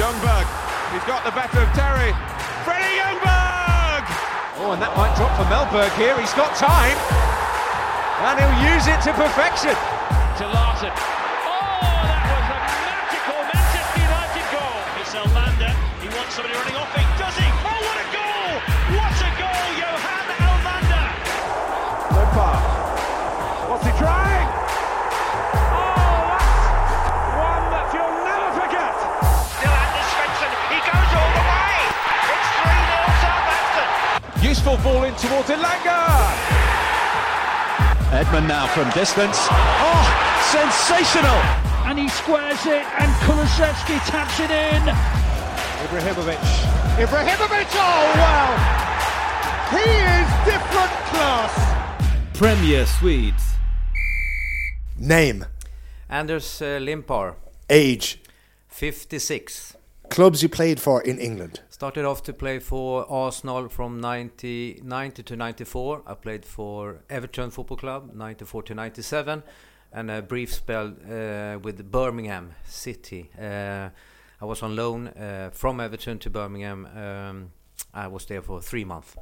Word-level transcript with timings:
Ljungberg, 0.00 0.48
he's 0.96 1.04
got 1.04 1.20
the 1.28 1.30
better 1.36 1.60
of 1.60 1.68
Terry. 1.76 2.16
Freddie 2.64 2.96
Ljungberg! 3.04 4.04
Oh, 4.56 4.72
and 4.72 4.80
that 4.80 4.96
might 4.96 5.12
drop 5.12 5.28
for 5.36 5.44
Mellberg 5.52 5.92
here. 6.00 6.16
He's 6.16 6.32
got 6.32 6.56
time. 6.56 6.96
And 8.24 8.40
he'll 8.40 8.72
use 8.72 8.88
it 8.88 8.96
to 9.04 9.12
perfection. 9.12 9.76
To 10.40 10.44
Larsson. 10.56 10.88
Oh, 10.88 12.00
that 12.00 12.24
was 12.32 12.48
a 12.48 12.58
magical 12.64 13.40
Manchester 13.44 14.00
United 14.00 14.46
goal. 14.48 14.80
It's 15.04 15.12
Elmander. 15.12 15.72
He 16.00 16.08
wants 16.16 16.32
somebody 16.32 16.56
running 16.56 16.80
off. 16.80 17.09
Useful 34.70 34.92
ball 34.92 35.02
in 35.02 35.14
towards 35.14 35.48
Elanga. 35.48 36.06
Edman 38.12 38.46
now 38.46 38.68
from 38.68 38.88
distance. 38.90 39.36
Oh, 39.50 40.02
sensational! 40.52 41.40
and 41.86 41.98
he 41.98 42.08
squares 42.08 42.64
it, 42.66 42.84
and 43.00 43.10
Kulusevski 43.24 43.98
taps 44.06 44.38
it 44.38 44.50
in. 44.50 44.82
Ibrahimovic. 45.86 46.38
Ibrahimovic, 47.04 47.66
oh 47.74 48.12
wow! 48.14 48.50
He 49.72 49.90
is 50.16 50.28
different 50.44 50.92
class! 51.10 52.38
Premier 52.38 52.86
Swedes. 52.86 53.54
Name, 54.96 55.46
Anders 56.08 56.62
uh, 56.62 56.78
Limpar, 56.78 57.34
age, 57.68 58.20
56. 58.68 59.74
Clubs 60.10 60.42
you 60.42 60.48
played 60.48 60.80
for 60.80 61.00
in 61.02 61.18
England. 61.18 61.60
Started 61.70 62.04
off 62.04 62.22
to 62.24 62.32
play 62.32 62.58
for 62.58 63.10
Arsenal 63.10 63.68
from 63.68 64.00
90, 64.00 64.82
90 64.84 65.22
to 65.22 65.36
94. 65.36 66.02
I 66.06 66.14
played 66.14 66.44
for 66.44 67.00
Everton 67.08 67.50
Football 67.50 67.76
Club 67.78 68.14
94 68.14 68.62
to 68.64 68.74
97, 68.74 69.42
and 69.92 70.10
a 70.10 70.20
brief 70.20 70.52
spell 70.52 70.88
uh, 70.88 71.58
with 71.60 71.90
Birmingham 71.90 72.52
City. 72.66 73.30
Uh, 73.40 73.88
I 74.40 74.44
was 74.44 74.62
on 74.62 74.76
loan 74.76 75.08
uh, 75.08 75.50
from 75.52 75.80
Everton 75.80 76.18
to 76.18 76.30
Birmingham. 76.30 76.86
Um, 76.86 77.52
I 77.94 78.08
was 78.08 78.26
there 78.26 78.42
for 78.42 78.60
three 78.60 78.84
months. 78.84 79.16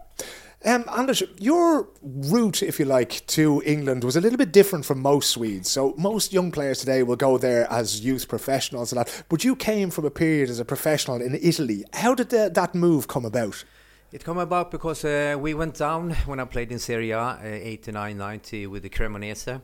Um, 0.64 0.84
Anders, 0.96 1.22
your 1.38 1.88
route, 2.02 2.64
if 2.64 2.80
you 2.80 2.84
like, 2.84 3.24
to 3.28 3.62
England 3.64 4.02
was 4.02 4.16
a 4.16 4.20
little 4.20 4.36
bit 4.36 4.52
different 4.52 4.84
from 4.84 5.00
most 5.00 5.30
Swedes. 5.30 5.70
So 5.70 5.94
most 5.96 6.32
young 6.32 6.50
players 6.50 6.80
today 6.80 7.04
will 7.04 7.16
go 7.16 7.38
there 7.38 7.70
as 7.70 8.00
youth 8.00 8.26
professionals 8.26 8.90
and 8.90 9.00
that. 9.00 9.24
But 9.28 9.44
you 9.44 9.54
came 9.54 9.90
from 9.90 10.04
a 10.04 10.10
period 10.10 10.50
as 10.50 10.58
a 10.58 10.64
professional 10.64 11.22
in 11.22 11.38
Italy. 11.40 11.84
How 11.92 12.14
did 12.14 12.30
the, 12.30 12.50
that 12.52 12.74
move 12.74 13.06
come 13.06 13.24
about? 13.24 13.64
It 14.10 14.24
came 14.24 14.38
about 14.38 14.72
because 14.72 15.04
uh, 15.04 15.36
we 15.38 15.54
went 15.54 15.76
down 15.76 16.10
when 16.26 16.40
I 16.40 16.44
played 16.44 16.72
in 16.72 16.80
Serie 16.80 17.12
A, 17.12 17.20
uh, 17.20 17.38
89, 17.42 18.16
90 18.16 18.66
with 18.66 18.82
the 18.82 18.88
Cremonese. 18.88 19.60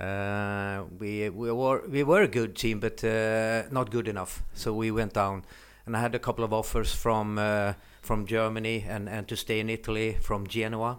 Uh, 0.00 0.84
we 0.98 1.28
we 1.28 1.50
were 1.52 1.82
we 1.88 2.02
were 2.04 2.22
a 2.22 2.28
good 2.28 2.54
team, 2.54 2.80
but 2.80 3.02
uh, 3.04 3.64
not 3.70 3.90
good 3.90 4.08
enough. 4.08 4.42
So 4.54 4.72
we 4.72 4.90
went 4.90 5.12
down, 5.12 5.44
and 5.86 5.96
I 5.96 6.00
had 6.00 6.14
a 6.14 6.18
couple 6.20 6.44
of 6.44 6.52
offers 6.52 6.94
from 6.94 7.36
uh, 7.36 7.74
from 8.00 8.26
Germany 8.26 8.84
and, 8.88 9.08
and 9.08 9.28
to 9.28 9.36
stay 9.36 9.60
in 9.60 9.70
Italy 9.70 10.16
from 10.20 10.46
Genoa, 10.46 10.98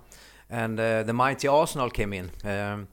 and 0.49 0.79
uh, 0.79 1.03
the 1.03 1.13
mighty 1.13 1.47
Arsenal 1.47 1.89
came 1.89 2.13
in. 2.13 2.31
Um, 2.43 2.87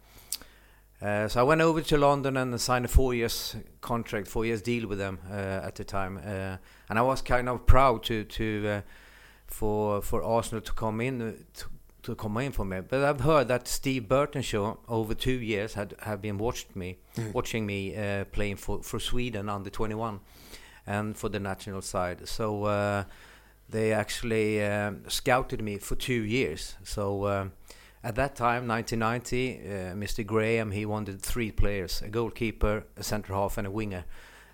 uh, 1.00 1.28
so 1.28 1.40
I 1.40 1.42
went 1.42 1.60
over 1.60 1.82
to 1.82 1.98
London 1.98 2.36
and 2.38 2.58
signed 2.58 2.86
a 2.86 2.88
four 2.88 3.12
years 3.12 3.54
contract, 3.82 4.28
four 4.28 4.46
years 4.46 4.62
deal 4.62 4.88
with 4.88 4.98
them 4.98 5.18
uh, 5.30 5.60
at 5.62 5.74
the 5.74 5.84
time, 5.84 6.18
uh, 6.18 6.56
and 6.88 6.98
I 6.98 7.02
was 7.02 7.20
kind 7.20 7.48
of 7.48 7.66
proud 7.66 8.02
to 8.04 8.24
to 8.24 8.68
uh, 8.68 8.80
for 9.46 10.00
for 10.00 10.22
Arsenal 10.22 10.62
to 10.62 10.72
come 10.72 11.02
in 11.02 11.20
uh, 11.20 11.32
to, 11.54 11.66
to 12.02 12.14
come 12.14 12.38
in 12.38 12.52
for 12.52 12.64
me. 12.64 12.80
But 12.80 13.04
I've 13.04 13.20
heard 13.20 13.48
that 13.48 13.68
Steve 13.68 14.04
Burtenshaw 14.08 14.78
over 14.88 15.14
two 15.14 15.38
years 15.38 15.74
had 15.74 15.94
have 15.98 16.22
been 16.22 16.38
watched 16.38 16.74
me 16.74 16.96
watching 17.34 17.66
me 17.66 17.94
uh, 17.94 18.24
playing 18.24 18.56
for 18.56 18.82
for 18.82 18.98
Sweden 18.98 19.50
under 19.50 19.68
21 19.68 20.20
and 20.86 21.16
for 21.16 21.28
the 21.28 21.40
national 21.40 21.82
side. 21.82 22.26
So 22.26 22.64
uh, 22.64 23.04
they 23.68 23.92
actually 23.92 24.64
um, 24.64 25.02
scouted 25.08 25.62
me 25.62 25.78
for 25.78 25.94
two 25.96 26.22
years. 26.22 26.76
So. 26.84 27.26
Um, 27.26 27.52
at 28.04 28.14
that 28.14 28.36
time, 28.36 28.68
1990, 28.68 29.58
uh, 29.58 29.94
Mr. 29.96 30.24
Graham 30.24 30.70
he 30.70 30.86
wanted 30.86 31.20
three 31.20 31.50
players: 31.50 32.02
a 32.02 32.08
goalkeeper, 32.08 32.84
a 32.96 33.02
centre 33.02 33.34
half, 33.34 33.58
and 33.58 33.66
a 33.66 33.70
winger. 33.70 34.04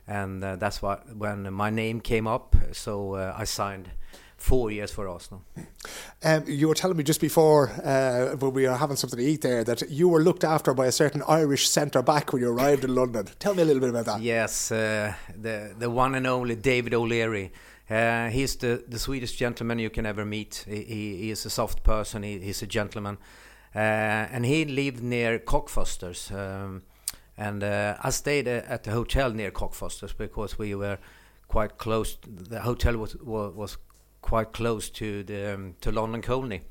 And 0.08 0.42
uh, 0.42 0.56
that's 0.56 0.80
what 0.80 1.14
when 1.14 1.52
my 1.52 1.68
name 1.68 2.00
came 2.00 2.26
up. 2.26 2.56
So 2.72 3.14
uh, 3.14 3.34
I 3.36 3.44
signed 3.44 3.90
four 4.42 4.70
years 4.70 4.90
for 4.90 5.06
Arsenal. 5.08 5.44
Um, 6.24 6.44
you 6.46 6.68
were 6.68 6.74
telling 6.74 6.96
me 6.96 7.04
just 7.04 7.20
before 7.20 7.70
uh, 7.84 8.36
when 8.36 8.52
we 8.52 8.66
were 8.66 8.76
having 8.76 8.96
something 8.96 9.18
to 9.18 9.24
eat 9.24 9.42
there 9.42 9.64
that 9.64 9.90
you 9.90 10.08
were 10.08 10.22
looked 10.22 10.44
after 10.44 10.74
by 10.74 10.86
a 10.86 10.92
certain 10.92 11.22
Irish 11.28 11.68
centre 11.68 12.02
back 12.02 12.32
when 12.32 12.42
you 12.42 12.50
arrived 12.50 12.84
in 12.84 12.94
London. 12.94 13.28
Tell 13.38 13.54
me 13.54 13.62
a 13.62 13.66
little 13.66 13.80
bit 13.80 13.90
about 13.90 14.06
that. 14.06 14.20
Yes, 14.20 14.72
uh, 14.72 15.14
the 15.36 15.74
the 15.78 15.90
one 15.90 16.14
and 16.14 16.26
only 16.26 16.56
David 16.56 16.94
O'Leary. 16.94 17.52
Uh, 17.90 18.28
he's 18.28 18.56
the, 18.56 18.84
the 18.88 18.98
sweetest 18.98 19.36
gentleman 19.36 19.78
you 19.78 19.90
can 19.90 20.06
ever 20.06 20.24
meet. 20.24 20.64
He, 20.68 20.84
he, 20.84 21.30
is 21.30 21.44
a 21.44 21.50
soft 21.50 21.82
person. 21.82 22.22
He, 22.22 22.38
he's 22.38 22.62
a 22.62 22.66
gentleman, 22.66 23.18
uh, 23.74 23.78
and 23.78 24.46
he 24.46 24.64
lived 24.64 25.02
near 25.02 25.38
Cockfosters. 25.38 26.32
Um, 26.32 26.82
and 27.36 27.64
uh, 27.64 27.96
I 28.02 28.10
stayed 28.10 28.46
uh, 28.46 28.62
at 28.66 28.84
the 28.84 28.92
hotel 28.92 29.30
near 29.30 29.50
Cockfosters 29.50 30.16
because 30.16 30.58
we 30.58 30.74
were 30.74 30.98
quite 31.48 31.76
close. 31.76 32.18
The 32.24 32.60
hotel 32.60 32.96
was 32.96 33.16
was, 33.16 33.54
was 33.54 33.78
quite 34.20 34.52
close 34.52 34.88
to 34.90 35.24
the 35.24 35.54
um, 35.54 35.74
to 35.80 35.90
London 35.90 36.22
Colney. 36.22 36.62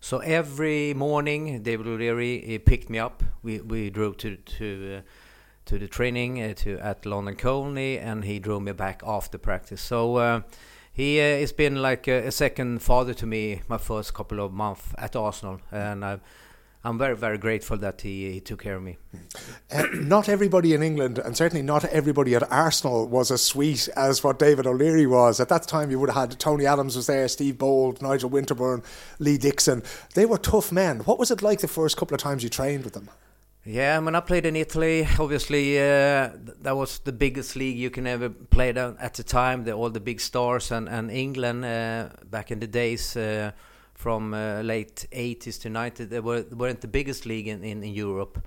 So 0.00 0.18
every 0.18 0.94
morning, 0.94 1.62
David 1.62 1.86
O'Leary 1.86 2.60
picked 2.64 2.90
me 2.90 2.98
up. 2.98 3.22
We 3.42 3.60
we 3.60 3.90
drove 3.90 4.18
to 4.18 4.36
to 4.36 4.98
uh, 4.98 5.00
to 5.70 5.78
the 5.78 5.86
training 5.86 6.42
uh, 6.42 6.52
to 6.52 6.78
at 6.80 7.06
London 7.06 7.36
Colney, 7.36 7.96
and 7.96 8.24
he 8.24 8.40
drove 8.40 8.62
me 8.62 8.72
back 8.72 9.02
after 9.06 9.38
practice. 9.38 9.80
So 9.80 10.16
uh, 10.16 10.40
he 10.92 11.20
uh, 11.20 11.38
has 11.38 11.52
been 11.52 11.76
like 11.80 12.08
a, 12.08 12.26
a 12.26 12.32
second 12.32 12.82
father 12.82 13.14
to 13.14 13.24
me. 13.24 13.62
My 13.68 13.78
first 13.78 14.12
couple 14.12 14.40
of 14.40 14.52
months 14.52 14.92
at 14.98 15.14
Arsenal, 15.14 15.60
and 15.70 16.04
I, 16.04 16.18
I'm 16.82 16.98
very 16.98 17.14
very 17.14 17.38
grateful 17.38 17.76
that 17.76 18.00
he, 18.00 18.32
he 18.32 18.40
took 18.40 18.64
care 18.64 18.74
of 18.74 18.82
me. 18.82 18.96
Uh, 19.70 19.86
not 19.92 20.28
everybody 20.28 20.74
in 20.74 20.82
England, 20.82 21.20
and 21.20 21.36
certainly 21.36 21.62
not 21.62 21.84
everybody 21.84 22.34
at 22.34 22.50
Arsenal, 22.50 23.06
was 23.06 23.30
as 23.30 23.40
sweet 23.40 23.88
as 23.94 24.24
what 24.24 24.40
David 24.40 24.66
O'Leary 24.66 25.06
was. 25.06 25.38
At 25.38 25.50
that 25.50 25.68
time, 25.68 25.92
you 25.92 26.00
would 26.00 26.10
have 26.10 26.30
had 26.30 26.40
Tony 26.40 26.66
Adams 26.66 26.96
was 26.96 27.06
there, 27.06 27.28
Steve 27.28 27.58
Bold, 27.58 28.02
Nigel 28.02 28.28
Winterburn, 28.28 28.82
Lee 29.20 29.38
Dixon. 29.38 29.84
They 30.14 30.26
were 30.26 30.38
tough 30.38 30.72
men. 30.72 30.98
What 31.00 31.20
was 31.20 31.30
it 31.30 31.42
like 31.42 31.60
the 31.60 31.68
first 31.68 31.96
couple 31.96 32.16
of 32.16 32.20
times 32.20 32.42
you 32.42 32.48
trained 32.48 32.82
with 32.82 32.94
them? 32.94 33.08
Yeah, 33.64 33.98
when 33.98 34.14
I 34.14 34.20
played 34.20 34.46
in 34.46 34.56
Italy, 34.56 35.06
obviously 35.18 35.78
uh, 35.78 36.30
that 36.62 36.74
was 36.74 37.00
the 37.00 37.12
biggest 37.12 37.56
league 37.56 37.76
you 37.76 37.90
can 37.90 38.06
ever 38.06 38.30
play 38.30 38.70
at 38.70 39.14
the 39.14 39.22
time. 39.22 39.64
The, 39.64 39.72
all 39.72 39.90
the 39.90 40.00
big 40.00 40.20
stars 40.20 40.72
and 40.72 40.88
and 40.88 41.10
England 41.10 41.64
uh, 41.64 42.08
back 42.30 42.50
in 42.50 42.60
the 42.60 42.66
days 42.66 43.16
uh, 43.16 43.50
from 43.94 44.32
uh, 44.32 44.62
late 44.62 45.06
80s 45.12 45.60
to 45.60 45.68
90s, 45.68 46.08
they 46.08 46.20
were 46.20 46.46
weren't 46.50 46.80
the 46.80 46.88
biggest 46.88 47.26
league 47.26 47.48
in 47.48 47.62
in, 47.62 47.82
in 47.82 47.92
Europe. 47.92 48.42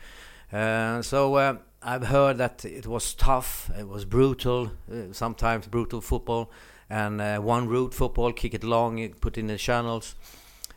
Uh, 0.51 1.03
so 1.03 1.35
uh, 1.35 1.57
I've 1.83 2.07
heard 2.07 2.37
that 2.39 2.65
it 2.65 2.87
was 2.87 3.13
tough, 3.13 3.69
it 3.77 3.87
was 3.87 4.05
brutal, 4.05 4.71
sometimes 5.11 5.67
brutal 5.67 6.01
football, 6.01 6.49
and 6.89 7.19
one 7.43 7.67
route 7.67 7.93
football, 7.93 8.33
kick 8.33 8.55
it 8.55 8.63
long, 8.63 9.13
put 9.21 9.37
in 9.37 9.47
the 9.47 9.57
channels. 9.57 10.15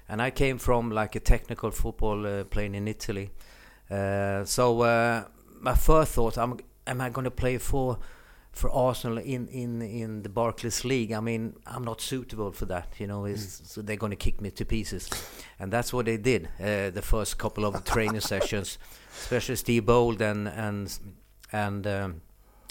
And 0.08 0.20
I 0.20 0.30
came 0.30 0.58
from 0.58 0.90
like 0.90 1.16
a 1.16 1.20
technical 1.20 1.70
football 1.70 2.44
playing 2.44 2.74
in 2.74 2.86
Italy. 2.88 3.30
Uh, 3.90 4.44
so 4.44 4.80
uh, 4.82 5.24
my 5.60 5.74
first 5.74 6.12
thought, 6.12 6.38
am, 6.38 6.58
am 6.86 7.00
I 7.00 7.10
going 7.10 7.24
to 7.24 7.30
play 7.30 7.58
for 7.58 7.98
for 8.52 8.70
Arsenal 8.70 9.18
in, 9.18 9.48
in, 9.48 9.82
in 9.82 10.22
the 10.22 10.30
Barclays 10.30 10.82
League? 10.82 11.12
I 11.12 11.20
mean, 11.20 11.54
I'm 11.66 11.84
not 11.84 12.00
suitable 12.00 12.52
for 12.52 12.64
that. 12.66 12.94
You 12.98 13.06
know, 13.06 13.26
it's, 13.26 13.60
so 13.70 13.82
they're 13.82 13.96
going 13.96 14.12
to 14.12 14.16
kick 14.16 14.40
me 14.40 14.50
to 14.52 14.64
pieces, 14.64 15.10
and 15.60 15.70
that's 15.70 15.92
what 15.92 16.06
they 16.06 16.16
did. 16.16 16.48
Uh, 16.58 16.88
the 16.88 17.02
first 17.02 17.36
couple 17.36 17.66
of 17.66 17.84
training 17.84 18.20
sessions, 18.32 18.78
especially 19.12 19.56
Steve 19.56 19.84
Bold 19.84 20.22
and 20.22 20.48
and 20.48 20.98
and 21.52 21.86
um, 21.86 22.22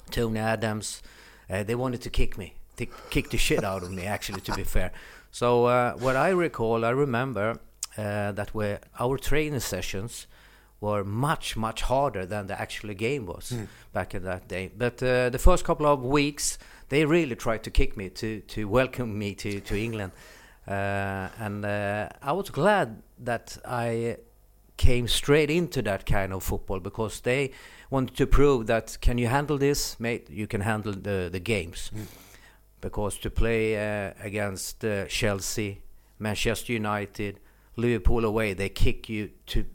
Tony 0.09 0.39
Adams, 0.39 1.03
uh, 1.49 1.63
they 1.63 1.75
wanted 1.75 2.01
to 2.01 2.09
kick 2.09 2.37
me, 2.37 2.55
to 2.77 2.87
kick 3.09 3.29
the 3.29 3.37
shit 3.37 3.63
out 3.63 3.83
of 3.83 3.91
me. 3.91 4.05
Actually, 4.05 4.41
to 4.41 4.53
be 4.53 4.63
fair. 4.63 4.91
So 5.31 5.65
uh, 5.65 5.93
what 5.93 6.15
I 6.15 6.29
recall, 6.29 6.83
I 6.83 6.89
remember 6.89 7.59
uh, 7.97 8.31
that 8.31 8.55
were 8.55 8.79
our 8.99 9.17
training 9.17 9.59
sessions 9.59 10.27
were 10.81 11.03
much 11.03 11.55
much 11.57 11.81
harder 11.83 12.25
than 12.25 12.47
the 12.47 12.59
actual 12.59 12.93
game 12.93 13.25
was 13.25 13.53
back 13.93 14.13
in 14.15 14.23
that 14.23 14.47
day. 14.47 14.71
But 14.77 15.01
uh, 15.01 15.29
the 15.29 15.39
first 15.39 15.63
couple 15.65 15.85
of 15.87 16.03
weeks, 16.03 16.57
they 16.89 17.05
really 17.05 17.35
tried 17.35 17.63
to 17.63 17.71
kick 17.71 17.95
me 17.97 18.09
to 18.09 18.41
to 18.41 18.67
welcome 18.67 19.17
me 19.17 19.35
to 19.35 19.59
to 19.61 19.75
England, 19.75 20.11
uh, 20.67 21.29
and 21.39 21.65
uh, 21.65 22.09
I 22.21 22.31
was 22.33 22.49
glad 22.49 23.01
that 23.23 23.57
I 23.65 24.17
came 24.77 25.07
straight 25.07 25.49
into 25.49 25.81
that 25.81 26.05
kind 26.05 26.33
of 26.33 26.43
football 26.43 26.79
because 26.81 27.21
they 27.21 27.51
wanted 27.89 28.17
to 28.17 28.27
prove 28.27 28.67
that 28.67 28.97
can 29.01 29.17
you 29.17 29.27
handle 29.27 29.57
this, 29.57 29.97
mate? 29.99 30.29
You 30.29 30.47
can 30.47 30.61
handle 30.61 30.93
the 30.93 31.29
the 31.31 31.39
games. 31.39 31.91
because 32.81 33.17
to 33.17 33.29
play 33.31 33.75
uh, 33.75 34.13
against 34.23 34.85
uh, 34.85 35.05
Chelsea, 35.07 35.81
Manchester 36.19 36.73
United, 36.73 37.39
Liverpool 37.77 38.25
away, 38.25 38.53
they 38.53 38.69
kick 38.69 39.09
you 39.09 39.29
to. 39.47 39.65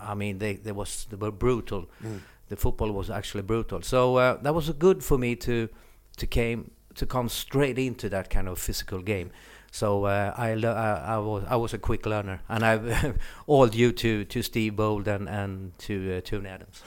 I 0.00 0.14
mean, 0.14 0.38
they 0.38 0.54
they 0.54 0.72
was 0.72 1.06
they 1.10 1.16
were 1.16 1.30
brutal. 1.30 1.86
Mm. 2.02 2.20
The 2.48 2.56
football 2.56 2.92
was 2.92 3.10
actually 3.10 3.42
brutal. 3.42 3.82
So 3.82 4.16
uh, 4.16 4.36
that 4.42 4.54
was 4.54 4.70
good 4.70 5.02
for 5.02 5.18
me 5.18 5.36
to 5.36 5.68
to 6.16 6.26
came 6.26 6.70
to 6.94 7.06
come 7.06 7.28
straight 7.28 7.78
into 7.78 8.08
that 8.08 8.30
kind 8.30 8.48
of 8.48 8.58
physical 8.58 9.00
game. 9.02 9.30
So 9.70 10.04
uh, 10.04 10.32
I, 10.36 10.50
I, 10.52 11.14
I, 11.16 11.18
was 11.18 11.44
I 11.48 11.56
was 11.56 11.74
a 11.74 11.78
quick 11.78 12.06
learner, 12.06 12.40
and 12.48 12.64
I 12.64 13.14
all 13.48 13.66
due 13.66 13.90
to, 13.90 14.24
to 14.24 14.42
Steve 14.42 14.76
Bold 14.76 15.08
and 15.08 15.28
and 15.28 15.76
to 15.80 16.18
uh, 16.18 16.20
Tony 16.20 16.48
Adams. 16.48 16.82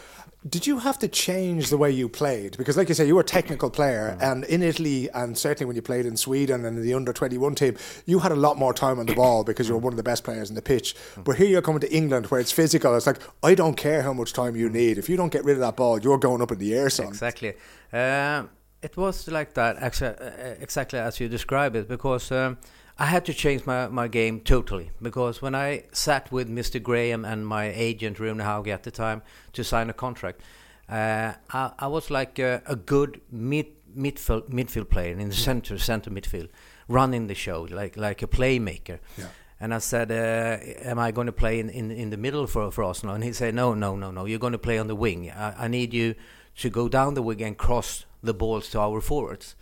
Did 0.48 0.68
you 0.68 0.80
have 0.80 1.00
to 1.00 1.08
change 1.08 1.70
the 1.70 1.78
way 1.78 1.90
you 1.90 2.08
played? 2.08 2.58
Because, 2.58 2.78
like 2.78 2.90
you 2.90 2.96
say, 2.96 3.08
you 3.08 3.16
were 3.16 3.22
a 3.22 3.26
technical 3.26 3.70
player, 3.70 4.16
mm. 4.20 4.32
and 4.32 4.44
in 4.46 4.62
Italy, 4.62 5.10
and 5.14 5.38
certainly 5.38 5.66
when 5.66 5.76
you 5.76 5.82
played 5.82 6.06
in 6.06 6.16
Sweden 6.16 6.64
and 6.64 6.78
in 6.78 6.84
the 6.84 6.94
under 6.94 7.12
21 7.12 7.56
team, 7.56 7.76
you 8.06 8.20
had 8.20 8.32
a 8.32 8.36
lot 8.36 8.58
more 8.58 8.74
time 8.74 9.00
on 9.00 9.08
the 9.08 9.16
ball 9.16 9.44
because 9.44 9.68
you 9.68 9.74
were 9.74 9.80
one 9.80 9.94
of 9.94 9.98
the 9.98 10.04
best 10.04 10.24
players 10.24 10.50
in 10.50 10.56
the 10.56 10.62
pitch. 10.62 10.96
Mm. 11.16 11.24
But 11.24 11.38
here 11.38 11.48
you're 11.48 11.62
coming 11.62 11.82
to 11.82 11.92
England 11.92 12.28
where 12.28 12.40
it's 12.40 12.52
physical. 12.52 12.96
It's 12.96 13.08
like, 13.08 13.20
I 13.44 13.56
don't 13.56 13.76
care 13.76 14.04
how 14.04 14.14
much 14.14 14.34
time 14.34 14.56
you 14.56 14.70
need. 14.70 14.98
If 14.98 15.10
you 15.10 15.18
don't 15.18 15.32
get 15.32 15.44
rid 15.44 15.54
of 15.54 15.62
that 15.62 15.76
ball, 15.76 16.00
you're 16.00 16.20
going 16.20 16.42
up 16.42 16.52
in 16.52 16.60
the 16.60 16.74
air, 16.76 16.90
son. 16.90 17.08
Exactly. 17.08 17.56
Um, 17.92 18.50
it 18.82 18.96
was 18.96 19.28
like 19.28 19.54
that, 19.56 19.82
uh, 19.82 20.56
exactly 20.60 21.00
as 21.00 21.20
you 21.20 21.28
describe 21.28 21.76
it, 21.76 21.88
because. 21.88 22.32
Um, 22.32 22.58
I 23.00 23.06
had 23.06 23.26
to 23.26 23.34
change 23.34 23.66
my, 23.66 23.88
my 23.88 24.08
game 24.08 24.40
totally 24.40 24.90
because 25.02 25.42
when 25.42 25.54
I 25.54 25.84
sat 25.92 26.32
with 26.32 26.50
Mr. 26.50 26.82
Graham 26.82 27.26
and 27.26 27.46
my 27.46 27.66
agent 27.66 28.20
Rune 28.20 28.40
Hauge 28.40 28.70
at 28.70 28.84
the 28.84 28.92
time 28.92 29.22
to 29.54 29.64
sign 29.64 29.90
a 29.90 29.94
contract, 29.94 30.42
uh, 30.90 31.34
I, 31.52 31.72
I, 31.78 31.88
was 31.88 32.10
like 32.10 32.40
a, 32.40 32.64
a 32.66 32.76
good 32.76 33.22
mid, 33.32 33.68
midfield 33.96 34.50
midfield 34.50 34.90
player 34.90 35.14
in 35.14 35.30
the 35.30 35.36
center 35.36 35.78
center 35.78 36.10
midfield, 36.10 36.50
running 36.88 37.28
the 37.28 37.36
show 37.36 37.68
like 37.70 37.98
like 37.98 38.22
a 38.24 38.28
playmaker. 38.28 39.00
Yeah. 39.18 39.28
And 39.60 39.74
I 39.74 39.80
said, 39.80 40.12
uh, 40.12 40.88
"Am 40.88 40.98
I 40.98 41.12
going 41.12 41.26
to 41.26 41.34
play 41.34 41.60
in, 41.60 41.70
in, 41.70 41.92
in 41.92 42.10
the 42.10 42.18
middle 42.18 42.48
for 42.48 42.72
for 42.72 42.84
Arsenal?" 42.84 43.16
And 43.16 43.24
he 43.24 43.34
said, 43.34 43.54
"No, 43.54 43.74
no, 43.74 43.96
no, 43.96 44.12
no. 44.12 44.26
You're 44.26 44.40
going 44.40 44.54
to 44.54 44.60
play 44.60 44.80
on 44.80 44.88
the 44.88 44.96
wing. 44.96 45.30
I, 45.30 45.66
I 45.66 45.68
need 45.68 45.94
you 45.94 46.16
to 46.58 46.70
go 46.70 46.88
down 46.88 47.14
the 47.14 47.22
wing 47.22 47.44
and 47.44 47.58
cross 47.58 48.06
the 48.24 48.34
balls 48.34 48.70
to 48.72 48.80
our 48.80 49.02
forwards." 49.02 49.56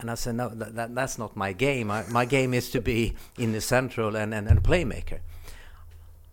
And 0.00 0.10
I 0.10 0.14
said, 0.14 0.34
no, 0.34 0.48
that, 0.48 0.74
that, 0.74 0.94
that's 0.94 1.18
not 1.18 1.36
my 1.36 1.52
game. 1.52 1.90
I, 1.90 2.04
my 2.10 2.24
game 2.24 2.52
is 2.52 2.70
to 2.70 2.80
be 2.80 3.14
in 3.38 3.52
the 3.52 3.60
central 3.60 4.16
and, 4.16 4.34
and, 4.34 4.48
and 4.48 4.62
playmaker. 4.62 5.20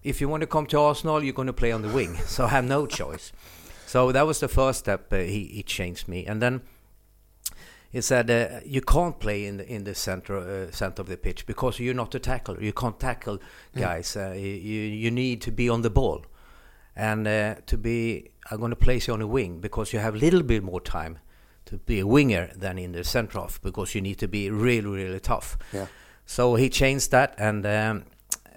If 0.04 0.20
you 0.20 0.28
want 0.28 0.42
to 0.42 0.48
come 0.48 0.66
to 0.68 0.80
Arsenal, 0.80 1.24
you're 1.24 1.34
going 1.34 1.48
to 1.48 1.54
play 1.54 1.72
on 1.72 1.82
the 1.82 1.90
wing. 1.90 2.18
So 2.26 2.46
I 2.46 2.50
have 2.50 2.66
no 2.66 2.88
choice. 2.88 3.32
So 3.86 4.12
that 4.12 4.26
was 4.26 4.40
the 4.40 4.48
first 4.48 4.80
step. 4.80 5.14
Uh, 5.14 5.18
he, 5.18 5.46
he 5.46 5.64
changed 5.64 6.08
me. 6.08 6.26
And 6.26 6.42
then 6.42 6.62
he 7.92 8.02
said, 8.02 8.32
uh, 8.32 8.62
you 8.66 8.82
can't 8.82 9.20
play 9.20 9.46
in 9.46 9.58
the, 9.58 9.68
in 9.68 9.84
the 9.84 9.94
center, 9.94 10.38
uh, 10.38 10.72
center 10.72 11.02
of 11.02 11.08
the 11.08 11.18
pitch 11.18 11.46
because 11.46 11.80
you're 11.80 11.94
not 11.94 12.16
a 12.16 12.20
tackler. 12.20 12.62
You 12.62 12.74
can't 12.74 13.00
tackle 13.00 13.40
guys. 13.76 14.16
Mm. 14.16 14.42
you, 14.42 14.50
you 14.50 15.12
need 15.12 15.42
to 15.42 15.52
be 15.52 15.70
on 15.70 15.82
the 15.82 15.90
ball. 15.90 16.26
And 16.96 17.28
uh, 17.28 17.56
to 17.68 17.78
be, 17.78 18.32
I'm 18.50 18.60
going 18.60 18.72
to 18.72 18.76
place 18.76 19.08
you 19.08 19.14
on 19.14 19.22
a 19.22 19.28
wing 19.28 19.60
because 19.60 19.94
you 19.94 20.00
have 20.00 20.16
a 20.16 20.18
little 20.18 20.44
bit 20.44 20.64
more 20.64 20.82
time 20.82 21.20
to 21.66 21.78
be 21.78 22.00
a 22.00 22.08
winger 22.08 22.50
than 22.56 22.78
in 22.78 22.92
the 22.92 23.04
centre 23.04 23.40
off 23.40 23.62
because 23.62 23.96
you 23.96 24.02
need 24.02 24.18
to 24.20 24.28
be 24.28 24.50
really 24.50 24.88
really 24.88 25.20
tough. 25.20 25.58
Yeah. 25.74 25.88
So 26.26 26.56
he 26.56 26.70
changed 26.70 27.12
that, 27.12 27.36
and 27.38 27.66
um, 27.66 28.06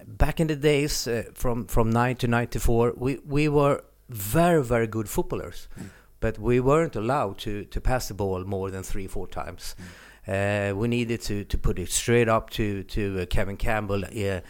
back 0.06 0.40
in 0.40 0.46
the 0.46 0.56
days 0.56 1.08
uh, 1.08 1.24
from 1.34 1.66
from 1.66 1.90
nine 1.90 2.16
to 2.16 2.28
ninety 2.28 2.58
four, 2.58 2.92
we 2.96 3.18
we 3.26 3.48
were 3.48 3.82
very 4.08 4.62
very 4.62 4.86
good 4.86 5.08
footballers, 5.08 5.68
mm. 5.78 5.88
but 6.20 6.38
we 6.38 6.60
weren't 6.60 6.96
allowed 6.96 7.38
to 7.38 7.64
to 7.64 7.80
pass 7.80 8.08
the 8.08 8.14
ball 8.14 8.44
more 8.44 8.70
than 8.70 8.82
three 8.82 9.06
four 9.06 9.26
times. 9.26 9.74
Mm. 9.80 9.84
Uh, 10.26 10.76
we 10.76 10.88
needed 10.88 11.20
to 11.22 11.44
to 11.44 11.58
put 11.58 11.78
it 11.78 11.90
straight 11.90 12.28
up 12.28 12.50
to 12.50 12.82
to 12.84 13.20
uh, 13.20 13.26
Kevin 13.26 13.56
Campbell. 13.56 14.04
Uh, 14.04 14.40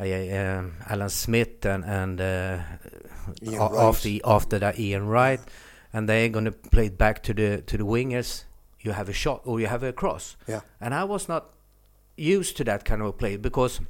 um, 0.00 0.74
Alan 0.88 1.08
Smith 1.08 1.66
and 1.66 1.84
and 1.84 2.20
uh, 2.20 2.58
after 3.52 4.08
after 4.24 4.58
that 4.60 4.78
Ian 4.78 5.08
Wright 5.08 5.40
and 5.92 6.08
they're 6.08 6.28
going 6.28 6.44
to 6.44 6.52
play 6.52 6.86
it 6.86 6.98
back 6.98 7.22
to 7.24 7.34
the 7.34 7.62
to 7.62 7.76
the 7.76 7.84
wingers. 7.84 8.44
You 8.80 8.92
have 8.92 9.08
a 9.08 9.12
shot 9.12 9.42
or 9.44 9.60
you 9.60 9.66
have 9.66 9.82
a 9.82 9.92
cross. 9.92 10.36
Yeah. 10.46 10.60
And 10.80 10.94
I 10.94 11.04
was 11.04 11.28
not 11.28 11.50
used 12.16 12.56
to 12.58 12.64
that 12.64 12.84
kind 12.84 13.02
of 13.02 13.18
play 13.18 13.36
because 13.36 13.80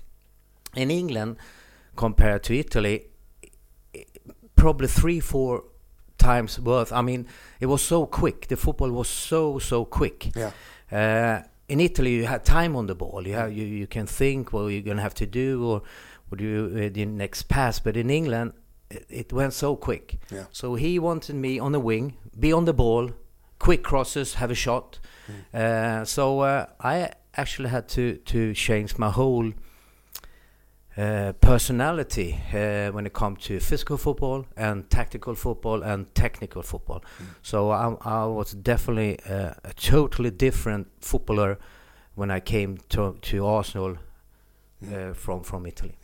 in 0.75 0.91
England, 0.91 1.37
compared 1.97 2.43
to 2.45 2.59
Italy, 2.59 3.07
probably 4.57 4.89
three 4.89 5.21
four 5.21 5.65
times 6.19 6.59
worth. 6.61 6.93
I 6.93 7.03
mean, 7.03 7.27
it 7.61 7.67
was 7.67 7.83
so 7.83 8.07
quick. 8.07 8.49
The 8.49 8.57
football 8.57 8.91
was 8.91 9.09
so 9.09 9.59
so 9.59 9.85
quick. 9.85 10.31
Yeah. 10.37 10.53
Uh, 10.91 11.43
in 11.69 11.81
Italy, 11.81 12.15
you 12.15 12.27
had 12.27 12.45
time 12.45 12.77
on 12.77 12.87
the 12.87 12.95
ball. 12.95 13.27
You 13.27 13.35
have 13.35 13.53
you, 13.53 13.65
you 13.65 13.87
can 13.87 14.07
think 14.07 14.53
what 14.53 14.69
you're 14.69 14.83
gonna 14.83 15.03
have 15.03 15.15
to 15.15 15.27
do 15.27 15.65
or 15.65 15.83
what 16.29 16.41
you 16.41 16.71
uh, 16.75 16.89
the 16.93 17.05
next 17.05 17.43
pass. 17.49 17.79
But 17.79 17.97
in 17.97 18.11
England, 18.11 18.53
it, 18.91 19.33
went 19.33 19.53
so 19.53 19.77
quick. 19.77 20.19
Yeah. 20.31 20.45
So 20.53 20.75
he 20.75 20.99
wanted 20.99 21.37
me 21.37 21.59
on 21.59 21.73
the 21.73 21.81
wing, 21.81 22.17
be 22.39 22.53
on 22.53 22.65
the 22.65 22.73
ball, 22.73 23.11
quick 23.59 23.83
crosses, 23.83 24.35
have 24.35 24.51
a 24.51 24.55
shot. 24.55 24.99
Mm. 25.27 25.61
Uh, 25.61 26.05
so 26.05 26.41
uh, 26.41 26.67
I 26.81 27.11
actually 27.35 27.69
had 27.69 27.89
to 27.89 28.17
to 28.17 28.55
change 28.55 28.99
my 28.99 29.11
whole 29.11 29.53
uh, 30.97 31.33
personality 31.41 32.41
uh, 32.53 32.91
when 32.93 33.07
it 33.07 33.13
comes 33.13 33.45
to 33.45 33.61
physical 33.61 33.97
football 33.97 34.45
and 34.57 34.91
tactical 34.91 35.35
football 35.35 35.83
and 35.83 36.13
technical 36.15 36.63
football. 36.63 37.01
Mm. 37.01 37.27
So 37.43 37.71
I, 37.71 37.95
I, 38.05 38.25
was 38.25 38.53
definitely 38.53 39.21
uh, 39.21 39.55
a 39.63 39.73
totally 39.75 40.31
different 40.31 40.89
footballer 41.01 41.59
when 42.15 42.31
I 42.31 42.41
came 42.41 42.79
to 42.89 43.17
to 43.21 43.47
Arsenal 43.47 43.97
mm. 44.85 45.15
from 45.15 45.43
from 45.45 45.67
Italy. 45.67 45.95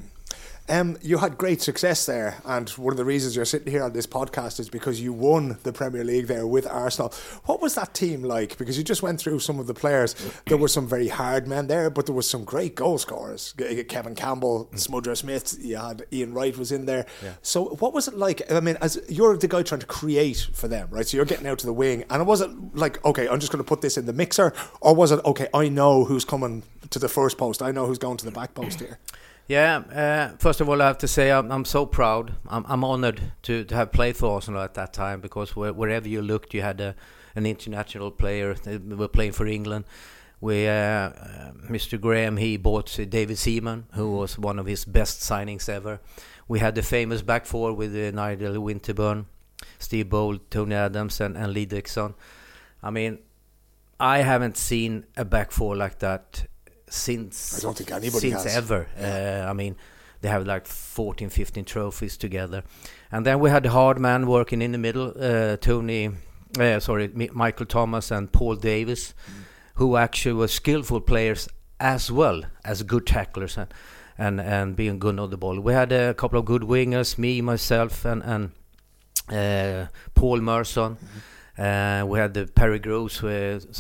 Um, 0.66 0.96
you 1.02 1.18
had 1.18 1.36
great 1.36 1.60
success 1.60 2.06
there, 2.06 2.38
and 2.46 2.70
one 2.70 2.92
of 2.92 2.96
the 2.96 3.04
reasons 3.04 3.36
you're 3.36 3.44
sitting 3.44 3.70
here 3.70 3.82
on 3.82 3.92
this 3.92 4.06
podcast 4.06 4.58
is 4.58 4.70
because 4.70 4.98
you 4.98 5.12
won 5.12 5.58
the 5.62 5.74
Premier 5.74 6.02
League 6.04 6.26
there 6.26 6.46
with 6.46 6.66
Arsenal. 6.66 7.12
What 7.44 7.60
was 7.60 7.74
that 7.74 7.92
team 7.92 8.22
like? 8.22 8.56
Because 8.56 8.78
you 8.78 8.84
just 8.84 9.02
went 9.02 9.20
through 9.20 9.40
some 9.40 9.58
of 9.58 9.66
the 9.66 9.74
players. 9.74 10.14
There 10.46 10.56
were 10.56 10.68
some 10.68 10.88
very 10.88 11.08
hard 11.08 11.46
men 11.46 11.66
there, 11.66 11.90
but 11.90 12.06
there 12.06 12.14
was 12.14 12.28
some 12.28 12.44
great 12.44 12.76
goal 12.76 12.96
scorers. 12.96 13.54
Kevin 13.88 14.14
Campbell, 14.14 14.70
mm. 14.72 14.78
Smudger 14.78 15.14
Smith. 15.14 15.54
You 15.60 15.76
had 15.76 16.06
Ian 16.10 16.32
Wright 16.32 16.56
was 16.56 16.72
in 16.72 16.86
there. 16.86 17.04
Yeah. 17.22 17.34
So 17.42 17.76
what 17.80 17.92
was 17.92 18.08
it 18.08 18.14
like? 18.14 18.50
I 18.50 18.60
mean, 18.60 18.78
as 18.80 18.98
you're 19.06 19.36
the 19.36 19.48
guy 19.48 19.62
trying 19.62 19.82
to 19.82 19.86
create 19.86 20.48
for 20.54 20.68
them, 20.68 20.88
right? 20.90 21.06
So 21.06 21.18
you're 21.18 21.26
getting 21.26 21.46
out 21.46 21.58
to 21.58 21.66
the 21.66 21.74
wing, 21.74 22.04
and 22.08 22.22
it 22.22 22.24
was 22.24 22.40
it 22.40 22.50
like, 22.74 23.04
okay, 23.04 23.28
I'm 23.28 23.38
just 23.38 23.52
going 23.52 23.62
to 23.62 23.68
put 23.68 23.82
this 23.82 23.98
in 23.98 24.06
the 24.06 24.14
mixer, 24.14 24.54
or 24.80 24.94
was 24.94 25.12
it 25.12 25.22
okay? 25.26 25.48
I 25.52 25.68
know 25.68 26.06
who's 26.06 26.24
coming 26.24 26.62
to 26.88 26.98
the 26.98 27.08
first 27.10 27.36
post. 27.36 27.60
I 27.60 27.70
know 27.70 27.84
who's 27.84 27.98
going 27.98 28.16
to 28.16 28.24
the 28.24 28.32
back 28.32 28.54
post 28.54 28.80
here. 28.80 28.98
Yeah, 29.46 29.76
uh, 29.76 30.36
first 30.38 30.62
of 30.62 30.70
all, 30.70 30.80
I 30.80 30.86
have 30.86 30.98
to 30.98 31.08
say 31.08 31.30
I'm, 31.30 31.52
I'm 31.52 31.66
so 31.66 31.84
proud. 31.84 32.34
I'm, 32.48 32.64
I'm 32.66 32.82
honored 32.82 33.20
to, 33.42 33.64
to 33.64 33.74
have 33.74 33.92
played 33.92 34.16
for 34.16 34.32
Arsenal 34.32 34.62
at 34.62 34.74
that 34.74 34.94
time 34.94 35.20
because 35.20 35.54
where, 35.54 35.72
wherever 35.72 36.08
you 36.08 36.22
looked, 36.22 36.54
you 36.54 36.62
had 36.62 36.80
a, 36.80 36.94
an 37.36 37.44
international 37.44 38.10
player. 38.10 38.54
They 38.54 38.78
were 38.78 39.08
playing 39.08 39.32
for 39.32 39.46
England. 39.46 39.84
We, 40.40 40.66
uh, 40.66 40.72
uh, 40.72 41.52
Mr. 41.68 42.00
Graham, 42.00 42.38
he 42.38 42.56
bought 42.56 42.98
David 43.08 43.36
Seaman, 43.36 43.84
who 43.92 44.12
was 44.12 44.38
one 44.38 44.58
of 44.58 44.66
his 44.66 44.86
best 44.86 45.20
signings 45.20 45.68
ever. 45.68 46.00
We 46.48 46.58
had 46.60 46.74
the 46.74 46.82
famous 46.82 47.20
back 47.20 47.44
four 47.44 47.74
with 47.74 47.94
uh, 47.94 48.10
Nigel 48.16 48.54
Winterburn, 48.54 49.26
Steve 49.78 50.08
Bold, 50.08 50.50
Tony 50.50 50.74
Adams, 50.74 51.20
and, 51.20 51.36
and 51.36 51.52
Lee 51.52 51.66
Dixon. 51.66 52.14
I 52.82 52.90
mean, 52.90 53.18
I 54.00 54.18
haven't 54.18 54.56
seen 54.56 55.04
a 55.16 55.24
back 55.24 55.50
four 55.52 55.76
like 55.76 55.98
that 55.98 56.46
since 56.94 57.58
I 57.58 57.62
don't 57.62 57.76
think 57.76 57.90
anybody 57.90 58.30
since 58.30 58.44
has. 58.44 58.56
ever. 58.56 58.86
Yeah. 58.98 59.44
Uh, 59.46 59.50
I 59.50 59.52
mean, 59.52 59.76
they 60.20 60.28
have 60.28 60.46
like 60.46 60.66
14, 60.66 61.28
15 61.28 61.64
trophies 61.64 62.16
together, 62.16 62.62
and 63.12 63.26
then 63.26 63.40
we 63.40 63.50
had 63.50 63.62
the 63.64 63.70
hard 63.70 63.98
man 63.98 64.26
working 64.26 64.62
in 64.62 64.72
the 64.72 64.78
middle, 64.78 65.12
uh, 65.20 65.56
Tony, 65.56 66.10
uh, 66.58 66.80
sorry, 66.80 67.08
Michael 67.32 67.66
Thomas 67.66 68.10
and 68.10 68.32
Paul 68.32 68.56
Davis, 68.56 69.12
mm. 69.12 69.44
who 69.74 69.96
actually 69.96 70.34
were 70.34 70.48
skillful 70.48 71.00
players 71.00 71.48
as 71.80 72.10
well 72.10 72.42
as 72.64 72.82
good 72.82 73.06
tacklers 73.06 73.58
and 73.58 73.74
and 74.16 74.40
and 74.40 74.76
being 74.76 74.98
good 74.98 75.18
on 75.18 75.30
the 75.30 75.36
ball. 75.36 75.58
We 75.60 75.72
had 75.72 75.92
a 75.92 76.14
couple 76.14 76.38
of 76.38 76.44
good 76.44 76.62
wingers, 76.62 77.18
me, 77.18 77.40
myself, 77.40 78.04
and 78.04 78.22
and 78.22 78.50
uh, 79.28 79.88
Paul 80.14 80.40
Merson. 80.40 80.96
Mm-hmm. 80.96 81.18
Uh, 81.56 82.04
we 82.06 82.18
had 82.18 82.34
the 82.34 82.46
Perry 82.46 82.78
Groves 82.78 83.22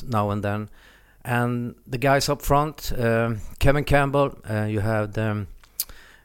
now 0.02 0.30
and 0.30 0.42
then. 0.42 0.68
And 1.24 1.74
the 1.86 1.96
guys 1.96 2.28
up 2.28 2.42
front, 2.42 2.92
uh, 2.92 3.34
Kevin 3.58 3.84
Campbell, 3.84 4.36
uh, 4.48 4.64
you 4.64 4.80
have 4.80 5.16
um, 5.16 5.46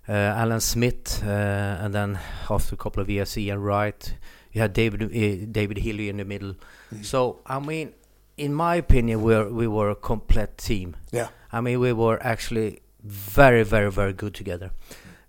uh, 0.10 0.12
Alan 0.12 0.60
Smith, 0.60 1.24
uh, 1.24 1.30
and 1.30 1.94
then 1.94 2.20
after 2.50 2.76
a 2.76 2.78
couple 2.78 3.02
of 3.02 3.10
years, 3.10 3.38
Ian 3.38 3.62
Wright. 3.62 4.14
You 4.52 4.62
had 4.62 4.74
David 4.74 5.04
uh, 5.04 5.46
David 5.52 5.78
Hillier 5.78 6.10
in 6.10 6.18
the 6.18 6.26
middle. 6.26 6.56
Mm. 6.94 7.06
So 7.06 7.40
I 7.46 7.60
mean, 7.60 7.94
in 8.36 8.54
my 8.54 8.76
opinion, 8.76 9.22
we 9.22 9.42
we 9.44 9.68
were 9.68 9.90
a 9.90 9.96
complete 9.96 10.58
team. 10.58 10.98
Yeah. 11.12 11.30
I 11.54 11.62
mean, 11.62 11.80
we 11.80 11.94
were 11.94 12.18
actually 12.22 12.82
very, 13.04 13.64
very, 13.64 13.92
very 13.92 14.14
good 14.14 14.34
together. 14.34 14.72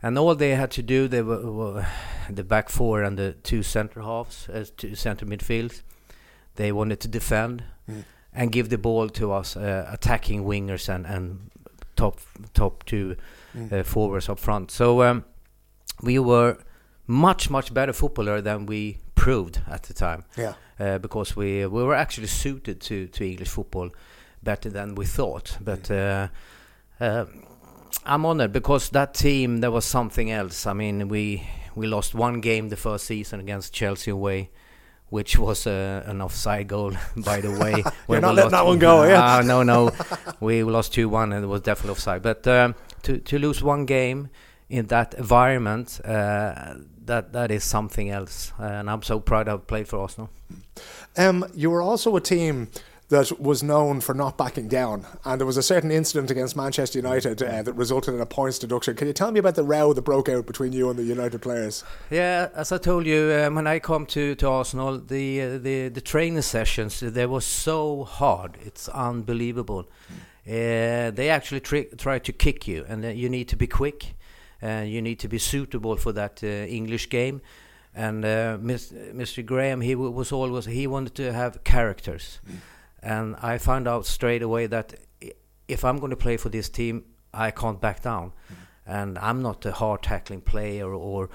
And 0.02 0.18
all 0.18 0.34
they 0.34 0.54
had 0.54 0.70
to 0.72 0.82
do, 0.82 1.08
they 1.08 1.22
were, 1.22 1.50
were 1.52 1.86
the 2.28 2.42
back 2.42 2.70
four 2.70 3.02
and 3.02 3.18
the 3.18 3.32
two 3.42 3.62
center 3.62 4.00
halves, 4.00 4.48
as 4.48 4.70
two 4.70 4.94
center 4.94 5.26
midfields. 5.26 5.82
They 6.56 6.72
wanted 6.72 7.00
to 7.00 7.08
defend. 7.08 7.62
Mm 7.88 8.04
and 8.34 8.52
give 8.52 8.68
the 8.68 8.78
ball 8.78 9.08
to 9.08 9.32
us 9.32 9.56
uh, 9.56 9.88
attacking 9.92 10.44
wingers 10.44 10.88
and, 10.88 11.06
and 11.06 11.50
top 11.96 12.18
top 12.54 12.84
two 12.84 13.16
Mm. 13.54 13.72
uh, 13.72 13.82
forwards 13.82 14.28
up 14.28 14.38
front. 14.38 14.70
So 14.70 15.02
um, 15.02 15.24
we 16.02 16.20
were 16.20 16.56
much 17.06 17.50
much 17.50 17.74
better 17.74 17.92
footballer 17.92 18.40
than 18.40 18.66
we 18.66 18.98
proved 19.16 19.60
at 19.68 19.82
the 19.82 19.92
time. 19.94 20.22
Yeah. 20.36 20.54
Uh, 20.78 20.98
because 20.98 21.34
we 21.36 21.66
we 21.66 21.82
were 21.82 21.96
actually 21.96 22.28
suited 22.28 22.80
to 22.82 23.08
to 23.08 23.24
English 23.24 23.48
football 23.48 23.90
better 24.42 24.70
than 24.70 24.94
we 24.94 25.04
thought. 25.06 25.58
But 25.60 25.90
uh, 25.90 26.28
uh, 27.00 27.24
I'm 28.06 28.24
honored 28.24 28.52
because 28.52 28.90
that 28.90 29.14
team 29.14 29.60
there 29.60 29.72
was 29.72 29.84
something 29.84 30.30
else. 30.30 30.70
I 30.70 30.72
mean 30.72 31.08
we 31.08 31.42
we 31.74 31.86
lost 31.88 32.14
one 32.14 32.40
game 32.40 32.68
the 32.68 32.76
first 32.76 33.04
season 33.06 33.40
against 33.40 33.74
Chelsea 33.74 34.10
away. 34.12 34.50
Which 35.10 35.36
was 35.38 35.66
uh, 35.66 36.02
an 36.06 36.20
offside 36.22 36.68
goal, 36.68 36.92
by 37.16 37.40
the 37.40 37.50
way. 37.50 37.82
when 38.06 38.20
not 38.22 38.30
we 38.30 38.36
letting 38.36 38.36
lost- 38.36 38.50
that 38.52 38.66
one 38.66 38.78
go, 38.78 39.04
yeah. 39.04 39.20
Ah, 39.20 39.42
no, 39.44 39.62
no, 39.64 39.90
we 40.40 40.62
lost 40.62 40.94
two 40.94 41.08
one, 41.08 41.32
and 41.32 41.44
it 41.44 41.48
was 41.48 41.60
definitely 41.62 41.90
offside. 41.92 42.22
But 42.22 42.46
um, 42.46 42.74
to 43.02 43.18
to 43.18 43.38
lose 43.38 43.60
one 43.62 43.86
game 43.86 44.28
in 44.68 44.86
that 44.86 45.14
environment, 45.14 46.00
uh, 46.04 46.74
that 47.06 47.32
that 47.32 47.50
is 47.50 47.64
something 47.64 48.08
else, 48.08 48.52
and 48.58 48.88
I'm 48.88 49.02
so 49.02 49.18
proud 49.20 49.48
I've 49.48 49.66
played 49.66 49.88
for 49.88 49.98
Arsenal. 49.98 50.30
Um, 51.16 51.44
you 51.54 51.70
were 51.70 51.82
also 51.82 52.14
a 52.16 52.20
team 52.20 52.68
that 53.10 53.40
was 53.40 53.62
known 53.62 54.00
for 54.00 54.14
not 54.14 54.38
backing 54.38 54.68
down, 54.68 55.04
and 55.24 55.40
there 55.40 55.46
was 55.46 55.56
a 55.56 55.62
certain 55.62 55.90
incident 55.90 56.30
against 56.30 56.56
Manchester 56.56 56.98
United 56.98 57.42
uh, 57.42 57.62
that 57.62 57.72
resulted 57.74 58.14
in 58.14 58.20
a 58.20 58.26
points 58.26 58.58
deduction. 58.58 58.94
Can 58.94 59.08
you 59.08 59.12
tell 59.12 59.32
me 59.32 59.40
about 59.40 59.56
the 59.56 59.64
row 59.64 59.92
that 59.92 60.02
broke 60.02 60.28
out 60.28 60.46
between 60.46 60.72
you 60.72 60.88
and 60.90 60.98
the 60.98 61.02
United 61.02 61.42
players? 61.42 61.84
Yeah, 62.10 62.48
as 62.54 62.72
I 62.72 62.78
told 62.78 63.06
you, 63.06 63.32
um, 63.32 63.56
when 63.56 63.66
I 63.66 63.80
come 63.80 64.06
to, 64.06 64.34
to 64.36 64.48
Arsenal, 64.48 64.98
the 64.98 65.42
uh, 65.42 65.58
the 65.58 65.88
the 65.88 66.00
training 66.00 66.42
sessions 66.42 67.00
they 67.00 67.26
were 67.26 67.40
so 67.40 68.04
hard. 68.04 68.56
It's 68.64 68.88
unbelievable. 68.88 69.88
Uh, 70.46 71.10
they 71.10 71.28
actually 71.30 71.60
tri- 71.60 71.88
try 71.98 72.18
to 72.20 72.32
kick 72.32 72.66
you, 72.66 72.84
and 72.88 73.04
uh, 73.04 73.08
you 73.08 73.28
need 73.28 73.48
to 73.48 73.56
be 73.56 73.66
quick. 73.66 74.14
Uh, 74.62 74.84
you 74.86 75.02
need 75.02 75.18
to 75.18 75.28
be 75.28 75.38
suitable 75.38 75.96
for 75.96 76.12
that 76.12 76.42
uh, 76.44 76.46
English 76.46 77.08
game. 77.08 77.40
And 77.94 78.24
uh, 78.24 78.56
Mr. 78.58 79.44
Graham, 79.44 79.80
he 79.80 79.96
was 79.96 80.30
always 80.30 80.66
he 80.66 80.86
wanted 80.86 81.14
to 81.16 81.32
have 81.32 81.64
characters, 81.64 82.38
and 83.02 83.36
I 83.40 83.58
found 83.58 83.88
out 83.88 84.06
straight 84.06 84.42
away 84.42 84.66
that 84.66 84.94
if 85.68 85.84
I'm 85.84 85.98
going 85.98 86.10
to 86.10 86.16
play 86.16 86.36
for 86.36 86.48
this 86.48 86.68
team, 86.68 87.04
I 87.32 87.50
can't 87.50 87.80
back 87.80 88.02
down. 88.02 88.32
And 88.86 89.18
I'm 89.18 89.40
not 89.40 89.64
a 89.64 89.72
hard 89.72 90.02
tackling 90.02 90.40
player, 90.40 90.92
or 90.92 91.30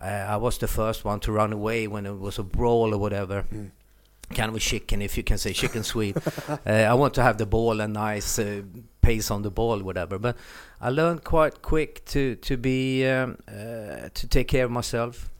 uh, 0.00 0.04
I 0.04 0.36
was 0.36 0.58
the 0.58 0.68
first 0.68 1.04
one 1.04 1.20
to 1.20 1.32
run 1.32 1.52
away 1.52 1.86
when 1.88 2.06
it 2.06 2.18
was 2.18 2.38
a 2.38 2.42
brawl 2.42 2.94
or 2.94 2.98
whatever. 2.98 3.44
Kind 4.32 4.48
of 4.48 4.54
a 4.54 4.60
chicken, 4.60 5.02
if 5.02 5.16
you 5.16 5.24
can 5.24 5.38
say 5.38 5.52
chicken 5.52 5.82
sweep. 5.82 6.16
uh, 6.48 6.56
I 6.70 6.94
want 6.94 7.14
to 7.14 7.22
have 7.22 7.36
the 7.36 7.46
ball 7.46 7.80
and 7.80 7.94
nice 7.94 8.38
uh, 8.38 8.62
pace 9.02 9.28
on 9.30 9.42
the 9.42 9.50
ball, 9.50 9.80
whatever. 9.80 10.20
But 10.20 10.36
I 10.80 10.90
learned 10.90 11.24
quite 11.24 11.62
quick 11.62 12.04
to 12.06 12.36
to 12.36 12.56
be 12.56 13.04
um, 13.08 13.38
uh, 13.48 14.10
to 14.14 14.28
take 14.28 14.46
care 14.46 14.66
of 14.66 14.70
myself 14.70 15.30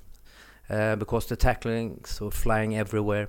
uh, 0.68 0.96
because 0.96 1.26
the 1.26 1.36
tacklings 1.36 2.20
were 2.20 2.32
flying 2.32 2.76
everywhere. 2.76 3.28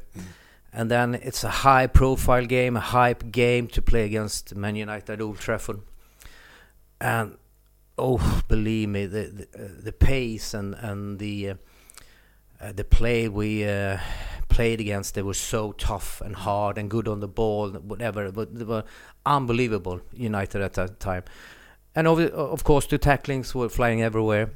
And 0.73 0.89
then 0.89 1.15
it's 1.15 1.43
a 1.43 1.49
high 1.49 1.87
profile 1.87 2.45
game, 2.45 2.77
a 2.77 2.81
hype 2.81 3.31
game 3.31 3.67
to 3.67 3.81
play 3.81 4.05
against 4.05 4.55
Man 4.55 4.75
United 4.75 5.09
at 5.09 5.21
Old 5.21 5.39
Trafford. 5.39 5.81
And 6.99 7.37
oh, 7.97 8.41
believe 8.47 8.89
me, 8.89 9.05
the 9.05 9.23
the, 9.27 9.63
uh, 9.63 9.67
the 9.83 9.91
pace 9.91 10.53
and 10.53 10.75
and 10.75 11.19
the 11.19 11.49
uh, 11.49 11.55
uh, 12.61 12.71
the 12.71 12.83
play 12.83 13.27
we 13.27 13.67
uh, 13.67 13.97
played 14.49 14.79
against, 14.79 15.15
they 15.15 15.23
were 15.23 15.33
so 15.33 15.71
tough 15.73 16.21
and 16.21 16.35
hard 16.35 16.77
and 16.77 16.89
good 16.89 17.07
on 17.07 17.19
the 17.19 17.27
ball, 17.27 17.71
whatever. 17.71 18.31
But 18.31 18.55
they 18.55 18.65
were 18.65 18.83
unbelievable 19.25 20.01
United 20.13 20.61
at 20.61 20.73
that 20.73 20.99
time. 20.99 21.23
And 21.95 22.07
of, 22.07 22.19
of 22.19 22.63
course, 22.63 22.87
the 22.87 22.97
tacklings 22.97 23.53
were 23.53 23.69
flying 23.69 24.01
everywhere. 24.01 24.51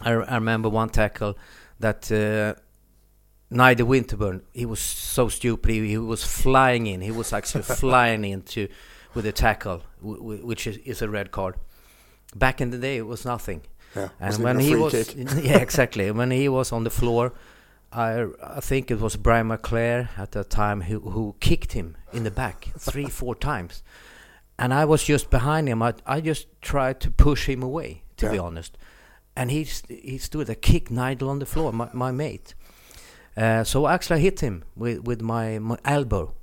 I, 0.00 0.12
I 0.12 0.34
remember 0.36 0.68
one 0.68 0.88
tackle 0.88 1.36
that 1.80 2.10
uh, 2.10 2.60
Nigel 3.50 3.86
Winterburn, 3.86 4.42
he 4.52 4.66
was 4.66 4.80
so 4.80 5.28
stupid. 5.28 5.70
He, 5.70 5.88
he 5.88 5.98
was 5.98 6.24
flying 6.24 6.86
in. 6.86 7.00
He 7.00 7.10
was 7.10 7.32
actually 7.32 7.62
flying 7.82 8.24
into 8.24 8.68
with 9.14 9.26
a 9.26 9.32
tackle, 9.32 9.82
which 10.02 10.66
is, 10.66 10.78
is 10.78 11.02
a 11.02 11.08
red 11.08 11.30
card. 11.30 11.54
Back 12.34 12.60
in 12.60 12.70
the 12.70 12.78
day, 12.78 12.96
it 12.96 13.06
was 13.06 13.24
nothing. 13.24 13.62
Yeah, 13.94 14.08
and 14.18 14.38
when 14.38 14.58
he 14.58 14.74
was, 14.74 14.92
kick. 14.92 15.14
yeah, 15.42 15.58
exactly. 15.58 16.10
When 16.10 16.32
he 16.32 16.48
was 16.48 16.72
on 16.72 16.82
the 16.82 16.90
floor, 16.90 17.32
I 17.92 18.26
I 18.42 18.60
think 18.60 18.90
it 18.90 19.00
was 19.00 19.16
Brian 19.16 19.48
McClair 19.48 20.08
at 20.18 20.32
that 20.32 20.50
time 20.50 20.82
who 20.82 20.98
who 20.98 21.36
kicked 21.38 21.72
him 21.74 21.96
in 22.12 22.24
the 22.24 22.30
back 22.30 22.70
three 22.76 23.06
four 23.20 23.36
times, 23.36 23.84
and 24.58 24.74
I 24.74 24.84
was 24.84 25.04
just 25.04 25.30
behind 25.30 25.68
him. 25.68 25.80
I 25.80 25.94
I 26.06 26.20
just 26.20 26.48
tried 26.60 26.98
to 27.00 27.10
push 27.10 27.48
him 27.48 27.62
away, 27.62 28.02
to 28.16 28.30
be 28.30 28.38
honest, 28.38 28.76
and 29.36 29.52
he 29.52 29.64
st- 29.64 30.02
he 30.04 30.18
stood 30.18 30.48
there, 30.48 30.56
kicked 30.56 30.90
Nigel 30.90 31.30
on 31.30 31.38
the 31.38 31.46
floor, 31.46 31.72
my 31.72 31.88
my 31.92 32.10
mate. 32.10 32.54
Uh, 33.36 33.64
so 33.64 33.84
I 33.84 33.94
actually, 33.94 34.16
I 34.16 34.20
hit 34.20 34.40
him 34.40 34.64
with 34.76 35.00
with 35.04 35.20
my, 35.20 35.58
my 35.58 35.78
elbow. 35.84 36.34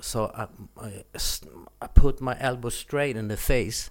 So 0.00 0.32
I 0.34 1.86
put 1.94 2.20
my 2.20 2.36
elbow 2.40 2.70
straight 2.70 3.16
in 3.16 3.28
the 3.28 3.36
face, 3.36 3.90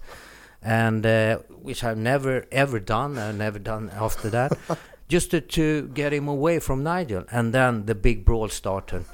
and 0.62 1.06
uh, 1.06 1.38
which 1.48 1.84
I've 1.84 1.98
never 1.98 2.44
ever 2.52 2.80
done. 2.80 3.18
I've 3.18 3.36
never 3.36 3.58
done 3.58 3.90
after 3.94 4.28
that, 4.30 4.52
just 5.08 5.30
to, 5.30 5.40
to 5.40 5.88
get 5.88 6.12
him 6.12 6.28
away 6.28 6.58
from 6.58 6.82
Nigel. 6.82 7.24
And 7.30 7.54
then 7.54 7.86
the 7.86 7.94
big 7.94 8.24
brawl 8.24 8.48
started. 8.48 9.04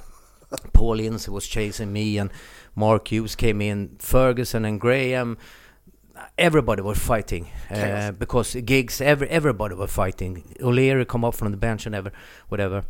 Paul 0.72 1.00
Ince 1.00 1.28
was 1.28 1.46
chasing 1.46 1.92
me, 1.92 2.18
and 2.18 2.30
Mark 2.74 3.08
Hughes 3.08 3.34
came 3.34 3.60
in. 3.60 3.96
Ferguson 3.98 4.64
and 4.64 4.80
Graham. 4.80 5.38
Everybody 6.38 6.80
was 6.80 6.98
fighting 6.98 7.48
uh, 7.70 8.10
because 8.12 8.54
gigs. 8.54 9.00
Every 9.00 9.28
everybody 9.28 9.74
was 9.74 9.90
fighting. 9.90 10.54
O'Leary 10.62 11.04
come 11.04 11.24
up 11.24 11.34
from 11.34 11.50
the 11.50 11.58
bench 11.58 11.84
and 11.86 11.94
ever 11.94 12.10
whatever. 12.48 12.84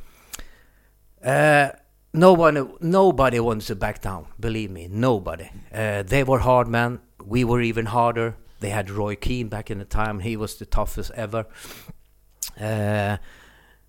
Uh, 1.24 1.70
no 2.12 2.32
one, 2.32 2.72
nobody 2.80 3.40
wants 3.40 3.66
to 3.66 3.76
back 3.76 4.00
down. 4.00 4.26
Believe 4.40 4.70
me, 4.70 4.88
nobody. 4.90 5.50
Uh, 5.72 6.02
they 6.02 6.24
were 6.24 6.38
hard 6.38 6.68
men. 6.68 7.00
We 7.24 7.44
were 7.44 7.60
even 7.60 7.86
harder. 7.86 8.36
They 8.60 8.70
had 8.70 8.90
Roy 8.90 9.16
Keane 9.16 9.48
back 9.48 9.70
in 9.70 9.78
the 9.78 9.84
time. 9.84 10.20
He 10.20 10.36
was 10.36 10.56
the 10.56 10.66
toughest 10.66 11.10
ever. 11.14 11.46
Uh, 12.58 13.18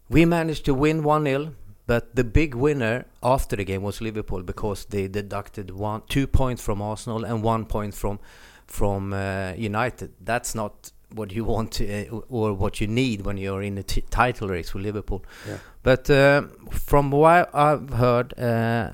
we 0.09 0.25
managed 0.25 0.65
to 0.65 0.73
win 0.73 1.03
1 1.03 1.23
0, 1.25 1.53
but 1.85 2.15
the 2.15 2.23
big 2.23 2.53
winner 2.53 3.05
after 3.23 3.55
the 3.55 3.63
game 3.63 3.81
was 3.81 4.01
Liverpool 4.01 4.43
because 4.43 4.85
they 4.85 5.07
deducted 5.07 5.71
one, 5.71 6.01
two 6.09 6.27
points 6.27 6.61
from 6.61 6.81
Arsenal 6.81 7.23
and 7.23 7.43
one 7.43 7.65
point 7.65 7.93
from 7.93 8.19
from 8.65 9.13
uh, 9.13 9.53
United. 9.55 10.13
That's 10.19 10.53
not 10.53 10.91
what 11.13 11.31
you 11.31 11.45
want 11.45 11.71
to, 11.73 12.07
uh, 12.09 12.19
or 12.29 12.53
what 12.53 12.81
you 12.81 12.87
need 12.87 13.21
when 13.21 13.37
you're 13.37 13.61
in 13.63 13.75
the 13.75 13.83
t- 13.83 14.03
title 14.09 14.47
race 14.49 14.69
for 14.71 14.79
Liverpool. 14.79 15.23
Yeah. 15.47 15.57
But 15.83 16.09
uh, 16.09 16.43
from 16.71 17.11
what 17.11 17.49
I've 17.55 17.89
heard, 17.91 18.37
uh, 18.37 18.91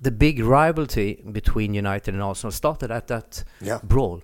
the 0.00 0.10
big 0.10 0.40
rivalry 0.40 1.22
between 1.32 1.74
United 1.74 2.14
and 2.14 2.22
Arsenal 2.22 2.52
started 2.52 2.90
at 2.90 3.06
that 3.08 3.44
Yeah. 3.60 3.78
brawl. 3.82 4.22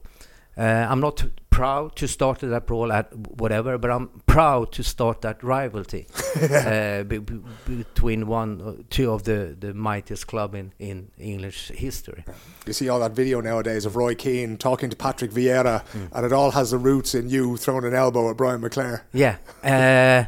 Uh, 0.59 0.87
I'm 0.91 1.01
not 1.01 1.25
proud 1.51 1.95
to 1.97 2.09
start 2.09 2.41
that 2.41 2.67
brawl 2.67 2.93
at 2.93 3.15
whatever, 3.17 3.79
but 3.79 3.91
I'm 3.91 4.09
proud 4.27 4.73
to 4.73 4.83
start 4.83 5.23
that 5.23 5.43
rivalry 5.43 6.07
uh, 6.43 7.05
be, 7.05 7.19
be, 7.19 7.41
between 7.67 8.27
one, 8.27 8.61
or 8.61 8.77
two 8.91 9.11
of 9.13 9.23
the, 9.23 9.57
the 9.59 9.73
mightiest 9.73 10.27
club 10.27 10.55
in, 10.55 10.73
in 10.79 11.11
English 11.19 11.69
history. 11.69 12.25
You 12.67 12.73
see 12.73 12.89
all 12.89 13.01
that 13.01 13.13
video 13.13 13.41
nowadays 13.41 13.87
of 13.87 13.95
Roy 13.95 14.15
Keane 14.15 14.57
talking 14.57 14.91
to 14.91 14.97
Patrick 14.97 15.31
Vieira, 15.31 15.85
and 16.13 16.27
it 16.27 16.33
all 16.33 16.51
has 16.53 16.73
the 16.73 16.79
roots 16.79 17.15
in 17.15 17.29
you 17.29 17.57
throwing 17.57 17.85
an 17.85 17.95
elbow 17.95 18.31
at 18.31 18.37
Brian 18.37 18.61
McClair. 18.61 19.03
Yeah. 19.13 19.37
Uh, 19.65 20.25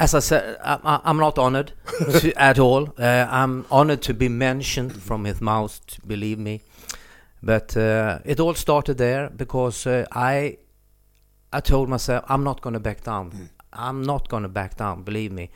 as 0.00 0.14
I 0.14 0.20
said, 0.20 0.56
I, 0.64 1.00
I'm 1.04 1.18
not 1.18 1.38
honored 1.38 1.72
to, 2.20 2.32
at 2.40 2.58
all. 2.58 2.94
Uh, 2.98 3.26
I'm 3.30 3.66
honored 3.70 4.00
to 4.02 4.14
be 4.14 4.28
mentioned 4.28 5.00
from 5.00 5.24
his 5.24 5.42
mouth, 5.42 5.78
believe 6.06 6.38
me. 6.38 6.62
But 7.42 7.76
uh, 7.76 8.18
it 8.24 8.38
all 8.40 8.54
started 8.54 8.98
there 8.98 9.30
because 9.30 9.86
uh, 9.86 10.06
I, 10.12 10.58
I 11.52 11.60
told 11.60 11.88
myself 11.88 12.24
I'm 12.28 12.44
not 12.44 12.60
going 12.60 12.74
to 12.74 12.80
back 12.80 13.02
down. 13.02 13.50
I'm 13.72 14.02
not 14.02 14.28
going 14.28 14.42
to 14.42 14.48
back 14.48 14.76
down. 14.76 15.02
Believe 15.02 15.32
me. 15.32 15.50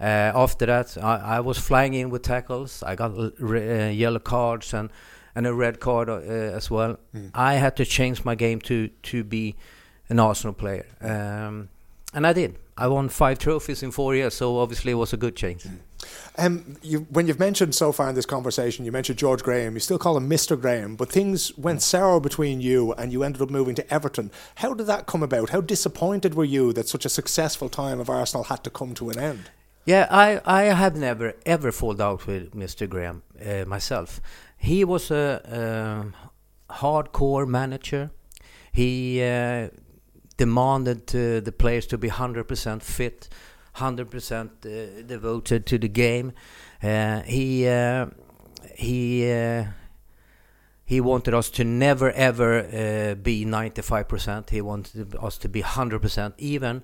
Uh, 0.00 0.32
after 0.34 0.66
that, 0.66 0.96
I, 1.00 1.36
I 1.36 1.40
was 1.40 1.58
flying 1.58 1.94
in 1.94 2.10
with 2.10 2.22
tackles. 2.22 2.82
I 2.82 2.96
got 2.96 3.12
re- 3.38 3.88
uh, 3.88 3.90
yellow 3.90 4.18
cards 4.18 4.74
and 4.74 4.90
and 5.34 5.46
a 5.46 5.54
red 5.54 5.78
card 5.80 6.08
uh, 6.10 6.56
as 6.56 6.70
well. 6.70 6.98
I 7.34 7.54
had 7.54 7.76
to 7.76 7.84
change 7.84 8.24
my 8.24 8.34
game 8.34 8.60
to 8.62 8.88
to 8.88 9.24
be 9.24 9.54
an 10.08 10.18
Arsenal 10.18 10.54
player, 10.54 10.86
um, 11.00 11.68
and 12.14 12.26
I 12.26 12.32
did. 12.32 12.58
I 12.76 12.88
won 12.88 13.08
five 13.08 13.38
trophies 13.38 13.82
in 13.82 13.92
four 13.92 14.14
years, 14.16 14.34
so 14.34 14.58
obviously 14.58 14.92
it 14.92 14.96
was 14.96 15.12
a 15.12 15.16
good 15.16 15.36
change. 15.36 15.66
Um, 16.38 16.76
you, 16.82 17.06
when 17.10 17.26
you've 17.26 17.38
mentioned 17.38 17.74
so 17.74 17.92
far 17.92 18.08
in 18.08 18.14
this 18.14 18.26
conversation, 18.26 18.84
you 18.84 18.92
mentioned 18.92 19.18
George 19.18 19.42
Graham. 19.42 19.74
You 19.74 19.80
still 19.80 19.98
call 19.98 20.16
him 20.16 20.28
Mr. 20.28 20.60
Graham, 20.60 20.96
but 20.96 21.10
things 21.10 21.56
went 21.56 21.82
sour 21.82 22.20
between 22.20 22.60
you, 22.60 22.92
and 22.94 23.12
you 23.12 23.22
ended 23.22 23.42
up 23.42 23.50
moving 23.50 23.74
to 23.76 23.92
Everton. 23.94 24.30
How 24.56 24.74
did 24.74 24.86
that 24.86 25.06
come 25.06 25.22
about? 25.22 25.50
How 25.50 25.60
disappointed 25.60 26.34
were 26.34 26.44
you 26.44 26.72
that 26.72 26.88
such 26.88 27.04
a 27.04 27.10
successful 27.10 27.68
time 27.68 28.00
of 28.00 28.08
Arsenal 28.08 28.44
had 28.44 28.64
to 28.64 28.70
come 28.70 28.94
to 28.94 29.10
an 29.10 29.18
end? 29.18 29.50
Yeah, 29.84 30.06
I, 30.10 30.40
I 30.44 30.62
have 30.64 30.96
never 30.96 31.34
ever 31.44 31.72
fallen 31.72 32.00
out 32.00 32.26
with 32.26 32.54
Mr. 32.54 32.88
Graham 32.88 33.22
uh, 33.44 33.64
myself. 33.66 34.20
He 34.56 34.84
was 34.84 35.10
a, 35.10 35.40
um 36.00 36.14
hardcore 36.72 37.46
manager. 37.46 38.10
He 38.72 39.22
uh, 39.22 39.68
demanded 40.36 41.14
uh, 41.14 41.40
the 41.40 41.54
players 41.56 41.86
to 41.88 41.98
be 41.98 42.08
100% 42.08 42.82
fit, 42.82 43.28
100% 43.76 44.50
uh, 44.64 45.02
devoted 45.06 45.66
to 45.66 45.78
the 45.78 45.88
game. 45.88 46.32
Uh, 46.82 47.22
he 47.22 47.66
uh, 47.66 48.06
he 48.74 49.30
uh, 49.30 49.64
he 50.84 51.00
wanted 51.00 51.34
us 51.34 51.48
to 51.50 51.64
never 51.64 52.10
ever 52.12 52.60
uh, 52.60 53.14
be 53.14 53.44
95%. 53.44 54.50
He 54.50 54.60
wanted 54.60 55.16
us 55.16 55.38
to 55.38 55.48
be 55.48 55.62
100%. 55.62 56.34
Even 56.38 56.82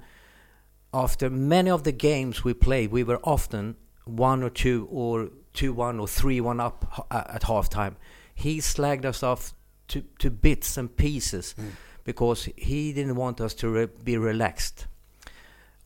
after 0.95 1.29
many 1.29 1.71
of 1.71 1.85
the 1.85 1.93
games 1.93 2.45
we 2.45 2.55
played, 2.55 2.91
we 2.91 3.05
were 3.05 3.21
often 3.23 3.77
one 4.05 4.43
or 4.43 4.51
two 4.51 4.89
or 4.91 5.29
two 5.53 5.73
one 5.73 5.99
or 5.99 6.09
three 6.09 6.41
one 6.41 6.61
up 6.61 7.07
at 7.11 7.43
halftime. 7.43 7.97
He 8.35 8.59
slagged 8.59 9.05
us 9.05 9.23
off 9.23 9.53
to, 9.89 10.03
to 10.21 10.31
bits 10.31 10.77
and 10.77 10.97
pieces 10.97 11.55
because 12.05 12.49
he 12.57 12.93
didn't 12.93 13.17
want 13.17 13.41
us 13.41 13.53
to 13.55 13.69
re- 13.69 13.89
be 14.05 14.17
relaxed. 14.17 14.87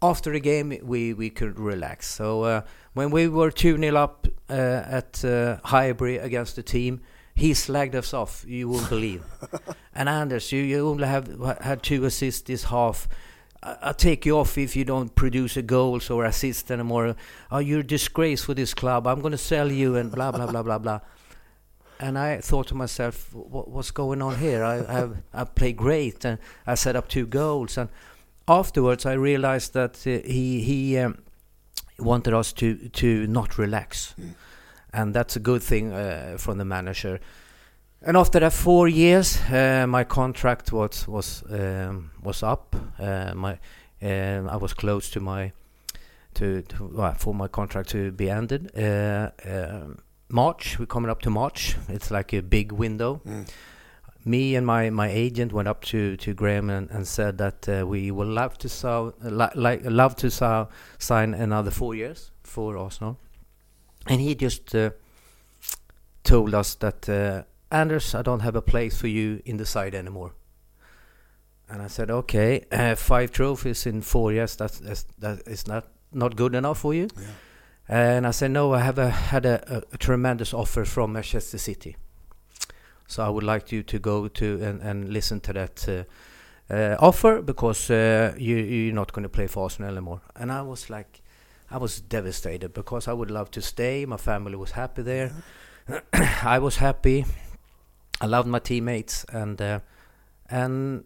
After 0.02 0.32
the 0.32 0.40
game, 0.40 0.76
we, 0.82 1.14
we 1.14 1.30
could 1.30 1.61
relax. 1.61 2.09
So 2.09 2.42
uh, 2.42 2.62
when 2.92 3.11
we 3.11 3.28
were 3.28 3.52
2 3.52 3.78
0 3.78 3.97
up 3.97 4.26
uh, 4.50 4.52
at 4.52 5.25
uh, 5.25 5.59
Highbury 5.64 6.18
against 6.18 6.56
the 6.56 6.62
team, 6.62 7.00
he 7.35 7.52
slagged 7.52 7.94
us 7.94 8.12
off. 8.12 8.44
You 8.47 8.68
won't 8.68 8.88
believe. 8.88 9.23
and 9.94 10.09
Anders, 10.09 10.50
you, 10.52 10.62
you 10.62 10.88
only 10.88 11.06
have 11.06 11.28
had 11.61 11.82
two 11.82 12.04
assists 12.04 12.42
this 12.42 12.64
half. 12.64 13.09
I- 13.62 13.76
I'll 13.80 13.94
take 13.94 14.26
you 14.26 14.38
off 14.38 14.59
if 14.59 14.75
you 14.75 14.85
don't 14.85 15.14
produce 15.14 15.56
a 15.56 15.62
goals 15.62 16.11
or 16.11 16.25
assist 16.25 16.71
anymore. 16.71 17.14
Oh, 17.50 17.59
you're 17.59 17.80
a 17.80 17.87
disgrace 17.87 18.44
for 18.44 18.54
this 18.54 18.75
club. 18.75 19.06
I'm 19.06 19.21
going 19.21 19.32
to 19.32 19.38
sell 19.38 19.71
you 19.71 19.97
and 19.97 20.11
blah 20.11 20.32
blah 20.32 20.47
blah 20.47 20.62
blah 20.62 20.78
blah. 20.78 21.00
And 22.00 22.18
I 22.18 22.38
thought 22.38 22.66
to 22.68 22.75
myself, 22.75 23.32
what, 23.32 23.68
what's 23.68 23.92
going 23.92 24.21
on 24.21 24.38
here? 24.38 24.64
I 24.64 24.82
have 24.92 25.23
I 25.32 25.44
play 25.44 25.73
great 25.73 26.25
and 26.25 26.38
I 26.66 26.75
set 26.75 26.97
up 26.97 27.09
two 27.09 27.26
goals. 27.26 27.78
And 27.78 27.88
afterwards, 28.46 29.06
I 29.06 29.12
realized 29.14 29.72
that 29.75 29.96
uh, 30.06 30.26
he 30.26 30.61
he 30.61 30.99
um, 30.99 31.18
wanted 31.99 32.34
us 32.34 32.52
to 32.54 32.88
to 32.88 33.26
not 33.26 33.58
relax, 33.58 34.14
and 34.92 35.14
that's 35.14 35.37
a 35.37 35.40
good 35.40 35.62
thing 35.62 35.92
uh, 35.92 36.37
from 36.38 36.58
the 36.58 36.64
manager. 36.64 37.20
And 38.04 38.16
after 38.16 38.40
that 38.40 38.52
four 38.52 38.88
years, 38.88 39.38
uh, 39.50 39.87
my 39.88 40.04
contract 40.04 40.72
was 40.72 41.06
was 41.08 41.44
um, 41.50 42.11
was 42.22 42.42
up. 42.42 42.76
Uh, 42.99 43.32
my 43.34 43.58
um 44.02 44.49
I 44.49 44.56
was 44.56 44.75
close 44.75 45.11
to 45.11 45.20
my 45.20 45.52
to, 46.34 46.62
to 46.62 46.90
well, 46.92 47.14
for 47.14 47.34
my 47.34 47.49
contract 47.49 47.90
to 47.90 48.11
be 48.11 48.30
ended. 48.30 48.70
Uh, 48.76 49.30
um 49.44 49.99
March, 50.28 50.78
we're 50.78 50.87
coming 50.87 51.11
up 51.11 51.20
to 51.20 51.30
March. 51.30 51.76
It's 51.88 52.11
like 52.11 52.32
a 52.32 52.40
big 52.40 52.72
window. 52.72 53.20
Me 54.25 54.55
and 54.55 54.67
my, 54.67 54.91
my 54.91 55.09
agent 55.09 55.52
went 55.52 55.69
up 55.69 55.83
to, 55.83 56.17
to 56.17 56.33
Graham 56.33 56.71
and, 56.71 56.91
and 56.91 57.07
said 57.07 57.38
that 57.38 57.69
uh, 57.69 57.87
we 57.87 58.11
would 58.11 58.29
love 58.29 58.57
to 58.59 58.69
saw, 58.69 59.11
li- 59.21 59.55
like 59.55 59.81
love 59.85 60.14
to 60.17 60.31
sign 60.99 61.35
another 61.35 61.71
four 61.71 61.95
years 61.95 62.31
for 62.43 62.76
Arsenal, 62.76 63.19
and 64.07 64.21
he 64.21 64.35
just 64.35 64.75
uh, 64.75 64.91
told 66.23 66.55
us 66.55 66.75
that 66.76 67.09
uh, 67.09 67.43
Anders, 67.71 68.14
I 68.14 68.23
don't 68.23 68.41
have 68.41 68.55
a 68.55 68.62
place 68.62 68.97
for 68.97 69.09
you 69.09 69.41
in 69.45 69.57
the 69.57 69.67
side 69.67 69.95
anymore. 69.95 70.35
And 71.69 71.81
I 71.81 71.87
said, 71.88 72.11
okay, 72.11 72.67
uh, 72.71 72.95
five 72.95 73.33
trophies 73.33 73.87
in 73.87 74.02
four 74.02 74.31
years. 74.31 74.57
That's, 74.57 74.79
that's 74.79 75.05
that 75.19 75.41
is 75.47 75.67
not 75.67 75.87
not 76.12 76.37
good 76.37 76.55
enough 76.55 76.81
for 76.81 76.93
you. 76.93 77.09
And 77.88 78.26
I 78.26 78.31
said, 78.31 78.50
no, 78.50 78.75
I 78.75 78.81
have 78.81 78.99
a, 78.99 79.09
had 79.09 79.47
a, 79.47 79.76
a, 79.76 79.83
a 79.95 79.99
tremendous 79.99 80.52
offer 80.52 80.85
from 80.85 81.14
Manchester 81.14 81.59
City. 81.59 81.97
So 83.12 83.23
I 83.23 83.28
would 83.28 83.45
like 83.45 83.71
you 83.73 83.83
to 83.83 83.99
go 83.99 84.28
to 84.28 84.62
and, 84.62 84.81
and 84.83 85.09
listen 85.12 85.40
to 85.40 85.52
that 85.52 85.87
uh, 85.88 86.04
uh, 86.75 86.97
offer 86.99 87.43
because 87.43 87.91
uh, 87.91 88.34
you, 88.39 88.56
you're 88.56 88.95
not 88.95 89.13
going 89.13 89.23
to 89.25 89.28
play 89.28 89.47
for 89.47 89.65
Arsenal 89.65 89.91
anymore. 89.91 90.21
And 90.34 90.50
I 90.50 90.63
was 90.63 90.89
like, 90.89 91.21
I 91.71 91.76
was 91.78 92.00
devastated 92.00 92.73
because 92.73 93.08
I 93.08 93.13
would 93.13 93.30
love 93.30 93.50
to 93.50 93.60
stay. 93.63 94.06
My 94.06 94.17
family 94.17 94.56
was 94.56 94.71
happy 94.73 95.02
there. 95.02 95.30
I 96.43 96.58
was 96.58 96.76
happy. 96.76 97.25
I 98.21 98.26
loved 98.26 98.49
my 98.49 98.60
teammates 98.60 99.25
and 99.32 99.60
uh, 99.60 99.80
and 100.49 101.04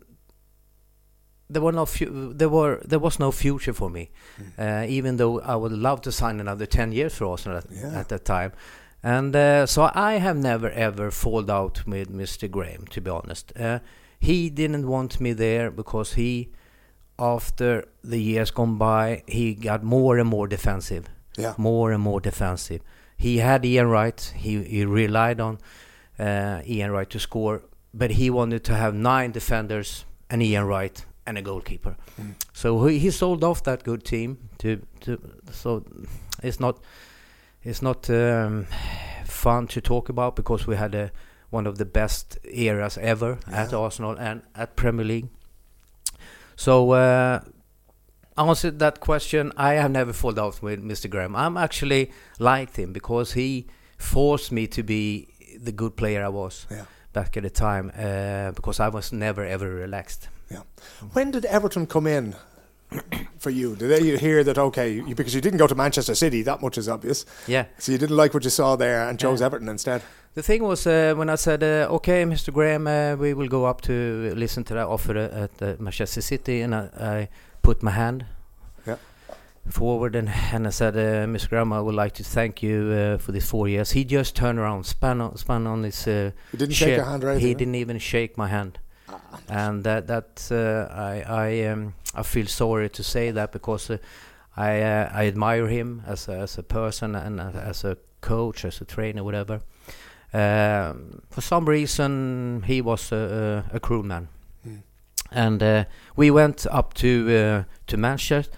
there 1.49 1.63
were 1.63 1.73
no 1.73 1.87
fu- 1.87 2.33
there 2.35 2.49
were 2.49 2.81
there 2.85 2.99
was 2.99 3.19
no 3.19 3.31
future 3.31 3.73
for 3.73 3.89
me, 3.91 4.11
uh, 4.59 4.85
even 4.89 5.17
though 5.17 5.41
I 5.41 5.55
would 5.57 5.73
love 5.73 6.01
to 6.03 6.13
sign 6.13 6.41
another 6.41 6.67
ten 6.67 6.93
years 6.93 7.15
for 7.17 7.27
Arsenal 7.27 7.59
at, 7.59 7.67
Yeah. 7.71 8.01
at 8.01 8.09
that 8.09 8.25
time, 8.25 8.53
and 9.03 9.35
uh, 9.37 9.67
so 9.67 9.91
I 9.95 10.15
have 10.19 10.37
never 10.37 10.71
ever 10.71 11.11
fallen 11.11 11.51
out 11.51 11.87
with 11.87 12.09
Mr. 12.11 12.51
Graham. 12.51 12.87
To 12.91 13.01
be 13.01 13.11
honest, 13.11 13.53
uh, 13.59 13.79
he 14.19 14.51
didn't 14.51 14.87
want 14.87 15.21
me 15.21 15.33
there 15.35 15.71
because 15.71 16.15
he, 16.15 16.49
after 17.19 17.85
the 18.05 18.19
years 18.19 18.51
gone 18.51 18.79
by, 18.79 19.23
he 19.27 19.55
got 19.55 19.83
more 19.83 20.19
and 20.19 20.29
more 20.29 20.49
defensive, 20.49 21.05
Yeah. 21.37 21.55
more 21.59 21.93
and 21.93 22.03
more 22.03 22.21
defensive. 22.21 22.81
He 23.17 23.39
had 23.39 23.65
Ian 23.65 23.89
Wright. 23.89 24.33
He 24.37 24.63
he 24.65 24.85
relied 24.85 25.41
on 25.41 25.59
uh, 26.19 26.61
Ian 26.67 26.91
Wright 26.91 27.11
to 27.11 27.19
score, 27.19 27.63
but 27.95 28.11
he 28.11 28.31
wanted 28.31 28.63
to 28.65 28.75
have 28.75 28.95
nine 28.95 29.33
defenders 29.33 30.05
and 30.31 30.43
Ian 30.43 30.65
Wright 30.67 31.05
and 31.27 31.39
a 31.39 31.43
goalkeeper. 31.43 31.97
So 32.53 32.87
he, 32.87 32.99
he 32.99 33.11
sold 33.11 33.43
off 33.45 33.63
that 33.63 33.83
good 33.85 34.05
team 34.05 34.37
to 34.59 34.81
to 35.01 35.19
so 35.53 35.83
it's 36.43 36.61
not 36.61 36.79
it's 37.67 37.83
not 37.83 38.09
um, 38.11 38.67
fun 39.25 39.67
to 39.69 39.81
talk 39.81 40.09
about 40.09 40.37
because 40.37 40.67
we 40.67 40.77
had 40.77 40.95
a 40.95 41.11
one 41.51 41.67
of 41.69 41.77
the 41.79 41.85
best 41.85 42.39
eras 42.45 42.99
ever 42.99 43.39
at 43.53 43.73
Arsenal 43.73 44.17
and 44.19 44.43
at 44.55 44.77
Premier 44.77 45.05
League. 45.05 45.29
So 46.57 46.91
uh, 46.93 47.41
answer 48.37 48.71
that 48.71 49.01
question. 49.01 49.53
I 49.57 49.75
have 49.75 49.91
never 49.91 50.13
fallen 50.13 50.39
out 50.39 50.63
with 50.63 50.83
Mr. 50.83 51.09
Graham. 51.11 51.37
I'm 51.37 51.57
actually 51.57 52.11
liked 52.39 52.77
him 52.77 52.93
because 52.93 53.33
he 53.35 53.67
forced 53.99 54.53
me 54.53 54.67
to 54.69 54.83
be 54.83 55.29
the 55.65 55.73
good 55.73 55.97
player 55.97 56.25
I 56.25 56.29
was 56.29 56.67
Yeah. 56.71 56.85
back 57.13 57.37
at 57.37 57.43
the 57.43 57.51
time 57.51 57.91
uh, 57.97 58.53
because 58.53 58.81
I 58.81 58.89
was 58.89 59.13
never 59.13 59.45
ever 59.45 59.69
relaxed. 59.69 60.29
Yeah. 60.51 60.63
When 61.13 61.31
did 61.31 61.45
Everton 61.45 61.87
come 61.87 62.07
in 62.07 62.35
for 63.39 63.51
you? 63.51 63.77
Did 63.77 64.05
you 64.05 64.17
hear 64.17 64.45
that, 64.45 64.59
okay, 64.59 64.93
you, 64.93 65.15
because 65.15 65.35
you 65.35 65.41
didn't 65.41 65.59
go 65.59 65.67
to 65.67 65.75
Manchester 65.75 66.15
City, 66.15 66.43
that 66.43 66.61
much 66.63 66.79
is 66.79 66.89
obvious. 66.89 67.25
Yeah. 67.47 67.67
So 67.79 67.93
you 67.93 67.99
didn't 67.99 68.17
like 68.17 68.35
what 68.35 68.45
you 68.45 68.51
saw 68.51 68.77
there 68.77 69.09
and 69.09 69.19
chose 69.19 69.41
Yeah. 69.41 69.47
Everton 69.47 69.69
instead. 69.69 70.03
The 70.35 70.43
thing 70.43 70.63
was 70.65 70.87
uh, 70.87 71.15
when 71.17 71.31
I 71.31 71.37
said, 71.37 71.63
uh, 71.63 71.89
"Okay, 71.95 72.23
Mr. 72.25 72.53
Graham, 72.53 72.87
uh, 72.87 73.17
we 73.17 73.33
will 73.33 73.49
go 73.49 73.65
up 73.65 73.81
to 73.83 74.33
listen 74.37 74.65
to 74.65 74.75
that 74.75 74.87
offer 74.87 75.17
at 75.17 75.63
uh, 75.63 75.77
Manchester 75.79 76.21
City," 76.21 76.61
and 76.61 76.75
I, 76.75 76.89
I 77.01 77.29
put 77.63 77.83
my 77.83 77.91
hand 77.93 78.27
Yeah. 78.87 78.97
forward 79.71 80.15
and, 80.15 80.29
and 80.53 80.67
I 80.67 80.71
said, 80.71 80.95
uh, 80.95 81.27
"Mr. 81.27 81.49
Graham, 81.49 81.73
I 81.73 81.81
would 81.81 81.95
like 81.95 82.13
to 82.17 82.23
thank 82.23 82.63
you 82.63 82.93
uh, 82.93 83.19
for 83.19 83.33
these 83.33 83.49
four 83.49 83.67
years." 83.67 83.93
He 83.93 84.05
just 84.05 84.37
turned 84.37 84.59
around, 84.59 84.85
span 84.85 85.23
on, 85.23 85.37
span 85.39 85.67
on 85.67 85.85
his. 85.85 86.07
Uh, 86.07 86.33
He 86.53 86.59
didn't 86.59 86.75
shake 86.75 86.97
your 86.97 87.07
hand 87.07 87.25
anything, 87.25 87.47
He 87.49 87.55
didn't 87.55 87.75
even 87.77 87.99
shake 87.99 88.37
my 88.37 88.49
hand, 88.49 88.79
and 89.49 89.85
that 89.85 90.07
that 90.07 90.49
uh, 90.51 90.93
I 90.93 91.23
I 91.29 91.65
um, 91.73 91.95
I 92.15 92.23
feel 92.23 92.47
sorry 92.47 92.89
to 92.91 93.03
say 93.03 93.31
that 93.31 93.53
because 93.53 93.91
uh, 93.91 93.99
I 94.57 94.81
uh, 94.83 95.11
I 95.13 95.27
admire 95.27 95.67
him 95.69 96.03
as 96.07 96.29
a, 96.29 96.33
as 96.33 96.59
a 96.59 96.63
person 96.63 97.15
and 97.15 97.41
as 97.41 97.85
a 97.85 97.97
coach, 98.21 98.65
as 98.65 98.81
a 98.81 98.85
trainer, 98.85 99.23
whatever. 99.23 99.61
Um, 100.33 101.23
for 101.31 101.41
some 101.41 101.67
reason, 101.67 102.65
he 102.67 102.83
was 102.83 103.13
a, 103.13 103.65
a, 103.73 103.77
a 103.77 103.81
cruel 103.81 104.03
man, 104.03 104.29
and 105.31 105.87
we 106.17 106.31
went 106.31 106.67
up 106.71 106.95
to 106.95 107.65
to 107.87 107.97
Manchester. 107.97 108.53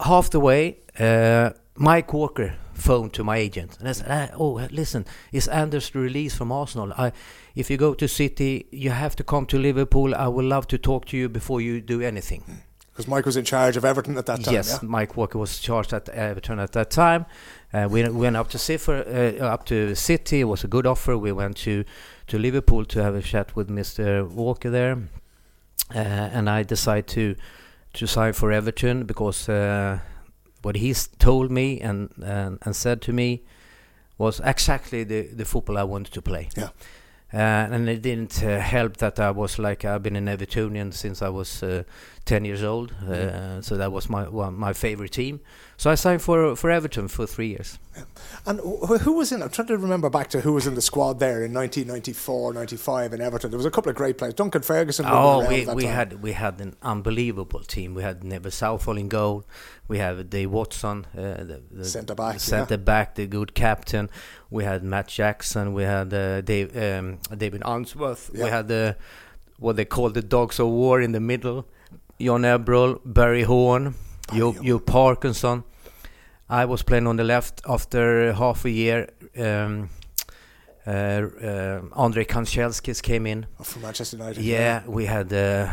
Half 0.00 0.30
the 0.30 0.40
way, 0.40 0.78
uh, 0.98 1.50
Mike 1.76 2.12
Walker 2.12 2.54
phoned 2.76 3.12
to 3.14 3.24
my 3.24 3.36
agent 3.36 3.78
and 3.78 3.88
I 3.88 3.92
said, 3.92 4.06
"Ah, 4.08 4.36
"Oh, 4.38 4.68
listen, 4.70 5.04
is 5.32 5.48
Anders 5.48 5.94
released 5.94 6.36
from 6.36 6.52
Arsenal? 6.52 6.92
I, 6.96 7.12
if 7.54 7.70
you 7.70 7.76
go 7.76 7.94
to 7.94 8.06
City, 8.06 8.66
you 8.70 8.90
have 8.90 9.16
to 9.16 9.24
come 9.24 9.46
to 9.46 9.58
Liverpool. 9.58 10.14
I 10.14 10.28
would 10.28 10.44
love 10.44 10.66
to 10.68 10.78
talk 10.78 11.06
to 11.06 11.16
you 11.16 11.28
before 11.28 11.60
you 11.60 11.80
do 11.80 12.00
anything." 12.00 12.42
Because 12.92 13.08
Mike 13.08 13.26
was 13.26 13.36
in 13.36 13.44
charge 13.44 13.76
of 13.76 13.84
Everton 13.84 14.16
at 14.16 14.24
that 14.24 14.42
time. 14.42 14.54
yes, 14.54 14.78
yeah? 14.82 14.88
Mike 14.88 15.16
Walker 15.18 15.38
was 15.38 15.58
charged 15.58 15.92
at 15.92 16.08
Everton 16.08 16.58
at 16.58 16.72
that 16.72 16.90
time. 16.90 17.26
Uh, 17.70 17.86
we 17.90 18.08
went 18.08 18.36
up 18.36 18.48
to 18.48 18.58
Cipher, 18.58 19.04
uh, 19.06 19.44
up 19.44 19.66
to 19.66 19.94
City. 19.94 20.40
It 20.40 20.44
was 20.44 20.64
a 20.64 20.68
good 20.68 20.86
offer. 20.86 21.18
We 21.18 21.32
went 21.32 21.58
to 21.58 21.84
to 22.28 22.38
Liverpool 22.38 22.84
to 22.86 23.02
have 23.02 23.14
a 23.14 23.22
chat 23.22 23.54
with 23.54 23.68
Mr. 23.68 24.26
Walker 24.26 24.70
there, 24.70 24.96
uh, 25.94 25.98
and 25.98 26.48
I 26.48 26.62
decided 26.62 27.06
to 27.08 27.34
to 27.94 28.06
sign 28.06 28.32
for 28.32 28.50
Everton 28.50 29.04
because 29.04 29.48
uh, 29.48 29.98
what 30.66 30.76
he's 30.76 31.06
told 31.18 31.48
me 31.50 31.80
and, 31.80 32.10
and 32.20 32.58
and 32.62 32.74
said 32.74 33.00
to 33.00 33.12
me 33.12 33.40
was 34.18 34.40
exactly 34.40 35.04
the 35.04 35.22
the 35.36 35.44
football 35.44 35.78
I 35.78 35.84
wanted 35.84 36.12
to 36.14 36.22
play. 36.22 36.48
Yeah. 36.56 36.70
Uh, 37.32 37.74
and 37.74 37.88
it 37.88 38.02
didn't 38.02 38.42
uh, 38.42 38.60
help 38.60 38.96
that 38.96 39.20
I 39.20 39.30
was 39.30 39.58
like 39.58 39.84
I've 39.84 40.02
been 40.02 40.16
an 40.16 40.26
Evertonian 40.26 40.92
since 40.92 41.22
I 41.22 41.28
was 41.28 41.62
uh, 41.62 41.82
10 42.26 42.44
years 42.44 42.64
old, 42.64 42.92
uh, 43.08 43.62
so 43.62 43.76
that 43.76 43.92
was 43.92 44.10
my 44.10 44.28
well, 44.28 44.50
my 44.50 44.72
favorite 44.72 45.12
team. 45.12 45.40
So 45.76 45.90
I 45.90 45.94
signed 45.94 46.22
for 46.22 46.56
for 46.56 46.70
Everton 46.70 47.06
for 47.06 47.24
three 47.24 47.48
years. 47.48 47.78
And 48.44 48.58
wh- 48.60 49.00
who 49.00 49.12
was 49.12 49.30
in? 49.30 49.42
I'm 49.42 49.50
trying 49.50 49.68
to 49.68 49.78
remember 49.78 50.10
back 50.10 50.28
to 50.30 50.40
who 50.40 50.52
was 50.52 50.66
in 50.66 50.74
the 50.74 50.82
squad 50.82 51.20
there 51.20 51.44
in 51.44 51.54
1994, 51.54 52.54
95 52.54 53.12
in 53.12 53.20
Everton. 53.20 53.50
There 53.50 53.56
was 53.56 53.66
a 53.66 53.70
couple 53.70 53.90
of 53.90 53.96
great 53.96 54.18
players. 54.18 54.34
Duncan 54.34 54.62
Ferguson. 54.62 55.06
Oh, 55.08 55.48
we, 55.48 55.66
we 55.66 55.84
time. 55.84 55.92
had 55.92 56.22
we 56.22 56.32
had 56.32 56.60
an 56.60 56.74
unbelievable 56.82 57.60
team. 57.60 57.94
We 57.94 58.02
had 58.02 58.24
Neville 58.24 58.50
Southall 58.50 58.98
in 58.98 59.08
goal. 59.08 59.44
We 59.86 59.98
had 59.98 60.28
Dave 60.28 60.50
Watson, 60.50 61.06
uh, 61.16 61.44
the, 61.44 61.62
the 61.70 61.84
Centre 61.84 62.16
back, 62.16 62.34
yeah. 62.34 62.38
centre 62.38 62.76
back, 62.76 63.14
the 63.14 63.26
good 63.28 63.54
captain. 63.54 64.10
We 64.50 64.64
had 64.64 64.82
Matt 64.82 65.06
Jackson. 65.06 65.74
We 65.74 65.84
had 65.84 66.12
uh, 66.12 66.40
Dave, 66.40 66.76
um, 66.76 67.18
David 67.36 67.62
Unsworth. 67.64 68.30
Yeah. 68.34 68.44
We 68.44 68.50
had 68.50 68.66
the 68.66 68.96
what 69.58 69.76
they 69.76 69.84
call 69.84 70.10
the 70.10 70.22
Dogs 70.22 70.58
of 70.58 70.66
War 70.66 71.00
in 71.00 71.12
the 71.12 71.20
middle. 71.20 71.68
John 72.18 72.42
Ebbrell, 72.42 73.00
Barry 73.04 73.42
Horne, 73.42 73.94
Joe, 74.34 74.54
Joe 74.62 74.78
Parkinson. 74.78 75.64
I 76.48 76.64
was 76.64 76.82
playing 76.82 77.06
on 77.06 77.16
the 77.16 77.24
left 77.24 77.60
after 77.68 78.32
half 78.32 78.64
a 78.64 78.70
year. 78.70 79.10
Um, 79.36 79.90
uh, 80.86 80.90
uh, 80.90 81.80
Andrei 81.96 82.24
Kanchelskis 82.24 83.02
came 83.02 83.26
in. 83.26 83.46
from 83.62 83.82
Manchester 83.82 84.16
United. 84.16 84.42
Yeah, 84.42 84.82
we 84.86 85.06
had 85.06 85.32
uh, 85.32 85.72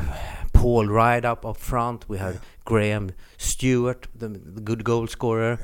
Paul 0.54 0.88
Rideout 0.88 1.46
up 1.46 1.58
front. 1.58 2.10
We 2.10 2.18
had 2.18 2.40
Graham 2.66 3.12
Stuart, 3.38 4.08
the, 4.16 4.30
the 4.30 4.62
good 4.62 4.84
goal 4.84 5.08
scorer. 5.08 5.60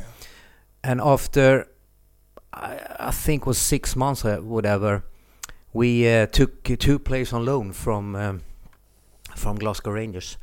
And 0.83 1.01
after, 1.01 1.67
I, 2.53 2.79
I 2.99 3.11
think 3.11 3.47
was 3.47 3.57
six 3.57 3.95
months 3.95 4.23
or 4.23 4.41
whatever, 4.41 5.03
we 5.73 6.07
uh, 6.07 6.27
took 6.27 6.63
two 6.63 6.99
players 6.99 7.33
on 7.33 7.45
loan 7.45 7.73
from 7.73 8.15
um, 8.15 8.41
from 9.35 9.57
Glasgow 9.57 9.91
Rangers. 9.91 10.37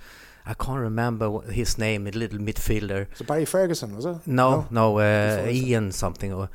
I 0.47 0.55
can't 0.55 0.79
remember 0.79 1.29
what 1.29 1.47
his 1.47 1.77
name, 1.77 2.07
a 2.07 2.11
little 2.11 2.39
midfielder. 2.39 3.09
So 3.15 3.25
Barry 3.25 3.45
Ferguson 3.45 3.97
was 3.97 4.07
it? 4.07 4.27
No, 4.27 4.67
no, 4.71 4.99
uh, 4.99 5.03
is 5.47 5.63
it? 5.63 5.69
Ian 5.69 5.93
something. 5.93 6.33
Or, 6.33 6.49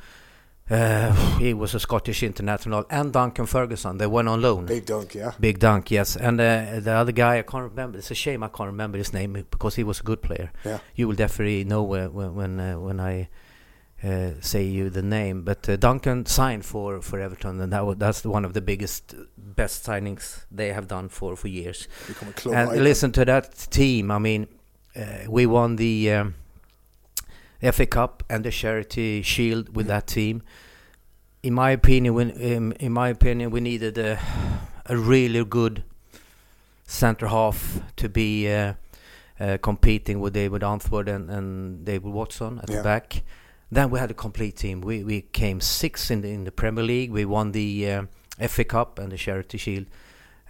uh, 0.70 1.12
he 1.38 1.52
was 1.52 1.74
a 1.74 1.80
Scottish 1.80 2.22
international, 2.22 2.86
and 2.88 3.12
Duncan 3.12 3.46
Ferguson. 3.46 3.98
They 3.98 4.06
went 4.06 4.28
on 4.28 4.40
loan. 4.40 4.64
Big 4.64 4.86
dunk, 4.86 5.14
yeah. 5.14 5.32
Big 5.38 5.58
Dunk, 5.58 5.90
yes. 5.90 6.16
And 6.16 6.40
uh, 6.40 6.80
the 6.80 6.92
other 6.92 7.12
guy, 7.12 7.38
I 7.38 7.42
can't 7.42 7.70
remember. 7.70 7.98
It's 7.98 8.10
a 8.10 8.14
shame 8.14 8.42
I 8.42 8.48
can't 8.48 8.68
remember 8.68 8.96
his 8.96 9.12
name 9.12 9.34
because 9.50 9.74
he 9.74 9.84
was 9.84 10.00
a 10.00 10.02
good 10.02 10.22
player. 10.22 10.50
Yeah. 10.64 10.78
You 10.94 11.08
will 11.08 11.16
definitely 11.16 11.64
know 11.64 11.82
uh, 11.94 12.08
when 12.08 12.34
when 12.34 12.60
uh, 12.60 12.78
when 12.78 13.00
I 13.00 13.22
uh, 13.22 13.24
say 14.40 14.64
you 14.64 14.90
the 14.90 15.02
name. 15.02 15.42
But 15.42 15.68
uh, 15.68 15.76
Duncan 15.76 16.26
signed 16.26 16.64
for, 16.64 17.00
for 17.02 17.20
Everton, 17.20 17.60
and 17.60 17.72
that 17.72 17.86
was, 17.86 17.96
that's 17.98 18.24
one 18.24 18.44
of 18.44 18.52
the 18.52 18.60
biggest, 18.60 19.14
best 19.36 19.86
signings 19.86 20.44
they 20.50 20.72
have 20.72 20.88
done 20.88 21.08
for 21.08 21.36
for 21.36 21.48
years. 21.48 21.88
And 22.46 22.54
icon. 22.70 22.82
listen 22.84 23.12
to 23.12 23.24
that 23.24 23.54
team. 23.70 24.10
I 24.10 24.18
mean, 24.18 24.48
uh, 24.96 25.02
we 25.28 25.46
won 25.46 25.76
the 25.76 26.12
um, 26.12 26.34
FA 27.72 27.86
Cup 27.86 28.22
and 28.28 28.44
the 28.44 28.50
Charity 28.50 29.22
Shield 29.22 29.76
with 29.76 29.86
that 29.86 30.06
team. 30.08 30.42
In 31.42 31.54
my 31.54 31.70
opinion, 31.70 32.14
when, 32.14 32.30
in, 32.30 32.72
in 32.72 32.92
my 32.92 33.08
opinion, 33.08 33.50
we 33.50 33.60
needed 33.60 33.98
a, 33.98 34.18
a 34.86 34.96
really 34.96 35.44
good 35.44 35.82
centre 36.86 37.28
half 37.28 37.80
to 37.96 38.08
be 38.08 38.52
uh, 38.52 38.74
uh, 39.40 39.58
competing 39.62 40.20
with 40.20 40.34
David 40.34 40.62
Unsworth 40.62 41.08
and, 41.08 41.30
and 41.30 41.84
David 41.84 42.12
Watson 42.12 42.58
at 42.62 42.68
Yeah. 42.70 42.76
the 42.78 42.82
back. 42.82 43.22
Then 43.72 43.88
we 43.90 43.98
had 43.98 44.10
a 44.10 44.14
complete 44.26 44.56
team. 44.56 44.80
We 44.82 45.02
we 45.02 45.22
came 45.22 45.60
sixth 45.60 46.10
in 46.10 46.20
the, 46.20 46.28
in 46.28 46.44
the 46.44 46.52
Premier 46.52 46.84
League. 46.84 47.10
We 47.10 47.24
won 47.24 47.52
the 47.52 47.90
uh, 47.90 48.46
FA 48.48 48.64
Cup 48.64 48.98
and 48.98 49.10
the 49.12 49.16
Charity 49.16 49.56
Shield. 49.58 49.86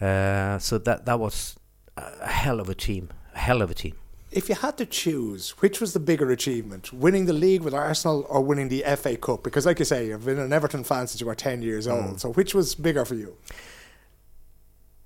Uh, 0.01 0.59
so 0.59 0.79
that 0.79 1.07
that 1.07 1.19
was 1.21 1.57
a 1.97 2.27
hell 2.27 2.59
of 2.61 2.69
a 2.69 2.75
team. 2.75 3.05
A 3.35 3.39
hell 3.39 3.63
of 3.63 3.71
a 3.71 3.75
team. 3.75 3.95
If 4.33 4.49
you 4.49 4.55
had 4.57 4.77
to 4.79 4.87
choose, 4.87 5.51
which 5.63 5.81
was 5.81 5.93
the 5.93 6.01
bigger 6.01 6.31
achievement, 6.33 6.93
winning 6.93 7.27
the 7.27 7.35
league 7.35 7.63
with 7.63 7.75
Arsenal 7.75 8.27
or 8.29 8.41
winning 8.41 8.69
the 8.71 8.83
FA 8.97 9.17
Cup? 9.17 9.43
Because, 9.45 9.67
like 9.67 9.79
you 9.79 9.85
say, 9.85 10.07
you've 10.09 10.25
been 10.25 10.39
an 10.39 10.53
Everton 10.53 10.85
fan 10.85 11.07
since 11.07 11.21
you 11.21 11.27
were 11.27 11.35
10 11.35 11.63
years 11.63 11.87
Mm. 11.87 11.93
old. 12.09 12.21
So, 12.21 12.33
which 12.33 12.55
was 12.55 12.75
bigger 12.75 13.05
for 13.05 13.15
you? 13.15 13.37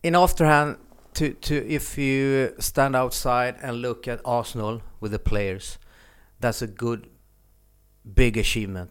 in 0.03 0.15
afterhand 0.15 0.77
to 1.15 1.33
to 1.49 1.55
if 1.69 1.99
you 1.99 2.55
stand 2.61 2.95
outside 2.95 3.57
and 3.63 3.83
look 3.83 4.07
at 4.09 4.21
Arsenal 4.25 4.81
with 5.01 5.13
the 5.13 5.19
players, 5.19 5.79
that's 6.41 6.63
a 6.63 6.67
good 6.67 7.09
big 8.15 8.37
achievement. 8.37 8.91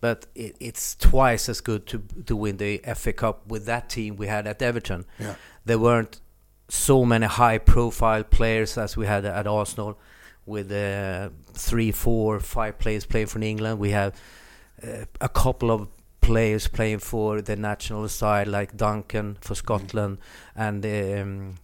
But 0.00 0.26
it, 0.34 0.56
it's 0.60 0.94
twice 0.94 1.48
as 1.48 1.60
good 1.60 1.86
to 1.88 2.02
to 2.26 2.36
win 2.36 2.56
the 2.56 2.78
FA 2.94 3.12
Cup 3.12 3.48
with 3.48 3.66
that 3.66 3.88
team 3.88 4.16
we 4.16 4.28
had 4.28 4.46
at 4.46 4.62
Everton. 4.62 5.06
Yeah. 5.18 5.34
There 5.64 5.78
weren't 5.78 6.20
so 6.68 7.04
many 7.04 7.26
high 7.26 7.58
profile 7.58 8.22
players 8.22 8.78
as 8.78 8.96
we 8.96 9.06
had 9.06 9.24
at 9.24 9.46
Arsenal 9.46 9.98
with 10.46 10.70
uh, 10.72 11.30
three, 11.52 11.92
four, 11.92 12.40
five 12.40 12.78
players 12.78 13.04
playing 13.04 13.26
for 13.26 13.40
England. 13.40 13.78
We 13.78 13.90
have 13.90 14.14
uh, 14.82 15.04
a 15.20 15.28
couple 15.28 15.70
of 15.70 15.88
players 16.20 16.68
playing 16.68 17.00
for 17.00 17.40
the 17.42 17.56
national 17.56 18.08
side, 18.08 18.48
like 18.48 18.76
Duncan 18.76 19.36
for 19.40 19.54
Scotland, 19.54 20.18
and 20.54 20.84
um, 20.84 21.54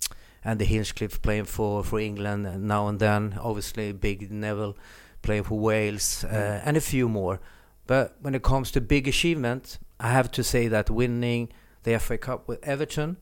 and 0.44 0.58
the 0.58 0.64
Hinchcliffe 0.64 1.22
playing 1.22 1.44
for 1.44 1.84
for 1.84 2.00
England 2.00 2.66
now 2.66 2.88
and 2.88 2.98
then. 2.98 3.38
Obviously, 3.40 3.92
Big 3.92 4.30
Neville 4.30 4.76
playing 5.24 5.44
for 5.44 5.58
Wales, 5.58 6.24
uh, 6.24 6.62
and 6.64 6.76
a 6.76 6.80
few 6.80 7.08
more. 7.08 7.40
But 7.86 8.16
when 8.20 8.34
it 8.34 8.42
comes 8.42 8.70
to 8.72 8.80
big 8.80 9.08
achievement, 9.08 9.78
I 9.98 10.10
have 10.10 10.30
to 10.32 10.44
say 10.44 10.68
that 10.68 10.90
winning 10.90 11.50
the 11.82 11.98
FA 11.98 12.18
Cup 12.18 12.48
with 12.48 12.62
Everton, 12.64 13.16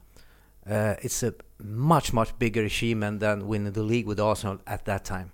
uh, 0.69 0.95
it's 1.03 1.23
a 1.23 1.35
much 1.59 2.13
much 2.13 2.39
bigger 2.39 2.65
achievement 2.65 3.21
than 3.21 3.47
winning 3.49 3.73
the 3.73 3.83
league 3.83 4.07
with 4.07 4.21
Arsenal 4.21 4.59
at 4.67 4.85
that 4.85 5.05
time. 5.05 5.33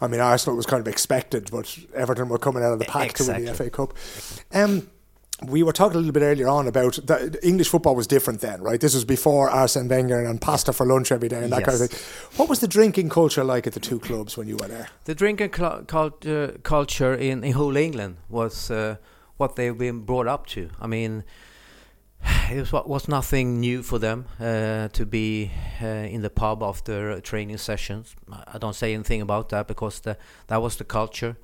I 0.00 0.06
mean, 0.06 0.20
Arsenal 0.20 0.56
was 0.56 0.66
kind 0.66 0.80
of 0.80 0.88
expected, 0.88 1.50
but 1.50 1.78
Everton 1.94 2.28
were 2.28 2.38
coming 2.38 2.62
out 2.62 2.72
of 2.72 2.78
the 2.78 2.84
pack 2.84 3.14
to 3.14 3.24
win 3.26 3.44
the 3.44 3.54
FA 3.54 3.70
Cup. 3.70 3.94
Um, 4.52 4.90
we 5.46 5.62
were 5.62 5.72
talking 5.72 5.96
a 5.96 5.98
little 5.98 6.12
bit 6.12 6.22
earlier 6.22 6.48
on 6.48 6.66
about 6.68 6.98
that 7.06 7.38
English 7.42 7.68
football 7.68 7.94
was 7.94 8.06
different 8.06 8.40
then, 8.40 8.62
right? 8.62 8.80
This 8.80 8.94
was 8.94 9.04
before 9.04 9.50
Arsene 9.50 9.88
Wenger 9.88 10.24
and 10.24 10.40
pasta 10.40 10.72
for 10.72 10.86
lunch 10.86 11.10
every 11.12 11.28
day 11.28 11.42
and 11.42 11.52
that 11.52 11.64
kind 11.64 11.80
of 11.80 11.90
thing. 11.90 11.98
What 12.36 12.48
was 12.48 12.58
the 12.60 12.68
drinking 12.68 13.08
culture 13.10 13.44
like 13.44 13.66
at 13.66 13.72
the 13.72 13.80
two 13.80 13.98
clubs 13.98 14.36
when 14.36 14.48
you 14.48 14.56
were 14.56 14.68
there? 14.68 14.88
The 15.04 15.14
drinking 15.14 15.52
cl- 15.54 15.84
culture, 15.86 16.58
culture 16.62 17.14
in, 17.14 17.44
in 17.44 17.52
whole 17.52 17.76
England 17.76 18.16
was 18.28 18.70
uh, 18.70 18.96
what 19.36 19.56
they've 19.56 19.76
been 19.76 20.00
brought 20.00 20.26
up 20.28 20.46
to. 20.48 20.70
I 20.80 20.86
mean, 20.86 21.24
it 22.50 22.72
was, 22.72 22.84
was 22.86 23.08
nothing 23.08 23.60
new 23.60 23.82
for 23.82 23.98
them 23.98 24.26
uh, 24.40 24.88
to 24.88 25.06
be 25.06 25.50
uh, 25.82 25.86
in 25.86 26.22
the 26.22 26.30
pub 26.30 26.62
after 26.62 27.20
training 27.20 27.58
sessions. 27.58 28.14
I- 28.30 28.44
I 28.54 28.58
don't 28.58 28.74
say 28.76 28.94
anything 28.94 29.20
about 29.22 29.48
that 29.48 29.66
because 29.66 30.00
the, 30.00 30.16
that 30.48 30.62
was 30.62 30.76
the 30.76 30.84
culture. 30.84 31.36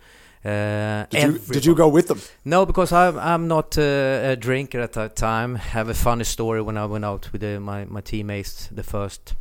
Uh, 0.45 1.05
Did 1.11 1.23
you, 1.23 1.39
did 1.53 1.65
you 1.67 1.75
go 1.75 1.89
with 1.89 2.07
them? 2.07 2.21
no, 2.45 2.65
because 2.65 2.93
I'm 2.93 3.19
I'm 3.19 3.49
not 3.49 3.77
uh, 3.77 4.33
a 4.33 4.37
drinker 4.37 4.81
at 4.81 4.93
that 4.93 5.17
time. 5.17 5.57
have 5.57 5.89
a 5.91 5.95
funny 5.95 6.25
story 6.25 6.63
when 6.63 6.77
I 6.77 6.87
went 6.87 7.05
out 7.05 7.33
with 7.33 7.43
uh, 7.43 7.59
my 7.61 7.85
my 7.87 8.01
teammates 8.01 8.69
the 8.77 8.83
first 8.85 9.35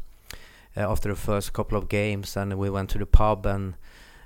uh, 0.75 0.91
after 0.91 1.09
the 1.09 1.15
first 1.15 1.53
couple 1.53 1.77
of 1.77 1.87
games, 1.87 2.35
and 2.37 2.53
we 2.57 2.69
went 2.71 2.89
to 2.89 2.97
the 2.97 3.05
pub 3.05 3.45
and 3.45 3.75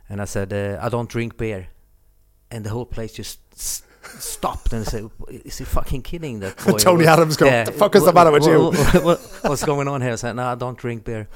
and 0.10 0.22
I 0.22 0.26
said 0.26 0.54
uh, 0.54 0.86
I 0.86 0.90
don't 0.90 1.10
drink 1.10 1.36
beer, 1.38 1.68
and 2.50 2.64
the 2.66 2.70
whole 2.70 2.86
place 2.86 3.12
just 3.18 3.40
s- 3.54 3.84
stopped 4.20 4.74
and 4.74 4.86
said, 4.86 5.10
"Is 5.46 5.58
he 5.58 5.66
fucking 5.66 6.04
kidding 6.04 6.40
that 6.40 6.56
boy?" 6.66 6.78
Tony 6.78 7.06
Adams 7.06 7.36
go, 7.38 7.46
"The 7.66 7.72
fuck 7.74 7.96
is 7.96 8.06
the 8.06 8.14
matter 8.14 8.32
with 8.32 8.46
you?" 8.48 8.72
what- 8.72 9.04
what- 9.04 9.20
what's 9.44 9.66
going 9.66 9.88
on 9.90 10.02
here? 10.02 10.14
I 10.14 10.16
said, 10.18 10.36
"No, 10.38 10.44
I 10.44 10.56
don't 10.56 10.78
drink 10.78 11.04
beer." 11.04 11.28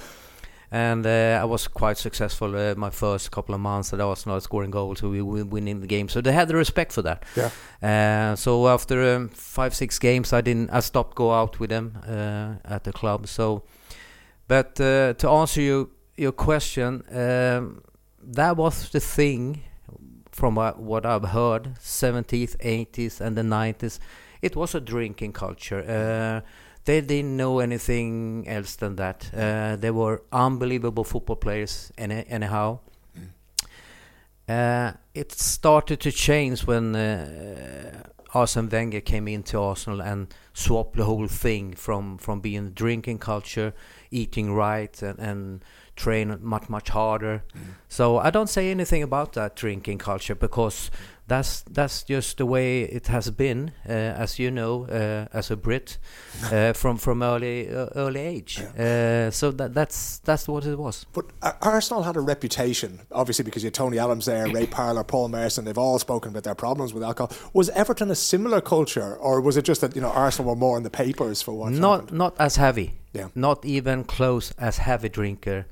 And 0.76 1.06
uh, 1.06 1.40
I 1.42 1.46
was 1.46 1.70
quite 1.70 1.98
successful 1.98 2.54
uh, 2.54 2.76
my 2.76 2.90
first 2.90 3.32
couple 3.32 3.56
of 3.56 3.62
months 3.62 3.94
at 3.94 4.02
Arsenal, 4.02 4.42
scoring 4.42 4.72
goals, 4.72 5.00
so 5.00 5.10
we 5.10 5.22
were 5.22 5.46
winning 5.46 5.80
the 5.80 5.88
game. 5.88 6.10
So 6.10 6.20
they 6.20 6.34
had 6.34 6.50
the 6.50 6.58
respect 6.58 6.92
for 6.92 7.02
that. 7.04 7.24
Yeah. 7.34 7.50
Uh, 7.82 8.36
so 8.36 8.68
after 8.68 9.16
um, 9.16 9.30
five 9.30 9.74
six 9.74 9.98
games, 10.00 10.34
I 10.34 10.42
didn't. 10.42 10.70
I 10.72 10.82
stopped 10.82 11.16
go 11.16 11.32
out 11.32 11.62
with 11.62 11.70
them 11.70 11.98
uh, 12.06 12.56
at 12.66 12.84
the 12.84 12.92
club. 12.92 13.28
So, 13.28 13.64
but 14.50 14.78
uh, 14.82 15.14
to 15.14 15.30
answer 15.30 15.62
you 15.62 15.92
your 16.18 16.34
question, 16.34 17.04
um, 17.10 17.82
that 18.22 18.58
was 18.58 18.90
the 18.90 19.00
thing 19.00 19.62
from 20.34 20.56
what, 20.56 20.78
what 20.78 21.06
I've 21.06 21.30
heard, 21.30 21.76
70s, 21.80 22.58
80s, 22.58 23.22
and 23.22 23.38
the 23.38 23.44
90s. 23.44 24.00
It 24.42 24.58
was 24.58 24.76
a 24.76 24.82
drinking 24.82 25.32
culture. 25.32 26.44
They 26.86 27.02
didn't 27.02 27.36
know 27.36 27.60
anything 27.60 28.48
else 28.48 28.76
than 28.76 28.96
that. 28.96 29.30
Uh, 29.36 29.76
they 29.76 29.92
were 29.92 30.22
unbelievable 30.32 31.04
football 31.04 31.36
players, 31.36 31.92
any, 31.98 32.26
anyhow. 32.30 32.80
Uh, 34.48 34.92
it 35.16 35.32
started 35.32 36.00
to 36.02 36.12
change 36.12 36.68
when 36.68 36.96
uh, 36.96 38.04
Arsene 38.36 38.70
Wenger 38.70 39.02
came 39.02 39.28
into 39.28 39.60
Arsenal 39.60 40.02
and 40.02 40.28
swapped 40.54 40.98
the 40.98 41.06
whole 41.06 41.28
thing 41.28 41.74
from, 41.74 42.20
from 42.20 42.42
being 42.42 42.70
drinking 42.70 43.18
culture, 43.18 43.74
eating 44.12 44.54
right, 44.54 45.02
and, 45.02 45.18
and 45.18 45.66
train 45.96 46.38
much 46.42 46.70
much 46.70 46.90
harder. 46.90 47.44
So 47.88 48.18
I 48.20 48.30
don't 48.30 48.50
say 48.50 48.70
anything 48.70 49.02
about 49.02 49.34
that 49.34 49.56
drinking 49.56 50.00
culture 50.00 50.36
because 50.36 50.92
that's 51.28 51.62
that's 51.64 52.04
just 52.04 52.38
the 52.38 52.46
way 52.46 52.84
it 52.84 53.08
has 53.08 53.32
been, 53.32 53.72
uh, 53.88 53.92
as 53.92 54.38
you 54.38 54.52
know, 54.52 54.86
uh, 54.86 55.28
as 55.36 55.50
a 55.50 55.56
Brit, 55.58 55.98
uh, 56.52 56.74
from 56.82 56.98
from 56.98 57.24
early 57.24 57.70
uh, 57.70 57.88
early 57.96 58.20
age. 58.20 58.60
Uh, 58.78 59.32
so 59.32 59.52
that 59.52 59.74
that's 59.74 60.20
that's 60.20 60.48
what 60.48 60.66
it 60.66 60.78
was. 60.78 61.06
But 61.14 61.26
Arsenal 61.62 62.04
had 62.04 62.16
a 62.16 62.20
reputation, 62.20 63.02
obviously, 63.12 63.44
because 63.44 63.64
you 63.64 63.68
had 63.68 63.74
Tony 63.74 63.98
Adams 63.98 64.26
there, 64.26 64.48
Ray 64.48 64.68
Parlour, 64.68 65.04
Paul 65.04 65.30
Merson. 65.30 65.66
They've 65.66 65.78
all 65.78 65.98
spoken 65.98 66.30
about 66.30 66.44
their 66.44 66.56
problems 66.56 66.94
with 66.94 67.04
alcohol. 67.04 67.36
Was 67.54 67.70
Everton 67.72 68.12
a 68.12 68.16
similar 68.16 68.62
culture, 68.62 69.16
or 69.16 69.42
was 69.42 69.58
it 69.58 69.66
just 69.66 69.82
that 69.82 69.96
you 69.96 70.02
know 70.02 70.12
Arsenal 70.12 70.52
were 70.52 70.56
more 70.58 70.78
in 70.78 70.84
the 70.84 70.92
papers 70.92 71.42
for 71.42 71.54
what? 71.54 71.72
Not 71.72 72.02
happened? 72.02 72.18
not 72.18 72.36
as 72.40 72.58
heavy. 72.58 73.00
Yeah. 73.14 73.30
Not 73.34 73.66
even 73.66 74.04
close 74.04 74.52
as 74.60 74.78
heavy 74.78 75.10
drinker 75.10 75.66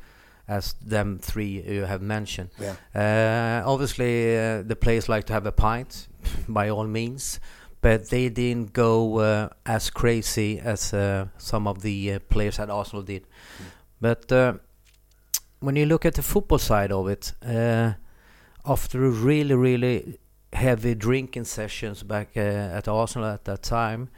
as 0.47 0.73
them 0.73 1.19
three 1.19 1.62
you 1.62 1.86
have 1.86 2.01
mentioned. 2.01 2.49
Yeah. 2.60 2.75
Uh, 2.93 3.69
obviously, 3.69 4.38
uh, 4.38 4.62
the 4.62 4.75
players 4.75 5.08
like 5.08 5.25
to 5.25 5.34
have 5.34 5.45
a 5.45 5.51
pint, 5.51 6.08
by 6.47 6.69
all 6.69 6.88
means, 6.88 7.39
but 7.82 8.10
they 8.10 8.29
didn't 8.29 8.73
go 8.73 9.19
uh, 9.19 9.49
as 9.65 9.89
crazy 9.89 10.60
as 10.60 10.93
uh, 10.93 11.27
some 11.38 11.67
of 11.67 11.82
the 11.82 12.13
uh, 12.13 12.19
players 12.29 12.60
at 12.60 12.69
Arsenal 12.69 13.03
did. 13.03 13.25
But 14.01 14.32
uh, 14.32 14.53
when 15.60 15.75
you 15.75 15.86
look 15.86 16.06
at 16.06 16.15
the 16.15 16.23
football 16.23 16.60
side 16.60 16.91
of 16.91 17.08
it, 17.08 17.34
uh, 17.45 17.93
after 18.65 19.06
a 19.06 19.10
really, 19.10 19.56
really 19.56 20.19
heavy 20.51 20.95
drinking 20.95 21.45
sessions 21.45 22.03
back 22.03 22.29
uh, 22.36 22.39
at 22.39 22.88
Arsenal 22.88 23.29
at 23.29 23.45
that 23.45 23.63
time, 23.63 24.10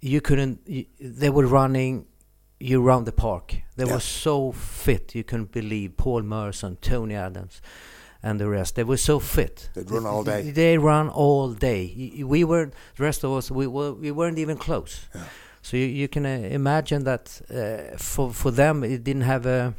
you 0.00 0.20
couldn't. 0.20 0.60
They 1.00 1.30
were 1.30 1.46
running 1.46 2.06
you 2.64 2.86
around 2.86 3.04
the 3.06 3.12
park. 3.12 3.46
They 3.76 3.84
Yeah. 3.84 3.94
were 3.94 4.00
so 4.00 4.52
fit. 4.52 5.14
You 5.14 5.24
couldn't 5.24 5.52
believe 5.52 5.96
Paul 5.96 6.22
Merson, 6.22 6.76
Tony 6.80 7.14
Adams, 7.14 7.60
and 8.22 8.40
the 8.40 8.48
rest. 8.48 8.74
They 8.74 8.84
were 8.84 8.96
so 8.98 9.18
fit. 9.20 9.68
They'd 9.74 9.90
run 9.90 10.06
all 10.06 10.24
day. 10.24 10.50
They 10.50 10.78
ran 10.78 11.08
all 11.08 11.52
day. 11.54 12.22
We 12.24 12.44
weren't. 12.44 12.72
The 12.96 13.02
rest 13.04 13.24
of 13.24 13.30
us, 13.38 13.50
we 13.50 13.66
were. 13.66 13.92
We 13.92 14.10
weren't 14.12 14.38
even 14.38 14.56
close. 14.56 15.08
So 15.62 15.76
you, 15.76 15.86
you 15.86 16.08
can 16.08 16.24
uh, 16.26 16.48
imagine 16.50 17.04
that 17.04 17.40
uh, 17.50 17.96
for 17.98 18.32
for 18.32 18.52
them, 18.52 18.84
it 18.84 19.04
didn't 19.04 19.22
have 19.26 19.46
uh, 19.46 19.72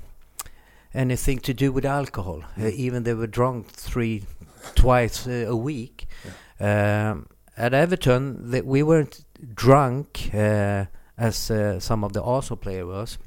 anything 0.93 1.39
to 1.41 1.53
do 1.53 1.71
with 1.71 1.85
alcohol. 1.85 2.43
Uh, 2.57 2.67
even 2.85 3.03
they 3.03 3.13
were 3.13 3.27
drunk 3.27 3.67
three, 3.67 4.23
twice 4.75 5.27
uh, 5.27 5.45
a 5.47 5.55
week. 5.55 6.07
Um, 6.59 7.25
at 7.57 7.73
Everton, 7.73 8.51
that 8.51 8.65
we 8.65 8.83
weren't 8.83 9.25
drunk 9.55 10.29
uh, 10.33 10.85
as 11.17 11.49
uh, 11.51 11.79
some 11.79 12.03
of 12.05 12.13
the 12.13 12.21
Arsenal 12.21 12.57
players 12.57 12.85
was, 12.85 13.17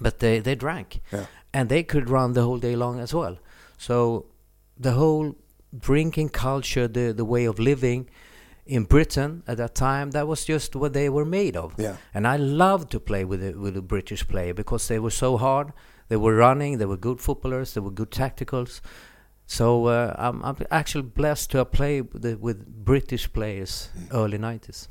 but 0.00 0.18
they 0.18 0.40
they 0.40 0.54
drank, 0.54 1.00
Yeah. 1.12 1.26
and 1.52 1.68
they 1.68 1.82
could 1.82 2.08
run 2.10 2.32
the 2.34 2.42
whole 2.42 2.58
day 2.58 2.76
long 2.76 3.00
as 3.00 3.12
well. 3.14 3.36
So 3.78 4.26
the 4.78 4.92
whole 4.92 5.34
drinking 5.78 6.30
culture, 6.30 6.88
the 6.88 7.12
the 7.12 7.24
way 7.24 7.46
of 7.48 7.58
living 7.58 8.08
in 8.66 8.84
Britain 8.84 9.42
at 9.46 9.56
that 9.56 9.74
time, 9.74 10.10
that 10.12 10.26
was 10.28 10.44
just 10.48 10.76
what 10.76 10.92
they 10.92 11.08
were 11.08 11.24
made 11.24 11.56
of. 11.56 11.74
Yeah. 11.78 11.96
And 12.14 12.26
I 12.26 12.36
loved 12.36 12.90
to 12.90 13.00
play 13.00 13.24
with 13.24 13.40
the, 13.40 13.52
with 13.58 13.74
the 13.74 13.82
British 13.82 14.26
player 14.28 14.54
because 14.54 14.86
they 14.88 14.98
were 15.00 15.10
so 15.10 15.36
hard. 15.36 15.72
They 16.08 16.16
were 16.16 16.36
running. 16.36 16.78
They 16.78 16.86
were 16.86 16.96
good 16.96 17.20
footballers. 17.20 17.72
They 17.74 17.80
were 17.80 17.90
good 17.94 18.10
tacticals. 18.10 18.80
So 19.46 19.86
uh, 19.86 20.14
I'm, 20.16 20.44
I'm 20.44 20.56
actually 20.70 21.02
blessed 21.14 21.50
to 21.50 21.58
have 21.58 21.72
played 21.72 22.12
with, 22.12 22.38
with 22.40 22.84
British 22.84 23.32
players 23.32 23.88
early 24.12 24.38
90s. 24.38 24.86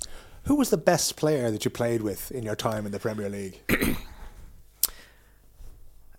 Who 0.49 0.55
was 0.55 0.71
the 0.71 0.77
best 0.77 1.15
player 1.15 1.51
that 1.51 1.63
you 1.63 1.69
played 1.69 2.01
with 2.01 2.31
in 2.31 2.41
your 2.43 2.55
time 2.55 2.87
in 2.87 2.91
the 2.91 2.97
Premier 2.97 3.29
League? 3.29 3.59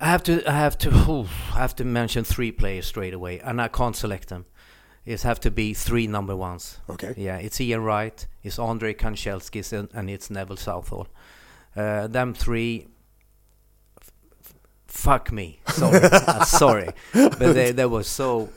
I 0.01 0.07
have 0.07 0.23
to, 0.23 0.49
I 0.49 0.53
have 0.53 0.79
to, 0.79 0.88
ooh, 1.11 1.27
I 1.53 1.59
have 1.59 1.75
to 1.75 1.85
mention 1.85 2.23
three 2.23 2.53
players 2.53 2.87
straight 2.87 3.12
away, 3.12 3.40
and 3.40 3.61
I 3.61 3.66
can't 3.66 3.97
select 3.97 4.29
them. 4.29 4.47
It 5.05 5.23
have 5.23 5.40
to 5.40 5.51
be 5.51 5.75
three 5.75 6.07
number 6.07 6.37
ones. 6.37 6.79
Okay. 6.88 7.12
Yeah, 7.16 7.38
it's 7.38 7.61
Ian 7.61 7.83
Wright, 7.83 8.25
it's 8.45 8.57
Andrei 8.61 8.95
Kanchelskis, 8.95 9.73
and, 9.77 9.88
and 9.95 10.09
it's 10.09 10.31
Neville 10.31 10.57
Southall. 10.57 11.09
Uh, 11.75 12.07
them 12.07 12.33
three. 12.33 12.87
Fuck 14.87 15.33
me, 15.33 15.59
sorry, 15.66 15.99
uh, 16.05 16.45
sorry, 16.45 16.90
but 17.12 17.40
they 17.40 17.73
they 17.73 17.87
were 17.87 18.05
so 18.05 18.49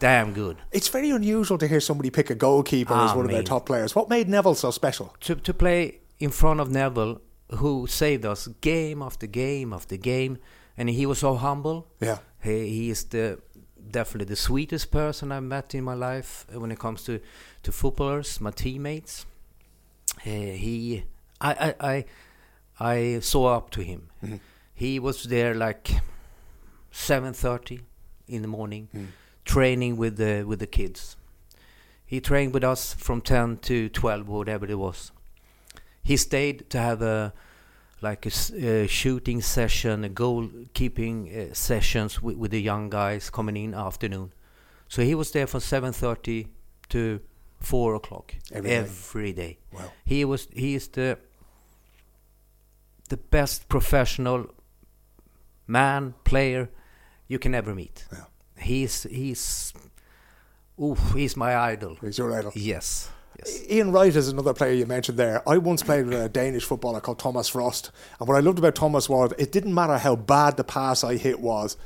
damn 0.00 0.32
good. 0.32 0.56
It's 0.72 0.88
very 0.88 1.10
unusual 1.10 1.58
to 1.58 1.68
hear 1.68 1.80
somebody 1.80 2.10
pick 2.10 2.30
a 2.30 2.34
goalkeeper 2.34 2.94
as 2.94 3.10
Ah, 3.12 3.16
one 3.16 3.24
of 3.26 3.30
their 3.30 3.42
top 3.44 3.66
players. 3.66 3.94
What 3.94 4.08
made 4.08 4.28
Neville 4.28 4.54
so 4.56 4.70
special? 4.72 5.14
to 5.20 5.34
to 5.36 5.54
play 5.54 6.00
in 6.18 6.30
front 6.30 6.60
of 6.60 6.68
Neville, 6.70 7.20
who 7.56 7.86
saved 7.86 8.24
us 8.26 8.48
game 8.60 9.02
after 9.02 9.26
game 9.28 9.72
after 9.72 9.96
game, 9.96 10.38
and 10.76 10.88
he 10.90 11.06
was 11.06 11.18
so 11.18 11.34
humble. 11.36 11.86
Yeah. 12.00 12.18
He 12.42 12.68
he 12.68 12.90
is 12.90 13.04
the 13.04 13.38
definitely 13.90 14.26
the 14.34 14.36
sweetest 14.36 14.90
person 14.90 15.32
I've 15.32 15.42
met 15.48 15.74
in 15.74 15.84
my 15.84 15.94
life 15.94 16.46
when 16.52 16.70
it 16.72 16.78
comes 16.78 17.02
to 17.04 17.20
to 17.62 17.72
footballers, 17.72 18.40
my 18.40 18.50
teammates. 18.50 19.26
Uh, 20.26 20.30
he, 20.64 21.04
I, 21.40 21.74
I, 21.80 21.90
I, 21.90 22.04
I 22.94 23.20
saw 23.20 23.56
up 23.56 23.70
to 23.70 23.80
him. 23.82 24.08
He 24.74 24.98
was 24.98 25.22
there 25.24 25.54
like 25.54 25.90
seven 26.90 27.32
thirty 27.32 27.80
in 28.28 28.42
the 28.42 28.48
morning, 28.48 28.88
training 29.54 29.96
with 29.98 30.16
the 30.16 30.44
with 30.44 30.58
the 30.58 30.66
kids. 30.66 31.16
He 32.06 32.20
trained 32.20 32.52
with 32.54 32.64
us 32.64 32.94
from 32.94 33.20
ten 33.20 33.56
to 33.58 33.88
twelve, 33.88 34.28
whatever 34.28 34.66
it 34.66 34.78
was. 34.78 35.12
He 36.02 36.16
stayed 36.16 36.58
to 36.70 36.78
have 36.78 37.02
a 37.02 37.32
like 38.02 38.26
a 38.26 38.30
uh, 38.30 38.86
shooting 38.86 39.42
session, 39.42 40.04
a 40.04 40.08
goalkeeping 40.08 41.16
uh, 41.36 41.54
sessions 41.54 42.22
with, 42.22 42.36
with 42.36 42.50
the 42.50 42.60
young 42.60 42.90
guys 42.90 43.30
coming 43.30 43.56
in 43.56 43.74
afternoon. 43.74 44.32
So 44.88 45.02
he 45.02 45.14
was 45.14 45.30
there 45.32 45.46
from 45.46 45.60
seven 45.60 45.92
thirty 45.92 46.46
to 46.88 47.20
four 47.60 47.94
o'clock 47.94 48.34
Every 48.52 48.70
day. 48.70 48.76
every 48.76 49.32
day. 49.32 49.58
Wow. 49.72 49.92
He 50.04 50.24
was 50.24 50.48
he 50.52 50.74
is 50.74 50.88
the 50.88 51.18
the 53.08 53.16
best 53.16 53.68
professional 53.68 54.46
man 55.66 56.14
player 56.24 56.68
you 57.28 57.38
can 57.38 57.54
ever 57.54 57.74
meet. 57.74 58.06
Yeah. 58.12 58.24
He's 58.60 59.04
he's 59.04 59.72
oof, 60.82 61.12
he's 61.14 61.36
my 61.36 61.56
idol. 61.56 61.96
He's 62.00 62.18
your 62.18 62.36
idol. 62.36 62.52
Yes. 62.54 63.10
Yes. 63.38 63.62
Ian 63.70 63.92
Wright 63.92 64.14
is 64.14 64.28
another 64.28 64.52
player 64.52 64.72
you 64.72 64.86
mentioned 64.86 65.18
there. 65.18 65.48
I 65.48 65.56
once 65.58 65.82
played 65.82 66.06
with 66.06 66.20
a 66.20 66.28
Danish 66.28 66.64
footballer 66.64 67.00
called 67.00 67.18
Thomas 67.18 67.48
Frost, 67.48 67.90
and 68.18 68.28
what 68.28 68.36
I 68.36 68.40
loved 68.40 68.58
about 68.58 68.74
Thomas 68.74 69.08
was 69.08 69.32
it 69.38 69.50
didn't 69.50 69.72
matter 69.72 69.96
how 69.98 70.16
bad 70.16 70.56
the 70.56 70.64
pass 70.64 71.04
I 71.04 71.16
hit 71.16 71.40
was. 71.40 71.76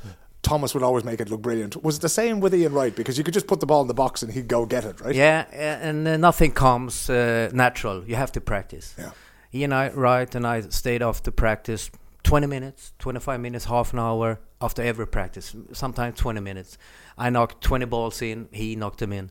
Thomas 0.41 0.75
would 0.75 0.83
always 0.83 1.03
make 1.03 1.19
it 1.19 1.29
look 1.29 1.41
brilliant. 1.41 1.81
Was 1.83 1.97
it 1.97 2.01
the 2.01 2.09
same 2.09 2.39
with 2.39 2.53
Ian 2.53 2.73
Wright? 2.73 2.95
Because 2.95 3.17
you 3.17 3.23
could 3.23 3.33
just 3.33 3.47
put 3.47 3.61
the 3.61 3.65
ball 3.65 3.81
in 3.81 3.87
the 3.87 3.95
box 3.95 4.21
and 4.21 4.31
he'd 4.31 4.47
go 4.47 4.65
get 4.67 4.85
it, 4.85 5.01
right? 5.01 5.15
Yeah, 5.15 5.45
and 5.51 6.07
uh, 6.07 6.17
nothing 6.17 6.51
comes 6.51 7.09
uh, 7.09 7.49
natural. 7.51 8.05
You 8.05 8.15
have 8.15 8.31
to 8.33 8.41
practice. 8.41 8.93
Yeah. 8.95 9.11
He 9.49 9.63
and 9.63 9.73
I, 9.73 9.89
right, 9.89 10.35
and 10.35 10.45
I 10.45 10.61
stayed 10.61 11.01
after 11.01 11.31
practice 11.31 11.89
20 12.25 12.47
minutes, 12.47 12.93
25 12.99 13.39
minutes, 13.39 13.65
half 13.65 13.93
an 13.93 13.99
hour 13.99 14.39
after 14.59 14.81
every 14.81 15.07
practice, 15.07 15.55
sometimes 15.73 16.19
20 16.19 16.41
minutes. 16.41 16.77
I 17.17 17.29
knocked 17.29 17.63
20 17.63 17.85
balls 17.85 18.21
in, 18.21 18.49
he 18.51 18.75
knocked 18.75 18.99
them 18.99 19.13
in. 19.13 19.29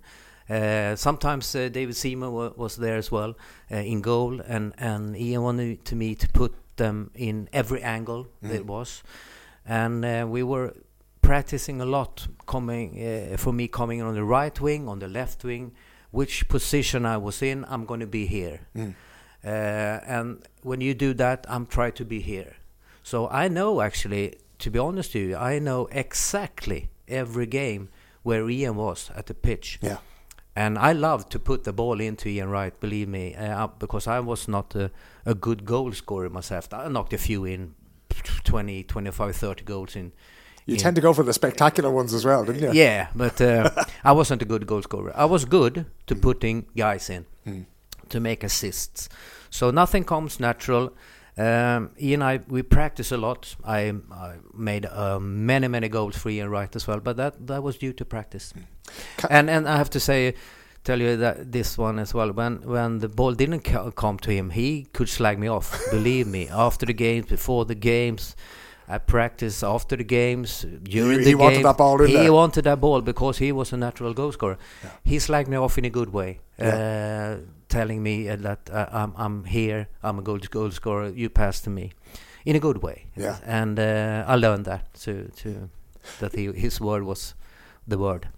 Uh, 0.48 0.94
sometimes 0.94 1.54
uh, 1.56 1.68
David 1.68 1.96
Seaman 1.96 2.32
wa- 2.32 2.52
was 2.56 2.76
there 2.76 2.96
as 2.96 3.10
well 3.10 3.34
uh, 3.70 3.76
in 3.76 4.00
goal, 4.00 4.40
and, 4.40 4.72
and 4.78 5.16
Ian 5.16 5.42
wanted 5.42 5.84
to 5.86 5.96
me 5.96 6.14
to 6.14 6.28
put 6.28 6.54
them 6.76 7.10
in 7.14 7.48
every 7.52 7.82
angle 7.82 8.28
it 8.42 8.66
was. 8.66 9.02
And 9.66 10.04
uh, 10.04 10.26
we 10.28 10.42
were 10.42 10.74
practicing 11.22 11.80
a 11.80 11.86
lot 11.86 12.28
coming 12.46 13.00
uh, 13.32 13.36
for 13.38 13.52
me 13.52 13.66
coming 13.68 14.02
on 14.02 14.14
the 14.14 14.22
right 14.24 14.60
wing 14.60 14.86
on 14.88 14.98
the 14.98 15.08
left 15.08 15.42
wing 15.42 15.72
which 16.10 16.46
position 16.48 17.06
i 17.06 17.16
was 17.16 17.40
in 17.40 17.64
i'm 17.68 17.86
going 17.86 18.00
to 18.00 18.06
be 18.06 18.26
here 18.26 18.60
uh, 18.74 19.48
and 19.48 20.42
when 20.62 20.82
you 20.82 20.92
do 20.92 21.14
that 21.14 21.46
i'm 21.48 21.64
trying 21.64 21.92
to 21.92 22.04
be 22.04 22.20
here 22.20 22.56
so 23.04 23.28
i 23.28 23.46
know 23.48 23.80
actually 23.80 24.34
to 24.58 24.70
be 24.70 24.78
honest 24.78 25.14
with 25.14 25.22
you 25.28 25.36
i 25.36 25.58
know 25.60 25.86
exactly 25.92 26.88
every 27.06 27.46
game 27.46 27.88
where 28.24 28.48
ian 28.50 28.74
was 28.76 29.10
at 29.14 29.26
the 29.26 29.34
pitch 29.34 29.78
Yeah. 29.82 29.98
and 30.56 30.78
I 30.78 30.92
love 30.92 31.28
to 31.30 31.38
put 31.38 31.64
the 31.64 31.72
ball 31.72 32.00
into 32.00 32.28
Ian 32.28 32.48
Wright, 32.48 32.74
believe 32.80 33.08
me, 33.08 33.34
uh, 33.34 33.66
because 33.78 34.06
I 34.16 34.20
was 34.20 34.46
not 34.48 34.74
a, 34.76 34.90
a 35.26 35.34
good 35.34 35.64
goal 35.64 35.92
scorer 35.92 36.30
myself. 36.30 36.72
I 36.72 36.88
knocked 36.88 37.12
a 37.12 37.18
few 37.18 37.44
in 37.44 37.74
20, 38.44 38.84
25, 38.84 39.36
30 39.36 39.64
goals 39.64 39.96
in. 39.96 40.12
You 40.66 40.74
in- 40.74 40.80
tend 40.80 40.96
to 40.96 41.02
go 41.02 41.12
for 41.12 41.24
the 41.24 41.32
spectacular 41.32 41.90
ones 41.90 42.14
as 42.14 42.24
well, 42.24 42.44
didn't 42.44 42.62
you? 42.62 42.72
yeah, 42.72 43.08
but 43.14 43.40
uh, 43.40 43.70
I 44.04 44.12
wasn't 44.12 44.42
a 44.42 44.44
good 44.44 44.64
goal 44.66 44.82
scorer. 44.82 45.12
I 45.16 45.24
was 45.24 45.44
good 45.44 45.86
to 46.06 46.14
putting 46.14 46.66
guys 46.76 47.10
in 47.10 47.26
to 48.08 48.20
make 48.20 48.44
assists. 48.44 49.08
So 49.50 49.70
nothing 49.72 50.04
comes 50.04 50.38
natural. 50.40 50.92
Um, 51.36 51.90
Ian 52.00 52.22
and 52.22 52.24
I 52.24 52.40
we 52.48 52.62
practice 52.62 53.10
a 53.10 53.16
lot. 53.16 53.56
I, 53.64 53.92
I 54.12 54.34
made 54.56 54.86
uh, 54.86 55.18
many 55.20 55.68
many 55.68 55.88
goals 55.88 56.16
for 56.16 56.30
Ian 56.30 56.48
Wright 56.50 56.76
as 56.76 56.86
well, 56.86 57.00
but 57.00 57.16
that 57.16 57.46
that 57.46 57.62
was 57.62 57.76
due 57.78 57.92
to 57.92 58.04
practice. 58.04 58.54
And 59.30 59.50
and 59.50 59.66
I 59.68 59.76
have 59.76 59.90
to 59.90 60.00
say, 60.00 60.34
tell 60.84 61.00
you 61.00 61.16
that 61.16 61.50
this 61.52 61.76
one 61.78 61.98
as 61.98 62.14
well. 62.14 62.32
When 62.32 62.60
when 62.64 62.98
the 63.00 63.08
ball 63.08 63.34
didn't 63.34 63.64
co- 63.64 63.90
come 63.90 64.18
to 64.18 64.30
him, 64.30 64.50
he 64.50 64.86
could 64.92 65.08
slag 65.08 65.38
me 65.38 65.48
off. 65.48 65.76
believe 65.90 66.26
me, 66.28 66.48
after 66.48 66.86
the 66.86 66.94
games, 66.94 67.26
before 67.26 67.64
the 67.64 67.74
games, 67.74 68.36
at 68.88 69.06
practice 69.06 69.62
after 69.62 69.96
the 69.96 70.04
games 70.04 70.66
during 70.82 71.18
he 71.18 71.24
the 71.24 71.34
wanted 71.34 71.64
that 71.64 71.76
ball 71.76 71.98
he 72.06 72.12
there. 72.12 72.32
wanted 72.32 72.64
that 72.64 72.80
ball 72.80 73.00
because 73.00 73.38
he 73.38 73.50
was 73.52 73.72
a 73.72 73.76
natural 73.76 74.14
goal 74.14 74.32
scorer. 74.32 74.58
He 75.04 75.16
slagged 75.16 75.48
me 75.48 75.56
off 75.56 75.78
in 75.78 75.84
a 75.84 75.90
good 75.90 76.12
way, 76.12 76.40
uh, 76.60 77.36
telling 77.74 78.02
me 78.02 78.28
uh, 78.28 78.36
that 78.36 78.70
uh, 78.70 78.86
I'm 78.92 79.12
I'm 79.16 79.44
here. 79.44 79.86
I'm 80.02 80.18
a 80.18 80.22
goal 80.22 80.38
goal 80.50 80.70
scorer. 80.70 81.08
You 81.08 81.28
pass 81.30 81.60
to 81.62 81.70
me, 81.70 81.90
in 82.44 82.56
a 82.56 82.60
good 82.60 82.82
way. 82.82 83.06
Yeah. 83.16 83.36
and 83.46 83.78
uh, 83.78 84.32
I 84.32 84.36
learned 84.36 84.64
that 84.64 84.82
to 85.04 85.12
to 85.42 85.68
that 86.20 86.34
he, 86.34 86.52
his 86.52 86.80
word 86.80 87.02
was 87.02 87.34
the 87.88 87.98
word. 87.98 88.28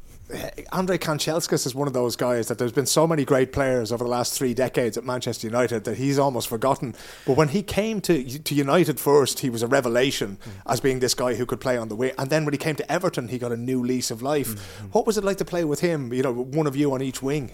Andrei 0.72 0.99
Kanchelskis 0.99 1.66
is 1.66 1.75
one 1.75 1.87
of 1.87 1.94
those 1.94 2.16
guys 2.16 2.49
that 2.49 2.59
there's 2.59 2.72
been 2.72 2.87
so 2.87 3.07
many 3.07 3.25
great 3.25 3.53
players 3.53 3.92
over 3.92 4.03
the 4.03 4.11
last 4.11 4.33
three 4.37 4.55
decades 4.55 4.99
at 4.99 5.05
Manchester 5.05 5.46
United 5.46 5.85
that 5.85 5.96
he's 5.99 6.18
almost 6.18 6.49
forgotten. 6.49 6.94
But 7.25 7.37
when 7.37 7.49
he 7.49 7.62
came 7.62 8.01
to 8.01 8.14
to 8.49 8.55
United 8.55 8.99
first, 8.99 9.40
he 9.40 9.51
was 9.51 9.62
a 9.62 9.68
revelation 9.68 10.38
as 10.64 10.81
being 10.81 11.01
this 11.01 11.14
guy 11.14 11.35
who 11.35 11.46
could 11.46 11.61
play 11.61 11.79
on 11.79 11.88
the 11.88 11.96
wing. 11.96 12.12
And 12.18 12.29
then 12.31 12.44
when 12.44 12.55
he 12.55 12.59
came 12.59 12.75
to 12.77 12.92
Everton, 12.96 13.29
he 13.29 13.38
got 13.38 13.53
a 13.53 13.57
new 13.57 13.81
lease 13.85 14.11
of 14.14 14.20
life. 14.22 14.51
What 14.94 15.07
was 15.07 15.16
it 15.18 15.25
like 15.25 15.37
to 15.38 15.44
play 15.44 15.64
with 15.64 15.81
him? 15.81 16.12
You 16.12 16.22
know, 16.22 16.33
one 16.33 16.66
of 16.66 16.75
you 16.75 16.92
on 16.92 17.03
each 17.03 17.22
wing. 17.22 17.51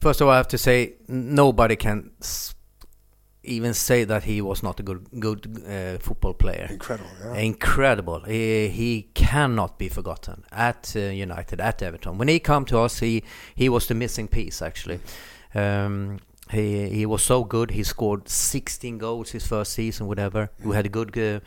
First 0.00 0.20
of 0.20 0.26
all, 0.26 0.32
I 0.32 0.38
have 0.38 0.48
to 0.48 0.58
say 0.58 0.94
nobody 1.08 1.76
can 1.76 2.10
even 3.42 3.74
say 3.74 4.04
that 4.04 4.24
he 4.24 4.40
was 4.40 4.62
not 4.62 4.80
a 4.80 4.82
good 4.82 5.06
good 5.18 5.62
uh, 5.66 5.98
football 5.98 6.34
player. 6.34 6.68
Incredible, 6.70 7.10
yeah. 7.22 7.34
Incredible. 7.34 8.20
He, 8.20 8.68
he 8.68 9.02
cannot 9.14 9.78
be 9.78 9.88
forgotten 9.88 10.44
at 10.52 10.92
uh, 10.96 11.00
United, 11.00 11.60
at 11.60 11.82
Everton. 11.82 12.18
When 12.18 12.28
he 12.28 12.38
came 12.38 12.64
to 12.66 12.78
us, 12.78 13.00
he 13.00 13.22
he 13.54 13.68
was 13.68 13.86
the 13.86 13.94
missing 13.94 14.28
piece 14.28 14.62
actually. 14.62 15.00
Um, 15.54 16.20
he 16.50 16.88
he 16.88 17.06
was 17.06 17.22
so 17.22 17.44
good. 17.44 17.70
He 17.70 17.82
scored 17.82 18.28
16 18.28 18.98
goals 18.98 19.30
his 19.30 19.46
first 19.46 19.72
season, 19.72 20.06
whatever. 20.06 20.50
We 20.64 20.76
had 20.76 20.86
a 20.86 20.90
good. 20.90 21.16
Uh, 21.16 21.40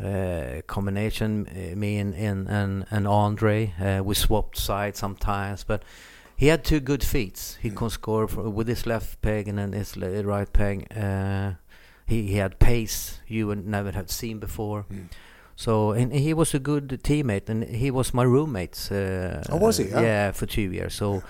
uh, 0.00 0.62
combination, 0.68 1.46
uh, 1.48 1.76
me 1.76 1.98
and 1.98 2.14
and 2.14 2.48
and, 2.48 2.86
and 2.90 3.06
Andrei. 3.06 3.74
Uh, 3.80 4.00
we 4.04 4.14
swapped 4.14 4.56
sides 4.56 4.98
sometimes, 5.00 5.64
but 5.64 5.82
he 6.42 6.48
had 6.48 6.64
two 6.64 6.80
good 6.80 7.04
feet. 7.04 7.56
He 7.62 7.70
can 7.70 7.88
score 7.88 8.26
for, 8.26 8.50
with 8.50 8.66
his 8.66 8.84
left 8.84 9.22
peg 9.22 9.46
and 9.46 9.58
then 9.58 9.72
his 9.72 9.96
le- 9.96 10.24
right 10.24 10.52
peg. 10.52 10.88
Uh, 10.90 11.52
he 12.04 12.26
he 12.26 12.34
had 12.34 12.58
pace 12.58 13.20
you 13.28 13.46
would 13.46 13.64
never 13.64 13.92
had 13.92 14.10
seen 14.10 14.40
before. 14.40 14.84
So 15.54 15.92
and 15.92 16.12
he 16.12 16.34
was 16.34 16.52
a 16.54 16.58
good 16.58 16.88
teammate, 17.04 17.48
and 17.48 17.62
he 17.62 17.92
was 17.92 18.12
my 18.12 18.24
roommate. 18.24 18.90
Uh, 18.90 19.42
Oh, 19.50 19.58
was 19.58 19.78
he? 19.78 19.84
Yeah. 19.84 20.00
Yeah, 20.00 20.32
for 20.32 20.46
two 20.46 20.72
years. 20.72 20.94
So. 20.94 21.22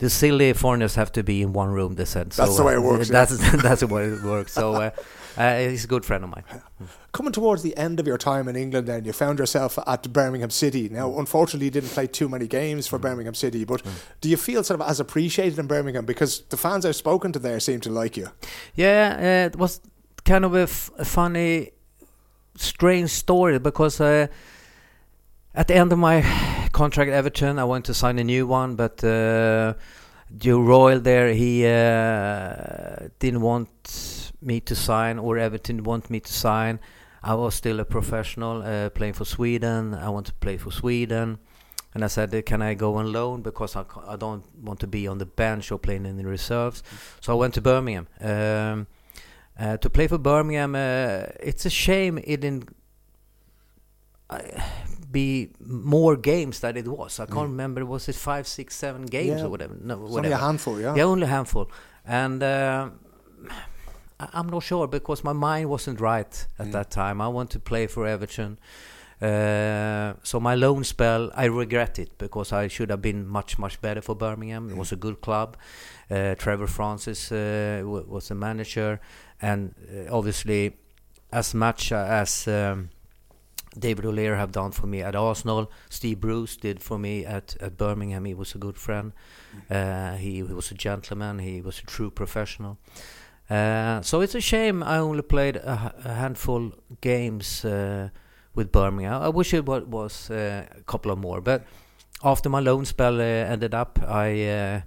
The 0.00 0.08
silly 0.08 0.52
foreigners 0.52 0.94
have 0.94 1.10
to 1.10 1.24
be 1.24 1.42
in 1.42 1.52
one 1.52 1.72
room. 1.72 1.96
They 1.96 2.04
said. 2.04 2.30
That's 2.30 2.56
the 2.56 2.62
way 2.62 2.74
it 2.74 2.78
uh, 2.78 2.82
works, 2.82 3.08
yeah. 3.08 3.24
That's 3.24 3.62
that's 3.62 3.80
the 3.80 3.88
way 3.88 4.04
it 4.04 4.22
works. 4.22 4.52
So 4.52 4.92
uh, 5.38 5.58
he's 5.70 5.84
a 5.84 5.86
good 5.86 6.04
friend 6.04 6.24
of 6.24 6.30
mine. 6.30 6.44
Coming 7.12 7.32
towards 7.32 7.62
the 7.62 7.76
end 7.76 8.00
of 8.00 8.06
your 8.06 8.18
time 8.18 8.48
in 8.48 8.56
England, 8.56 8.88
then 8.88 9.04
you 9.04 9.12
found 9.12 9.38
yourself 9.38 9.78
at 9.86 10.12
Birmingham 10.12 10.50
City. 10.50 10.88
Now, 10.88 11.18
unfortunately, 11.18 11.66
you 11.66 11.70
didn't 11.70 11.90
play 11.90 12.06
too 12.08 12.28
many 12.28 12.46
games 12.48 12.86
for 12.86 12.98
Birmingham 12.98 13.34
City, 13.34 13.64
but 13.64 13.82
do 14.20 14.28
you 14.28 14.36
feel 14.36 14.64
sort 14.64 14.80
of 14.80 14.88
as 14.88 14.98
appreciated 15.00 15.58
in 15.58 15.66
Birmingham 15.66 16.04
because 16.04 16.40
the 16.48 16.56
fans 16.56 16.84
I've 16.84 16.96
spoken 16.96 17.32
to 17.32 17.38
there 17.38 17.60
seem 17.60 17.80
to 17.80 17.90
like 17.90 18.16
you? 18.16 18.28
Yeah, 18.74 19.16
uh, 19.16 19.46
it 19.46 19.56
was 19.56 19.80
kind 20.24 20.44
of 20.44 20.54
a, 20.54 20.62
f- 20.62 20.90
a 20.98 21.04
funny, 21.04 21.70
strange 22.56 23.10
story 23.10 23.58
because 23.58 24.00
uh, 24.00 24.26
at 25.54 25.68
the 25.68 25.76
end 25.76 25.92
of 25.92 25.98
my 25.98 26.22
contract 26.72 27.10
at 27.10 27.14
Everton, 27.14 27.58
I 27.58 27.64
went 27.64 27.84
to 27.84 27.94
sign 27.94 28.18
a 28.18 28.24
new 28.24 28.46
one, 28.46 28.74
but 28.74 29.02
uh, 29.04 29.74
Joe 30.36 30.60
Royle 30.60 31.00
there, 31.00 31.32
he 31.32 31.64
uh, 31.64 33.08
didn't 33.18 33.40
want 33.40 33.68
me 34.40 34.60
to 34.60 34.74
sign, 34.74 35.18
or 35.18 35.38
Everton 35.38 35.82
want 35.84 36.10
me 36.10 36.20
to 36.20 36.32
sign. 36.32 36.80
I 37.22 37.34
was 37.34 37.54
still 37.54 37.80
a 37.80 37.84
professional 37.84 38.62
uh, 38.62 38.90
playing 38.90 39.14
for 39.14 39.24
Sweden. 39.24 39.94
I 39.94 40.08
want 40.08 40.26
to 40.26 40.32
play 40.34 40.56
for 40.56 40.70
Sweden. 40.70 41.38
And 41.94 42.04
I 42.04 42.06
said, 42.08 42.32
uh, 42.34 42.42
can 42.42 42.62
I 42.62 42.74
go 42.74 42.94
on 42.96 43.12
loan 43.12 43.42
because 43.42 43.74
I, 43.74 43.84
I 44.06 44.16
don't 44.16 44.44
want 44.62 44.78
to 44.80 44.86
be 44.86 45.08
on 45.08 45.18
the 45.18 45.26
bench 45.26 45.72
or 45.72 45.78
playing 45.78 46.06
in 46.06 46.16
the 46.16 46.24
reserves. 46.24 46.82
So 47.20 47.32
I 47.32 47.36
went 47.36 47.54
to 47.54 47.60
Birmingham. 47.60 48.06
Um, 48.20 48.86
uh, 49.58 49.76
to 49.78 49.90
play 49.90 50.06
for 50.06 50.18
Birmingham, 50.18 50.74
uh, 50.76 51.24
it's 51.40 51.66
a 51.66 51.70
shame 51.70 52.18
it 52.18 52.40
didn't 52.42 52.68
uh, 54.30 54.38
be 55.10 55.50
more 55.58 56.16
games 56.16 56.60
than 56.60 56.76
it 56.76 56.86
was. 56.86 57.18
I 57.18 57.26
can't 57.26 57.48
remember. 57.48 57.84
Was 57.84 58.08
it 58.08 58.14
five, 58.14 58.46
six, 58.46 58.76
seven 58.76 59.06
games 59.06 59.40
Yeah. 59.40 59.46
or 59.46 59.48
whatever? 59.48 59.74
No, 59.82 60.06
It's 60.06 60.14
only 60.16 60.30
a 60.30 60.36
handful, 60.36 60.80
yeah. 60.80 60.94
Yeah, 60.94 61.04
only 61.04 61.24
a 61.24 61.30
handful. 61.30 61.68
And 62.04 62.42
uh, 62.42 62.90
I'm 64.20 64.48
not 64.48 64.64
sure 64.64 64.88
because 64.88 65.22
my 65.22 65.32
mind 65.32 65.70
wasn't 65.70 66.00
right 66.00 66.46
at 66.58 66.72
that 66.72 66.90
time. 66.90 67.20
I 67.20 67.28
want 67.28 67.50
to 67.50 67.60
play 67.60 67.86
for 67.86 68.06
Everton. 68.06 68.58
Uh, 69.20 70.14
so 70.22 70.38
my 70.38 70.54
loan 70.54 70.84
spell, 70.84 71.30
I 71.34 71.46
regret 71.46 71.98
it 71.98 72.18
because 72.18 72.52
I 72.52 72.68
should 72.68 72.90
have 72.90 73.02
been 73.02 73.26
much, 73.26 73.58
much 73.58 73.80
better 73.80 74.00
for 74.00 74.14
Birmingham. 74.14 74.70
It 74.70 74.76
was 74.76 74.92
a 74.92 74.96
good 74.96 75.20
club. 75.20 75.56
Uh, 76.10 76.34
Trevor 76.36 76.66
Francis 76.66 77.30
uh, 77.32 77.82
was 77.84 78.28
the 78.28 78.34
manager, 78.34 79.00
and 79.42 79.74
uh, 79.92 80.16
obviously, 80.16 80.76
as 81.32 81.52
much 81.52 81.92
as 81.92 82.46
um, 82.48 82.90
David 83.78 84.06
O'Leary 84.06 84.36
have 84.36 84.52
done 84.52 84.70
for 84.70 84.86
me 84.86 85.02
at 85.02 85.14
Arsenal, 85.14 85.70
Steve 85.90 86.20
Bruce 86.20 86.56
did 86.56 86.80
for 86.80 86.98
me 86.98 87.24
at, 87.24 87.56
at 87.60 87.76
Birmingham. 87.76 88.24
He 88.24 88.34
was 88.34 88.54
a 88.54 88.58
good 88.58 88.78
friend. 88.78 89.12
Uh, 89.70 90.14
he, 90.14 90.36
he 90.36 90.42
was 90.42 90.70
a 90.70 90.74
gentleman. 90.74 91.40
He 91.40 91.60
was 91.60 91.80
a 91.80 91.82
true 91.84 92.10
professional. 92.10 92.78
Uh, 93.50 94.02
so 94.02 94.20
it's 94.20 94.34
a 94.34 94.40
shame 94.40 94.82
I 94.82 94.98
only 94.98 95.22
played 95.22 95.56
a 95.56 95.92
handful 96.04 96.72
games 97.00 97.64
uh, 97.64 98.08
with 98.54 98.70
Birmingham. 98.70 99.22
I 99.22 99.28
wish 99.28 99.54
it 99.54 99.64
wa- 99.66 99.80
was 99.86 100.30
uh, 100.30 100.66
a 100.78 100.82
couple 100.82 101.10
of 101.10 101.18
more. 101.18 101.40
But 101.40 101.64
after 102.22 102.50
my 102.50 102.60
loan 102.60 102.84
spell 102.84 103.20
uh, 103.20 103.24
ended 103.24 103.74
up, 103.74 103.98
I 104.06 104.82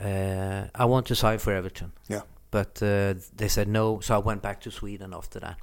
uh, 0.00 0.68
I 0.74 0.84
want 0.84 1.06
to 1.06 1.14
sign 1.14 1.38
for 1.38 1.52
Everton. 1.52 1.92
Yeah. 2.08 2.22
But 2.52 2.82
uh, 2.82 3.14
they 3.36 3.48
said 3.48 3.66
no, 3.66 4.00
so 4.00 4.14
I 4.14 4.18
went 4.18 4.42
back 4.42 4.60
to 4.60 4.70
Sweden 4.70 5.14
after 5.14 5.40
that. 5.40 5.56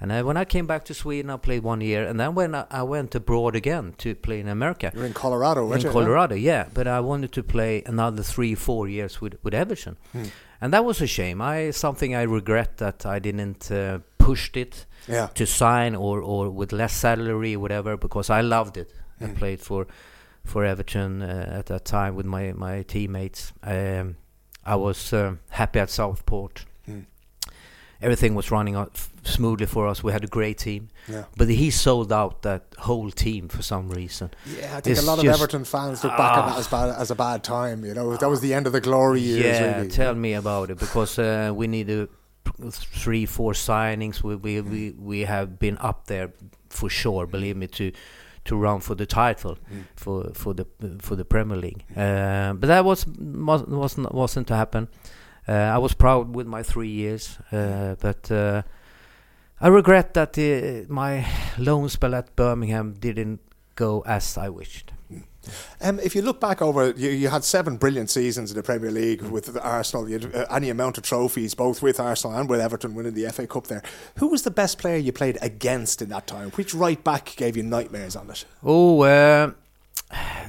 And 0.00 0.10
uh, 0.10 0.22
when 0.22 0.36
I 0.38 0.44
came 0.46 0.66
back 0.66 0.84
to 0.86 0.94
Sweden, 0.94 1.30
I 1.30 1.36
played 1.36 1.62
one 1.62 1.80
year, 1.82 2.08
and 2.08 2.18
then 2.18 2.34
when 2.34 2.54
I, 2.54 2.64
I 2.70 2.82
went 2.82 3.14
abroad 3.14 3.54
again 3.54 3.92
to 3.98 4.14
play 4.14 4.40
in 4.40 4.48
America, 4.48 4.90
You're 4.94 5.04
in 5.06 5.12
Colorado, 5.12 5.70
in 5.72 5.80
you? 5.82 5.90
Colorado, 5.90 6.34
yeah. 6.34 6.64
But 6.74 6.86
I 6.86 7.00
wanted 7.00 7.30
to 7.32 7.42
play 7.42 7.82
another 7.86 8.22
three, 8.22 8.54
four 8.56 8.88
years 8.88 9.20
with 9.20 9.34
with 9.44 9.54
Everton, 9.54 9.96
Hmm. 10.12 10.24
and 10.62 10.72
that 10.72 10.84
was 10.84 11.00
a 11.02 11.06
shame. 11.06 11.42
I 11.42 11.72
something 11.72 12.14
I 12.16 12.22
regret 12.24 12.76
that 12.78 13.04
I 13.04 13.18
didn't 13.20 13.70
uh, 13.70 13.98
pushed 14.18 14.56
it 14.56 14.86
Yeah. 15.08 15.28
to 15.34 15.44
sign 15.46 15.94
or 15.96 16.20
or 16.22 16.50
with 16.58 16.72
less 16.72 16.92
salary, 17.00 17.56
whatever, 17.56 17.96
because 17.98 18.38
I 18.38 18.42
loved 18.42 18.76
it. 18.76 18.92
I 19.20 19.26
Hmm. 19.26 19.34
played 19.38 19.60
for 19.60 19.86
for 20.44 20.64
Everton 20.64 21.22
uh, 21.22 21.58
at 21.58 21.66
that 21.66 21.84
time 21.84 22.14
with 22.16 22.26
my 22.26 22.52
my 22.56 22.82
teammates. 22.84 23.52
Um, 23.62 24.16
I 24.64 24.76
was 24.76 25.12
uh, 25.12 25.36
happy 25.48 25.78
at 25.80 25.90
Southport. 25.90 26.64
Hmm. 26.86 27.00
Everything 28.02 28.34
was 28.34 28.50
running 28.50 28.76
smoothly 29.24 29.66
for 29.66 29.86
us. 29.86 30.02
We 30.02 30.12
had 30.12 30.24
a 30.24 30.26
great 30.26 30.56
team, 30.58 30.88
Yeah. 31.06 31.24
but 31.36 31.48
he 31.48 31.70
sold 31.70 32.10
out 32.12 32.42
that 32.42 32.62
whole 32.78 33.10
team 33.10 33.48
for 33.48 33.62
some 33.62 33.90
reason. 33.90 34.30
Yeah, 34.46 34.76
I 34.76 34.80
think 34.80 34.86
It's 34.96 35.02
a 35.02 35.06
lot 35.06 35.18
of 35.18 35.24
Everton 35.26 35.64
fans 35.64 36.02
look 36.02 36.16
back 36.16 36.38
on 36.38 36.48
that 36.50 36.58
as 36.58 36.66
bad 36.68 36.88
as 36.98 37.10
a 37.10 37.14
bad 37.14 37.42
time. 37.44 37.84
You 37.84 37.92
know, 37.92 38.16
that 38.16 38.28
was 38.28 38.40
the 38.40 38.54
end 38.54 38.66
of 38.66 38.72
the 38.72 38.80
glory 38.80 39.20
years. 39.20 39.44
Yeah, 39.60 39.76
really. 39.76 39.88
tell 39.90 40.14
me 40.14 40.32
about 40.32 40.70
it 40.70 40.78
because 40.78 41.18
uh, 41.18 41.52
we 41.54 41.66
need 41.66 41.90
a 41.90 42.08
three, 42.70 43.26
four 43.26 43.52
signings. 43.52 44.22
We 44.22 44.36
we 44.36 44.60
we 44.62 44.90
we 44.98 45.20
have 45.20 45.58
been 45.58 45.76
up 45.78 46.06
there 46.06 46.32
for 46.70 46.88
sure. 46.88 47.26
Believe 47.26 47.56
me, 47.56 47.66
to 47.66 47.92
to 48.44 48.56
run 48.56 48.80
for 48.80 48.94
the 48.94 49.06
title 49.06 49.58
for 49.96 50.30
for 50.34 50.54
the 50.54 50.66
for 51.00 51.16
the 51.16 51.24
Premier 51.24 51.56
League. 51.56 51.84
Uh, 51.96 52.54
but 52.54 52.66
that 52.66 52.84
was 52.84 53.06
was 53.06 53.62
wasn't 53.64 54.14
wasn't 54.14 54.46
to 54.48 54.54
happen. 54.56 54.88
Uh, 55.48 55.52
I 55.52 55.78
was 55.78 55.94
proud 55.94 56.34
with 56.34 56.46
my 56.46 56.62
three 56.62 56.90
years, 56.90 57.38
uh, 57.52 57.96
but. 58.00 58.30
Uh, 58.30 58.62
I 59.62 59.68
regret 59.68 60.14
that 60.14 60.38
uh, 60.38 60.90
my 60.90 61.26
loan 61.58 61.90
spell 61.90 62.14
at 62.14 62.34
Birmingham 62.34 62.94
didn't 62.94 63.40
go 63.74 64.02
as 64.06 64.38
I 64.38 64.48
wished. 64.48 64.92
Um, 65.80 65.98
if 66.00 66.14
you 66.14 66.22
look 66.22 66.40
back 66.40 66.60
over, 66.60 66.90
you, 66.90 67.10
you 67.10 67.28
had 67.28 67.44
seven 67.44 67.76
brilliant 67.76 68.10
seasons 68.10 68.50
in 68.50 68.56
the 68.56 68.62
Premier 68.62 68.90
League 68.90 69.22
with 69.22 69.56
Arsenal. 69.56 70.08
You 70.08 70.18
had 70.18 70.34
uh, 70.34 70.46
any 70.50 70.70
amount 70.70 70.98
of 70.98 71.04
trophies, 71.04 71.54
both 71.54 71.82
with 71.82 71.98
Arsenal 71.98 72.36
and 72.36 72.48
with 72.48 72.60
Everton, 72.60 72.94
winning 72.94 73.14
the 73.14 73.28
FA 73.30 73.46
Cup. 73.46 73.66
There, 73.66 73.82
who 74.18 74.28
was 74.28 74.42
the 74.42 74.50
best 74.50 74.78
player 74.78 74.96
you 74.96 75.12
played 75.12 75.38
against 75.40 76.02
in 76.02 76.10
that 76.10 76.26
time? 76.26 76.50
Which 76.50 76.74
right 76.74 77.02
back 77.02 77.34
gave 77.36 77.56
you 77.56 77.62
nightmares 77.62 78.16
on 78.16 78.30
it? 78.30 78.44
Oh, 78.62 79.02
uh, 79.02 79.52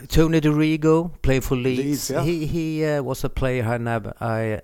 Tony 0.08 0.42
Dorigo 0.42 1.12
played 1.22 1.44
for 1.44 1.56
Leeds. 1.56 1.80
Leeds, 1.80 2.10
yeah. 2.10 2.24
He 2.24 2.46
he 2.46 2.86
uh, 2.86 3.04
was 3.04 3.24
a 3.24 3.30
player 3.30 3.64
I 3.64 3.78
never 3.78 4.14
I 4.20 4.62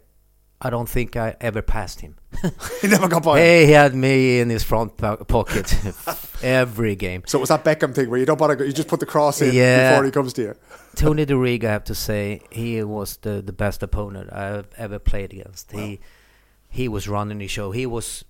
I 0.60 0.70
don't 0.72 0.90
think 0.90 1.16
I 1.16 1.36
ever 1.40 1.62
passed 1.62 2.02
him. 2.02 2.16
He 2.82 2.88
never 2.88 3.08
got 3.08 3.24
by. 3.24 3.40
Hey, 3.40 3.66
he 3.68 3.72
had 3.74 3.94
me 3.96 4.40
in 4.40 4.50
his 4.50 4.64
front 4.64 4.98
po- 4.98 5.18
pocket 5.18 5.76
every 6.44 6.96
game. 6.96 7.24
So 7.28 7.38
it 7.38 7.42
was 7.42 7.50
that 7.50 7.64
Beckham 7.64 7.94
thing 7.94 8.10
where 8.10 8.20
you 8.20 8.26
don't 8.26 8.38
bother, 8.40 8.56
go- 8.56 8.64
you 8.66 8.74
just 8.74 8.88
put 8.88 9.00
the 9.00 9.06
cross 9.06 9.42
in 9.42 9.54
Yeah. 9.54 9.92
before 9.92 10.06
he 10.06 10.12
comes 10.12 10.34
to 10.34 10.42
you. 10.42 10.56
Tony 10.96 11.26
Dorigo, 11.26 11.66
I 11.68 11.72
have 11.72 11.84
to 11.86 11.96
say, 11.96 12.42
he 12.52 12.84
was 12.84 13.18
the, 13.18 13.42
the 13.42 13.54
best 13.54 13.84
opponent 13.84 14.32
I've 14.34 14.68
ever 14.78 15.00
played 15.00 15.32
against. 15.34 15.72
He 15.72 16.00
he 16.70 16.88
was 16.88 17.08
running 17.08 17.38
the 17.40 17.48
show. 17.48 17.72
He 17.72 17.86
was 17.86 18.26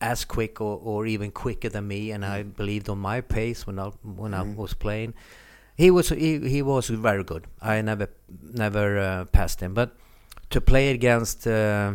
as 0.00 0.24
quick 0.24 0.60
or, 0.60 0.78
or 0.82 1.06
even 1.06 1.30
quicker 1.30 1.68
than 1.68 1.88
me, 1.88 2.10
and 2.12 2.24
I 2.24 2.42
Mm. 2.44 2.56
believed 2.56 2.88
on 2.88 2.98
my 2.98 3.20
pace 3.22 3.66
when 3.66 3.78
I 3.78 3.90
when 4.02 4.32
I 4.34 4.42
Mhm. 4.44 4.56
was 4.56 4.74
playing. 4.74 5.14
He 5.76 5.90
was 5.90 6.08
he, 6.10 6.38
he 6.48 6.62
was 6.62 6.88
very 6.88 7.24
good. 7.24 7.46
I 7.62 7.80
never 7.82 8.08
never 8.42 8.98
uh, 8.98 9.24
passed 9.26 9.60
him, 9.60 9.74
but 9.74 9.96
to 10.50 10.60
play 10.60 10.90
against 10.90 11.46
uh, 11.46 11.92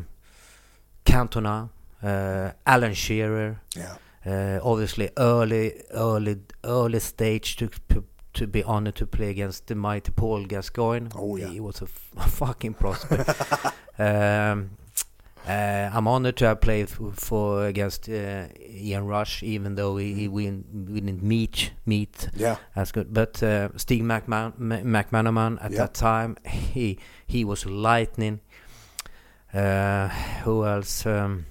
Cantona, 1.06 1.70
uh, 2.03 2.51
Alan 2.66 2.93
Shearer, 2.93 3.62
Yeah. 3.76 3.95
uh, 4.26 4.60
obviously 4.64 5.10
early 5.18 5.74
early 5.93 6.38
early 6.64 6.99
stage 6.99 7.56
to 7.58 7.68
to, 7.89 8.03
to 8.34 8.47
be 8.47 8.64
honored 8.64 8.95
to 8.95 9.06
play 9.06 9.30
against 9.30 9.68
the 9.68 9.76
mighty 9.76 10.12
Paul 10.12 10.45
Gascoigne. 10.45 11.08
Oh, 11.16 11.36
yeah. 11.38 11.47
he 11.47 11.60
was 11.60 11.82
a 11.82 11.88
fucking 12.30 12.74
prospect. 12.76 13.30
um, 13.99 14.72
uh, 15.48 15.89
I'm 15.93 16.08
honored 16.08 16.38
to 16.38 16.46
have 16.48 16.62
played 16.62 16.89
for 16.89 17.66
against 17.68 18.10
uh, 18.10 18.48
Ian 18.60 19.06
Rush, 19.06 19.43
even 19.43 19.76
though 19.76 19.98
he, 19.98 20.14
he 20.14 20.28
we, 20.28 20.50
we 20.52 21.00
didn't 21.02 21.24
meet 21.24 21.72
meet 21.86 22.30
Yeah. 22.36 22.58
as 22.76 22.91
good. 22.91 23.14
But 23.14 23.41
uh, 23.43 23.70
Steve 23.78 24.04
McMahon, 24.04 24.54
McManaman 24.58 25.64
at 25.64 25.72
Yeah. 25.72 25.78
that 25.80 25.93
time, 25.93 26.38
he 26.46 26.98
he 27.28 27.46
was 27.46 27.66
lightning. 27.66 28.39
Uh, 29.54 30.10
who 30.43 30.66
else? 30.66 31.06
Um, 31.06 31.46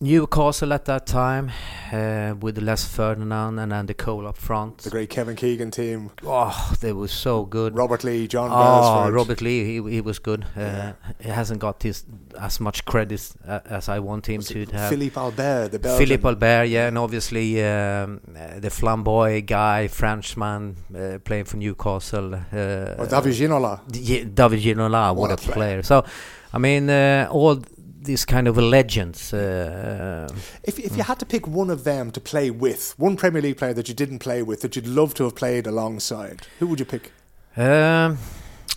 Newcastle 0.00 0.72
at 0.72 0.84
that 0.86 1.06
time 1.06 1.52
uh, 1.92 2.34
with 2.40 2.58
Les 2.58 2.84
Ferdinand 2.84 3.58
and 3.60 3.72
Andy 3.72 3.94
Cole 3.94 4.26
up 4.26 4.36
front. 4.36 4.78
The 4.78 4.90
great 4.90 5.08
Kevin 5.08 5.36
Keegan 5.36 5.70
team. 5.70 6.10
Oh, 6.26 6.74
they 6.80 6.92
were 6.92 7.06
so 7.08 7.44
good. 7.44 7.76
Robert 7.76 8.02
Lee, 8.02 8.26
John 8.26 8.50
Oh, 8.52 8.56
Beresford. 8.58 9.14
Robert 9.14 9.40
Lee, 9.40 9.64
he, 9.64 9.90
he 9.92 10.00
was 10.00 10.18
good. 10.18 10.44
Uh, 10.56 10.60
Yeah. 10.60 10.92
He 11.20 11.28
hasn't 11.28 11.60
got 11.60 11.82
his 11.84 12.04
as 12.40 12.58
much 12.58 12.84
credit 12.84 13.32
uh, 13.46 13.60
as 13.66 13.88
I 13.88 14.00
want 14.00 14.26
him 14.28 14.38
Was 14.38 14.48
to 14.48 14.66
have. 14.66 14.90
Philippe 14.90 15.18
Albert, 15.18 15.68
the 15.68 15.78
Belgian. 15.78 16.06
Philippe 16.06 16.28
Albert, 16.28 16.64
yeah, 16.64 16.88
and 16.88 16.98
obviously 16.98 17.64
um, 17.64 18.20
uh, 18.36 18.58
the 18.58 18.70
flamboy 18.70 19.46
guy, 19.46 19.86
Frenchman, 19.86 20.76
uh, 20.94 21.18
playing 21.24 21.44
for 21.44 21.56
Newcastle. 21.56 22.34
Uh, 22.34 22.96
Or 22.98 23.06
David 23.06 23.32
Ginola. 23.34 23.80
D- 23.88 24.24
David 24.24 24.60
Ginola, 24.60 25.14
what, 25.14 25.16
What 25.16 25.30
a 25.30 25.34
a 25.34 25.36
player. 25.36 25.54
player. 25.54 25.82
So, 25.84 26.04
I 26.52 26.58
mean, 26.58 26.90
uh, 26.90 27.28
all 27.30 27.62
these 28.04 28.24
kind 28.24 28.48
of 28.48 28.56
legends. 28.56 29.32
Uh, 29.32 30.28
If, 30.62 30.78
if 30.78 30.96
you 30.96 31.02
had 31.02 31.18
to 31.18 31.26
pick 31.26 31.46
one 31.46 31.70
of 31.72 31.82
them 31.84 32.10
to 32.12 32.20
play 32.20 32.50
with, 32.50 32.94
one 32.98 33.16
Premier 33.16 33.42
League 33.42 33.56
player 33.56 33.74
that 33.74 33.88
you 33.88 33.94
didn't 33.94 34.18
play 34.20 34.42
with, 34.42 34.60
that 34.60 34.76
you'd 34.76 34.86
love 34.86 35.14
to 35.14 35.24
have 35.24 35.34
played 35.34 35.66
alongside, 35.66 36.46
who 36.60 36.66
would 36.66 36.78
you 36.80 36.86
pick? 36.86 37.12
um, 37.56 38.18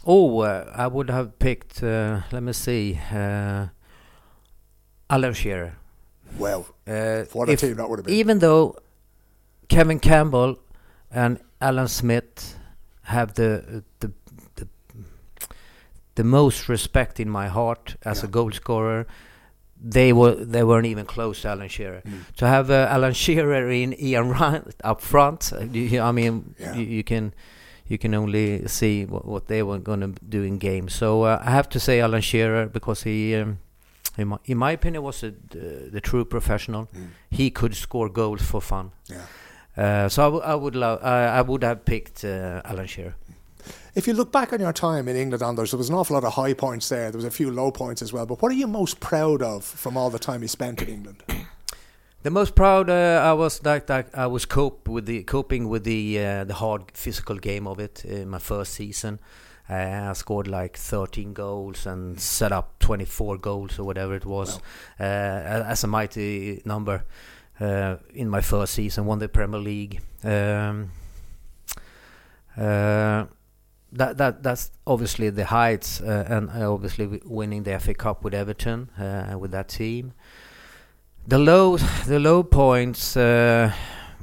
oh, 0.05 0.39
uh, 0.41 0.71
I 0.75 0.87
would 0.87 1.09
have 1.09 1.37
picked. 1.39 1.83
Uh, 1.83 2.21
let 2.31 2.43
me 2.43 2.53
see, 2.53 2.99
uh, 3.11 3.67
Alan 5.09 5.33
Shearer. 5.33 5.73
Well, 6.37 6.65
Uh, 6.87 7.23
what 7.33 7.49
a 7.49 7.53
if- 7.53 7.59
team 7.61 7.75
that 7.75 7.89
would 7.89 7.99
have 7.99 8.05
been. 8.05 8.15
even 8.15 8.39
though 8.39 8.75
Kevin 9.69 9.99
Campbell 9.99 10.57
and 11.11 11.39
Alan 11.61 11.87
Smith 11.87 12.55
have 13.03 13.33
the 13.33 13.83
the 13.99 14.11
the, 16.17 16.23
most 16.23 16.69
respect 16.69 17.19
in 17.19 17.29
my 17.29 17.47
heart 17.49 17.95
as 18.03 18.23
a 18.23 18.25
Yeah. 18.27 18.31
goal 18.31 18.51
scorer, 18.51 19.05
they 19.89 20.11
were 20.13 20.35
they 20.45 20.63
weren't 20.63 20.85
even 20.87 21.05
close 21.05 21.41
to 21.41 21.49
Alan 21.49 21.69
Shearer. 21.69 22.01
Mm. 22.05 22.19
To 22.37 22.45
have 22.47 22.71
uh, 22.71 22.87
Alan 22.95 23.13
Shearer 23.13 23.69
in 23.71 23.93
Ian 23.99 24.29
Ryan 24.29 24.63
up 24.91 25.01
front, 25.01 25.51
uh, 25.53 25.59
you- 25.73 26.01
I 26.09 26.11
mean, 26.11 26.55
Yeah. 26.59 26.75
you, 26.77 26.85
you 26.97 27.03
can. 27.03 27.31
You 27.89 27.97
can 27.97 28.13
only 28.15 28.67
see 28.67 29.05
what, 29.05 29.23
what 29.25 29.47
they 29.47 29.63
were 29.63 29.79
going 29.79 30.01
to 30.01 30.11
do 30.29 30.43
in 30.43 30.57
games. 30.57 30.93
So 30.93 31.23
uh, 31.23 31.39
I 31.47 31.51
have 31.51 31.69
to 31.69 31.79
say 31.79 32.01
Alan 32.01 32.21
Shearer 32.21 32.65
because 32.67 33.03
he, 33.03 33.33
um, 33.41 33.59
in, 34.17 34.27
my, 34.27 34.37
in 34.45 34.57
my 34.57 34.71
opinion, 34.73 35.03
was 35.03 35.23
a, 35.23 35.31
the, 35.51 35.89
the 35.93 36.01
true 36.01 36.25
professional 36.25 36.87
Mm. 36.93 37.07
he 37.31 37.49
could 37.49 37.75
score 37.75 38.09
goals 38.09 38.41
for 38.41 38.59
fun. 38.61 38.91
Yeah. 39.09 39.21
Uh, 39.77 40.09
so 40.09 40.21
I, 40.21 40.25
w- 40.25 40.43
I 40.43 40.55
would 40.55 40.75
love, 40.75 40.99
I 41.01 41.39
I 41.39 41.41
would 41.41 41.63
have 41.63 41.85
picked 41.85 42.25
uh, 42.25 42.61
Alan 42.65 42.87
Shearer. 42.87 43.13
If 43.95 44.07
you 44.07 44.13
look 44.13 44.31
back 44.31 44.53
on 44.53 44.59
your 44.59 44.73
time 44.73 45.07
in 45.07 45.15
England, 45.15 45.41
Anders, 45.43 45.71
there 45.71 45.77
was 45.77 45.89
an 45.89 45.95
awful 45.95 46.13
lot 46.13 46.23
of 46.23 46.33
high 46.33 46.53
points 46.53 46.89
there. 46.89 47.11
There 47.11 47.17
was 47.17 47.25
a 47.25 47.31
few 47.31 47.51
low 47.51 47.71
points 47.71 48.01
as 48.01 48.13
well. 48.13 48.25
But 48.25 48.41
what 48.41 48.51
are 48.51 48.55
you 48.55 48.67
most 48.67 48.99
proud 48.99 49.41
of 49.41 49.63
from 49.63 49.97
all 49.97 50.09
the 50.09 50.19
time 50.19 50.41
you 50.41 50.47
spent 50.47 50.81
in 50.81 50.89
England? 50.89 51.23
The 52.23 52.31
most 52.31 52.55
proud 52.55 52.89
uh, 52.89 53.21
I 53.23 53.31
was 53.33 53.59
that, 53.59 53.87
that 53.87 54.09
I 54.13 54.27
was 54.27 54.45
cope 54.45 54.89
with 54.89 55.05
the 55.05 55.23
coping 55.23 55.69
with 55.69 55.83
the 55.85 56.19
uh, 56.19 56.43
the 56.43 56.55
hard 56.55 56.91
physical 56.93 57.37
game 57.37 57.67
of 57.67 57.79
it 57.79 58.03
in 58.03 58.27
my 58.27 58.39
first 58.39 58.73
season. 58.73 59.19
Uh, 59.69 60.09
I 60.09 60.13
scored 60.13 60.47
like 60.47 60.77
13 60.77 61.33
goals 61.33 61.85
and 61.85 62.19
set 62.19 62.51
up 62.51 62.79
24 62.79 63.37
goals 63.37 63.79
or 63.79 63.83
whatever 63.83 64.15
it 64.15 64.25
was, 64.25 64.59
uh, 64.99 65.03
as 65.03 65.83
a 65.83 65.87
mighty 65.87 66.61
number 66.65 67.05
uh, 67.59 67.97
in 68.13 68.29
my 68.29 68.41
first 68.41 68.73
season. 68.73 69.05
Won 69.05 69.19
the 69.19 69.29
Premier 69.29 69.59
League. 69.59 70.01
Um, 70.23 70.91
uh, 72.57 73.25
that 73.91 74.17
that 74.17 74.43
that's 74.43 74.71
obviously 74.85 75.29
the 75.29 75.45
heights, 75.45 76.01
uh, 76.01 76.25
and 76.27 76.49
uh, 76.49 76.71
obviously 76.71 77.21
winning 77.25 77.63
the 77.63 77.79
FA 77.79 77.93
Cup 77.93 78.23
with 78.23 78.33
Everton 78.33 78.89
uh, 78.99 79.37
with 79.37 79.51
that 79.51 79.69
team. 79.69 80.13
The 81.27 81.37
low 81.37 81.77
the 81.77 82.19
low 82.19 82.43
points 82.43 83.15
uh, 83.17 83.71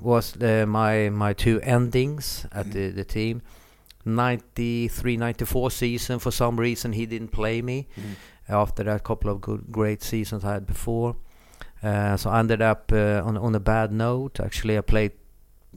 was 0.00 0.32
the, 0.32 0.66
my 0.66 1.10
my 1.10 1.32
two 1.32 1.60
endings 1.62 2.46
at 2.52 2.72
the, 2.72 2.90
the 2.90 3.04
team. 3.04 3.42
93 4.06 5.16
94 5.16 5.70
season 5.70 6.18
for 6.18 6.30
some 6.30 6.60
reason 6.60 6.92
he 6.92 7.06
didn't 7.06 7.28
play 7.28 7.62
me 7.62 7.88
after 8.50 8.82
that 8.84 9.02
couple 9.02 9.30
of 9.30 9.40
good 9.40 9.64
great 9.72 10.02
seasons 10.02 10.44
I 10.44 10.52
had 10.52 10.66
before 10.66 11.16
uh, 11.82 12.14
so 12.18 12.28
I 12.28 12.40
ended 12.40 12.60
up 12.60 12.92
uh, 12.92 13.22
on 13.24 13.38
on 13.38 13.54
a 13.54 13.60
bad 13.60 13.92
note 13.92 14.40
actually 14.40 14.76
I 14.76 14.82
played 14.82 15.12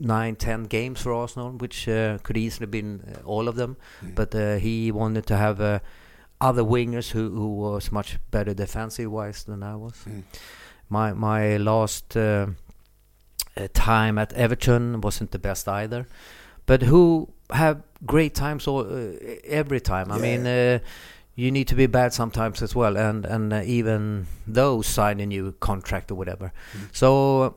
nine 0.00 0.36
ten 0.36 0.64
games 0.64 1.00
for 1.02 1.12
Arsenal 1.12 1.50
which 1.50 1.88
uh, 1.88 2.18
could 2.22 2.36
easily 2.36 2.64
have 2.64 2.70
been 2.70 3.00
uh, 3.00 3.26
all 3.26 3.48
of 3.48 3.56
them 3.56 3.76
but 4.14 4.34
uh, 4.34 4.56
he 4.56 4.92
wanted 4.92 5.26
to 5.26 5.36
have 5.36 5.60
uh, 5.60 5.78
other 6.40 6.62
wingers 6.62 7.10
who, 7.10 7.30
who 7.30 7.54
was 7.56 7.90
much 7.92 8.18
better 8.30 8.54
defensive 8.54 9.10
wise 9.10 9.44
than 9.44 9.62
I 9.62 9.74
was 9.76 9.94
Mm. 10.06 10.22
my 10.88 11.12
my 11.12 11.56
last 11.56 12.16
time 13.74 14.18
at 14.18 14.32
Everton 14.34 15.00
wasn't 15.00 15.30
the 15.30 15.38
best 15.38 15.68
either, 15.68 16.06
but 16.66 16.82
who 16.82 17.28
have 17.50 17.82
great 18.06 18.34
times 18.34 18.66
all, 18.68 18.80
uh, 18.86 19.14
every 19.44 19.80
time. 19.80 20.12
I 20.12 20.18
mean, 20.18 20.46
uh, 20.46 20.78
you 21.34 21.50
need 21.50 21.66
to 21.68 21.74
be 21.74 21.86
bad 21.86 22.12
sometimes 22.12 22.62
as 22.62 22.74
well, 22.74 22.96
and 22.96 23.26
and 23.26 23.52
uh, 23.52 23.62
even 23.64 24.26
those 24.46 24.86
sign 24.86 25.20
a 25.20 25.26
new 25.26 25.52
contract 25.60 26.10
or 26.10 26.14
whatever. 26.14 26.52
So. 26.92 27.56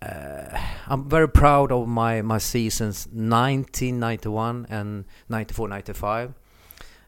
Uh, 0.00 0.58
I'm 0.86 1.08
very 1.08 1.28
proud 1.28 1.72
of 1.72 1.88
my, 1.88 2.22
my 2.22 2.38
seasons 2.38 3.06
1991 3.06 4.66
and 4.70 5.04
94 5.28 5.68
95 5.68 6.34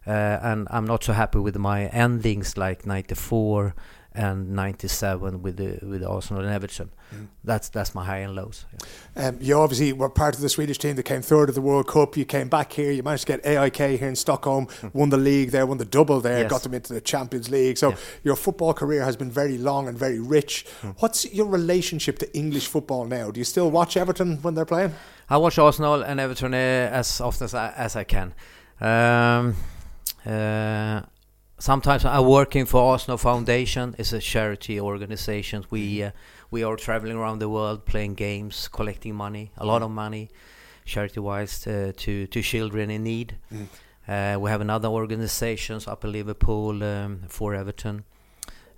uh, 0.06 0.10
and 0.10 0.66
I'm 0.70 0.86
not 0.86 1.04
so 1.04 1.12
happy 1.12 1.38
with 1.38 1.56
my 1.56 1.86
endings 1.86 2.56
like 2.56 2.86
94 2.86 3.74
and 4.12 4.50
97 4.56 5.40
with 5.40 5.56
the 5.56 5.78
with 5.86 6.02
Arsenal 6.04 6.42
and 6.42 6.52
Everton. 6.52 6.90
That's 7.44 7.68
that's 7.68 7.94
my 7.94 8.04
high 8.04 8.18
and 8.18 8.34
lows. 8.34 8.64
yeah. 9.16 9.28
Um, 9.28 9.38
you 9.40 9.56
obviously 9.58 9.92
were 9.92 10.08
part 10.08 10.34
of 10.34 10.40
the 10.40 10.48
Swedish 10.48 10.78
team 10.78 10.96
that 10.96 11.04
came 11.04 11.22
third 11.22 11.48
of 11.48 11.54
the 11.54 11.60
World 11.60 11.86
Cup. 11.88 12.16
You 12.16 12.24
came 12.24 12.48
back 12.48 12.72
here. 12.72 12.90
You 12.92 13.02
managed 13.02 13.26
to 13.26 13.36
get 13.36 13.46
AIK 13.46 13.98
here 13.98 14.08
in 14.08 14.16
Stockholm, 14.16 14.66
won 14.92 15.10
the 15.10 15.16
league 15.16 15.50
there, 15.50 15.64
won 15.66 15.78
the 15.78 15.84
double 15.84 16.20
there, 16.20 16.40
Yes. 16.40 16.50
got 16.50 16.62
them 16.62 16.74
into 16.74 16.92
the 16.92 17.00
Champions 17.00 17.50
League. 17.50 17.78
So 17.78 17.90
Yeah. 17.90 17.96
your 18.24 18.36
football 18.36 18.74
career 18.74 19.04
has 19.04 19.16
been 19.16 19.30
very 19.30 19.58
long 19.58 19.88
and 19.88 19.96
very 19.98 20.18
rich. 20.20 20.66
What's 20.98 21.24
your 21.32 21.46
relationship 21.46 22.18
to 22.18 22.36
English 22.36 22.66
football 22.68 23.04
now? 23.06 23.30
Do 23.30 23.38
you 23.40 23.44
still 23.44 23.70
watch 23.70 23.96
Everton 23.96 24.38
when 24.42 24.54
they're 24.54 24.64
playing? 24.64 24.94
I 25.28 25.36
watch 25.36 25.58
Arsenal 25.58 26.02
and 26.02 26.18
Everton 26.20 26.52
uh, 26.54 26.56
as 26.56 27.20
often 27.20 27.44
as 27.44 27.54
I, 27.54 27.72
as 27.76 27.94
I 27.96 28.04
can. 28.04 28.34
Um, 28.80 29.54
uh, 30.26 31.02
sometimes 31.60 32.04
I'm 32.04 32.26
working 32.26 32.66
for 32.66 32.92
Arsenal 32.92 33.18
Foundation. 33.18 33.94
It's 33.98 34.12
a 34.12 34.18
charity 34.18 34.80
organization. 34.80 35.64
We 35.70 36.02
uh, 36.02 36.10
we 36.50 36.64
are 36.64 36.76
traveling 36.76 37.16
around 37.16 37.38
the 37.40 37.48
world, 37.48 37.84
playing 37.84 38.14
games, 38.14 38.68
collecting 38.68 39.14
money, 39.14 39.52
a 39.56 39.64
lot 39.64 39.82
of 39.82 39.90
money, 39.90 40.30
charity-wise, 40.84 41.66
uh, 41.66 41.92
to 41.96 42.26
to 42.26 42.42
children 42.42 42.90
in 42.90 43.04
need. 43.04 43.36
Uh, 44.08 44.36
we 44.40 44.50
have 44.50 44.60
another 44.60 44.88
organizations 44.88 45.86
up 45.86 46.04
in 46.04 46.12
Liverpool 46.12 46.82
um, 46.82 47.20
for 47.28 47.54
Everton, 47.54 48.02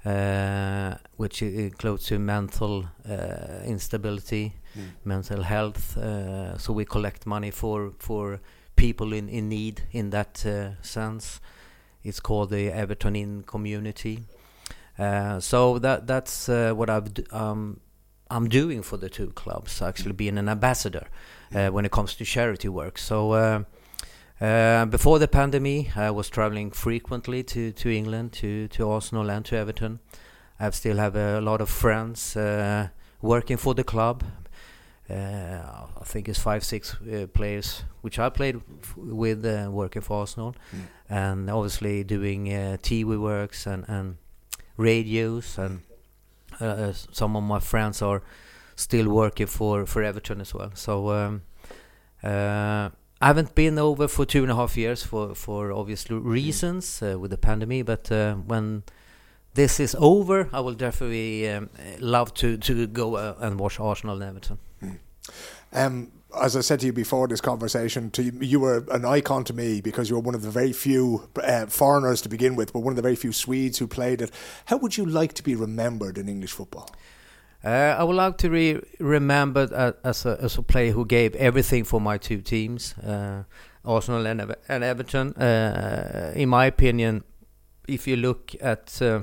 uh, 0.04 0.96
which 1.16 1.40
includes 1.42 2.10
mental 2.10 2.84
uh, 3.08 3.64
instability, 3.64 4.52
mental 5.04 5.42
health. 5.42 5.96
Uh, 5.96 6.58
so 6.58 6.72
we 6.72 6.84
collect 6.84 7.26
money 7.26 7.50
for 7.50 7.92
for 7.98 8.40
people 8.76 9.12
in, 9.16 9.28
in 9.28 9.48
need 9.48 9.82
in 9.92 10.10
that 10.10 10.44
uh, 10.44 10.82
sense. 10.82 11.40
It's 12.04 12.20
called 12.20 12.50
the 12.50 12.70
Everton 12.70 13.16
in 13.16 13.42
Community. 13.42 14.24
Uh, 14.98 15.40
so 15.40 15.78
that 15.78 16.06
that's 16.06 16.48
uh, 16.48 16.72
what 16.74 16.90
I've 16.90 17.08
um, 17.32 17.80
I'm 18.30 18.48
doing 18.48 18.82
for 18.82 18.96
the 18.96 19.08
two 19.08 19.30
clubs. 19.30 19.80
Actually, 19.82 20.12
being 20.12 20.38
an 20.38 20.48
ambassador 20.48 21.06
uh, 21.54 21.68
when 21.68 21.84
it 21.84 21.92
comes 21.92 22.14
to 22.16 22.24
charity 22.24 22.68
work. 22.68 22.98
So. 22.98 23.32
Uh, 23.32 23.62
uh, 24.40 24.86
before 24.86 25.20
the 25.20 25.28
pandemic, 25.28 25.96
I 25.96 26.10
was 26.10 26.28
traveling 26.28 26.72
frequently 26.72 27.44
to, 27.44 27.70
to 27.70 27.88
England, 27.88 28.32
to, 28.32 28.66
to 28.68 28.90
Arsenal 28.90 29.30
and 29.30 29.44
to 29.44 29.56
Everton. 29.56 30.00
I 30.58 30.68
still 30.70 30.96
have 30.96 31.14
a 31.14 31.40
lot 31.40 31.60
of 31.60 31.68
friends 31.68 32.36
uh, 32.36 32.88
working 33.20 33.56
for 33.56 33.72
the 33.72 33.84
club. 33.84 34.24
Uh, 35.12 35.86
I 36.00 36.04
think 36.04 36.28
it's 36.28 36.38
five, 36.38 36.64
six 36.64 36.94
uh, 36.94 37.26
players 37.32 37.84
which 38.00 38.18
I 38.18 38.28
played 38.30 38.60
with 38.96 39.44
uh, 39.44 39.68
working 39.70 40.02
for 40.02 40.20
Arsenal, 40.20 40.54
mm. 40.74 40.80
and 41.08 41.50
obviously 41.50 42.04
doing 42.04 42.46
TV 42.46 43.20
works 43.20 43.66
and, 43.66 43.84
and 43.88 44.16
radios, 44.76 45.58
and 45.58 45.82
some 47.12 47.36
of 47.36 47.42
my 47.42 47.60
friends 47.60 48.02
are 48.02 48.22
still 48.76 49.08
working 49.08 49.46
for, 49.46 49.86
for 49.86 50.02
Everton 50.02 50.40
as 50.40 50.54
well. 50.54 50.70
So 50.74 51.10
um, 51.10 51.42
uh, 52.22 52.90
I 53.20 53.26
haven't 53.26 53.54
been 53.54 53.78
over 53.78 54.08
for 54.08 54.24
two 54.26 54.42
and 54.42 54.50
a 54.50 54.54
half 54.54 54.76
years 54.76 55.02
for 55.02 55.34
for 55.34 55.72
obvious 55.72 56.10
reasons 56.10 57.02
uh, 57.02 57.18
with 57.18 57.30
the 57.30 57.38
pandemic. 57.38 57.86
But 57.86 58.10
uh, 58.10 58.34
when 58.34 58.82
this 59.54 59.78
is 59.80 59.94
over, 59.98 60.48
I 60.52 60.60
will 60.60 60.74
definitely 60.74 61.48
um, 61.48 61.70
love 62.00 62.34
to 62.34 62.56
to 62.56 62.86
go 62.86 63.16
uh, 63.16 63.34
and 63.38 63.58
watch 63.60 63.78
Arsenal 63.80 64.16
and 64.16 64.24
Everton. 64.24 64.58
Um, 65.72 66.12
as 66.40 66.56
I 66.56 66.60
said 66.60 66.80
to 66.80 66.86
you 66.86 66.92
before 66.92 67.28
this 67.28 67.40
conversation, 67.40 68.10
to 68.12 68.22
you, 68.22 68.32
you, 68.40 68.60
were 68.60 68.84
an 68.90 69.04
icon 69.04 69.44
to 69.44 69.52
me 69.52 69.80
because 69.80 70.08
you 70.08 70.16
were 70.16 70.22
one 70.22 70.34
of 70.34 70.42
the 70.42 70.50
very 70.50 70.72
few 70.72 71.28
uh, 71.42 71.66
foreigners 71.66 72.22
to 72.22 72.28
begin 72.28 72.56
with, 72.56 72.72
but 72.72 72.80
one 72.80 72.92
of 72.92 72.96
the 72.96 73.02
very 73.02 73.16
few 73.16 73.32
Swedes 73.32 73.78
who 73.78 73.86
played 73.86 74.22
it. 74.22 74.30
How 74.66 74.78
would 74.78 74.96
you 74.96 75.04
like 75.04 75.34
to 75.34 75.42
be 75.42 75.54
remembered 75.54 76.18
in 76.18 76.28
English 76.28 76.52
football? 76.52 76.90
Uh, 77.64 77.96
I 77.98 78.02
would 78.02 78.16
like 78.16 78.38
to 78.38 78.48
be 78.48 78.80
remembered 78.98 79.72
as 79.72 80.26
a, 80.26 80.38
as 80.40 80.58
a 80.58 80.62
player 80.62 80.92
who 80.92 81.06
gave 81.06 81.34
everything 81.36 81.84
for 81.84 82.00
my 82.00 82.18
two 82.18 82.40
teams, 82.40 82.94
uh, 82.98 83.44
Arsenal 83.84 84.26
and, 84.26 84.56
and 84.68 84.82
Everton. 84.82 85.32
Uh, 85.34 86.32
in 86.34 86.48
my 86.48 86.66
opinion, 86.66 87.22
if 87.86 88.08
you 88.08 88.16
look 88.16 88.52
at 88.60 89.00
uh, 89.00 89.20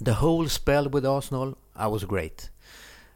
the 0.00 0.14
whole 0.14 0.48
spell 0.48 0.88
with 0.88 1.06
Arsenal, 1.06 1.56
I 1.76 1.86
was 1.86 2.04
great. 2.04 2.50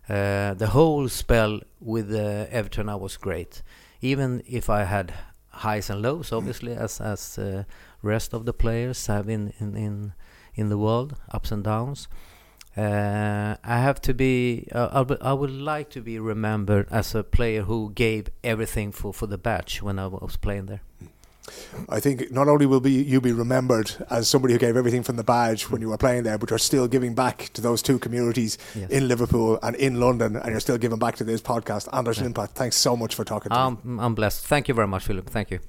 Uh, 0.08 0.54
the 0.54 0.68
whole 0.68 1.08
spell 1.08 1.60
with 1.80 2.12
uh, 2.12 2.46
Everton, 2.50 2.88
I 2.88 2.96
was 2.96 3.16
great. 3.16 3.62
Even 4.00 4.42
if 4.46 4.68
I 4.68 4.84
had 4.84 5.14
highs 5.50 5.90
and 5.90 6.02
lows, 6.02 6.32
obviously, 6.32 6.74
as 6.74 7.00
as 7.00 7.38
rest 8.02 8.34
of 8.34 8.44
the 8.44 8.52
players 8.52 9.06
have 9.06 9.28
in 9.28 9.52
in 9.60 9.76
in, 9.76 10.12
in 10.54 10.68
the 10.68 10.78
world, 10.78 11.16
ups 11.30 11.52
and 11.52 11.62
downs. 11.64 12.08
Uh, 12.76 13.56
I 13.62 13.78
have 13.78 14.00
to 14.02 14.14
be. 14.14 14.66
Uh, 14.72 15.04
I 15.20 15.32
would 15.34 15.50
like 15.50 15.90
to 15.90 16.00
be 16.00 16.18
remembered 16.18 16.88
as 16.90 17.14
a 17.14 17.22
player 17.22 17.62
who 17.62 17.92
gave 17.94 18.28
everything 18.42 18.92
for, 18.92 19.12
for 19.12 19.26
the 19.26 19.36
badge 19.36 19.82
when 19.82 19.98
I 19.98 20.06
was 20.06 20.36
playing 20.36 20.66
there. 20.66 20.80
I 21.88 22.00
think 22.00 22.30
not 22.30 22.48
only 22.48 22.66
will 22.66 22.80
be 22.80 22.92
you 22.92 23.20
be 23.20 23.32
remembered 23.32 23.90
as 24.10 24.28
somebody 24.28 24.54
who 24.54 24.58
gave 24.58 24.76
everything 24.76 25.02
from 25.02 25.16
the 25.16 25.24
badge 25.24 25.70
when 25.70 25.80
you 25.80 25.88
were 25.88 25.98
playing 25.98 26.22
there, 26.22 26.38
but 26.38 26.50
you're 26.50 26.58
still 26.58 26.86
giving 26.86 27.14
back 27.14 27.50
to 27.54 27.60
those 27.60 27.82
two 27.82 27.98
communities 27.98 28.58
yes. 28.74 28.90
in 28.90 29.08
Liverpool 29.08 29.58
and 29.62 29.74
in 29.76 29.98
London, 29.98 30.36
and 30.36 30.46
you're 30.46 30.60
still 30.60 30.78
giving 30.78 30.98
back 30.98 31.16
to 31.16 31.24
this 31.24 31.40
podcast. 31.40 31.88
Anders 31.92 32.18
yeah. 32.18 32.26
Limpar, 32.26 32.48
thanks 32.48 32.76
so 32.76 32.96
much 32.96 33.14
for 33.14 33.24
talking 33.24 33.50
to 33.50 33.58
um, 33.58 33.78
me. 33.82 34.02
I'm 34.02 34.14
blessed. 34.14 34.46
Thank 34.46 34.68
you 34.68 34.74
very 34.74 34.88
much, 34.88 35.04
Philip. 35.04 35.28
Thank 35.28 35.50
you. 35.50 35.60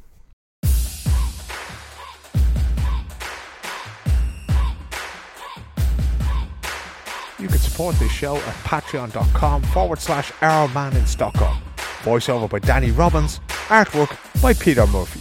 You 7.39 7.49
can 7.49 7.57
support 7.57 7.95
this 7.95 8.11
show 8.11 8.37
at 8.37 8.55
patreon.com 8.63 9.63
forward 9.63 9.99
slash 9.99 10.31
our 10.41 10.69
man 10.69 10.95
in 10.95 11.05
Stockholm. 11.05 11.57
Voiceover 12.03 12.49
by 12.49 12.59
Danny 12.59 12.91
Robbins. 12.91 13.39
Artwork 13.67 14.15
by 14.41 14.53
Peter 14.53 14.87
Murphy. 14.87 15.19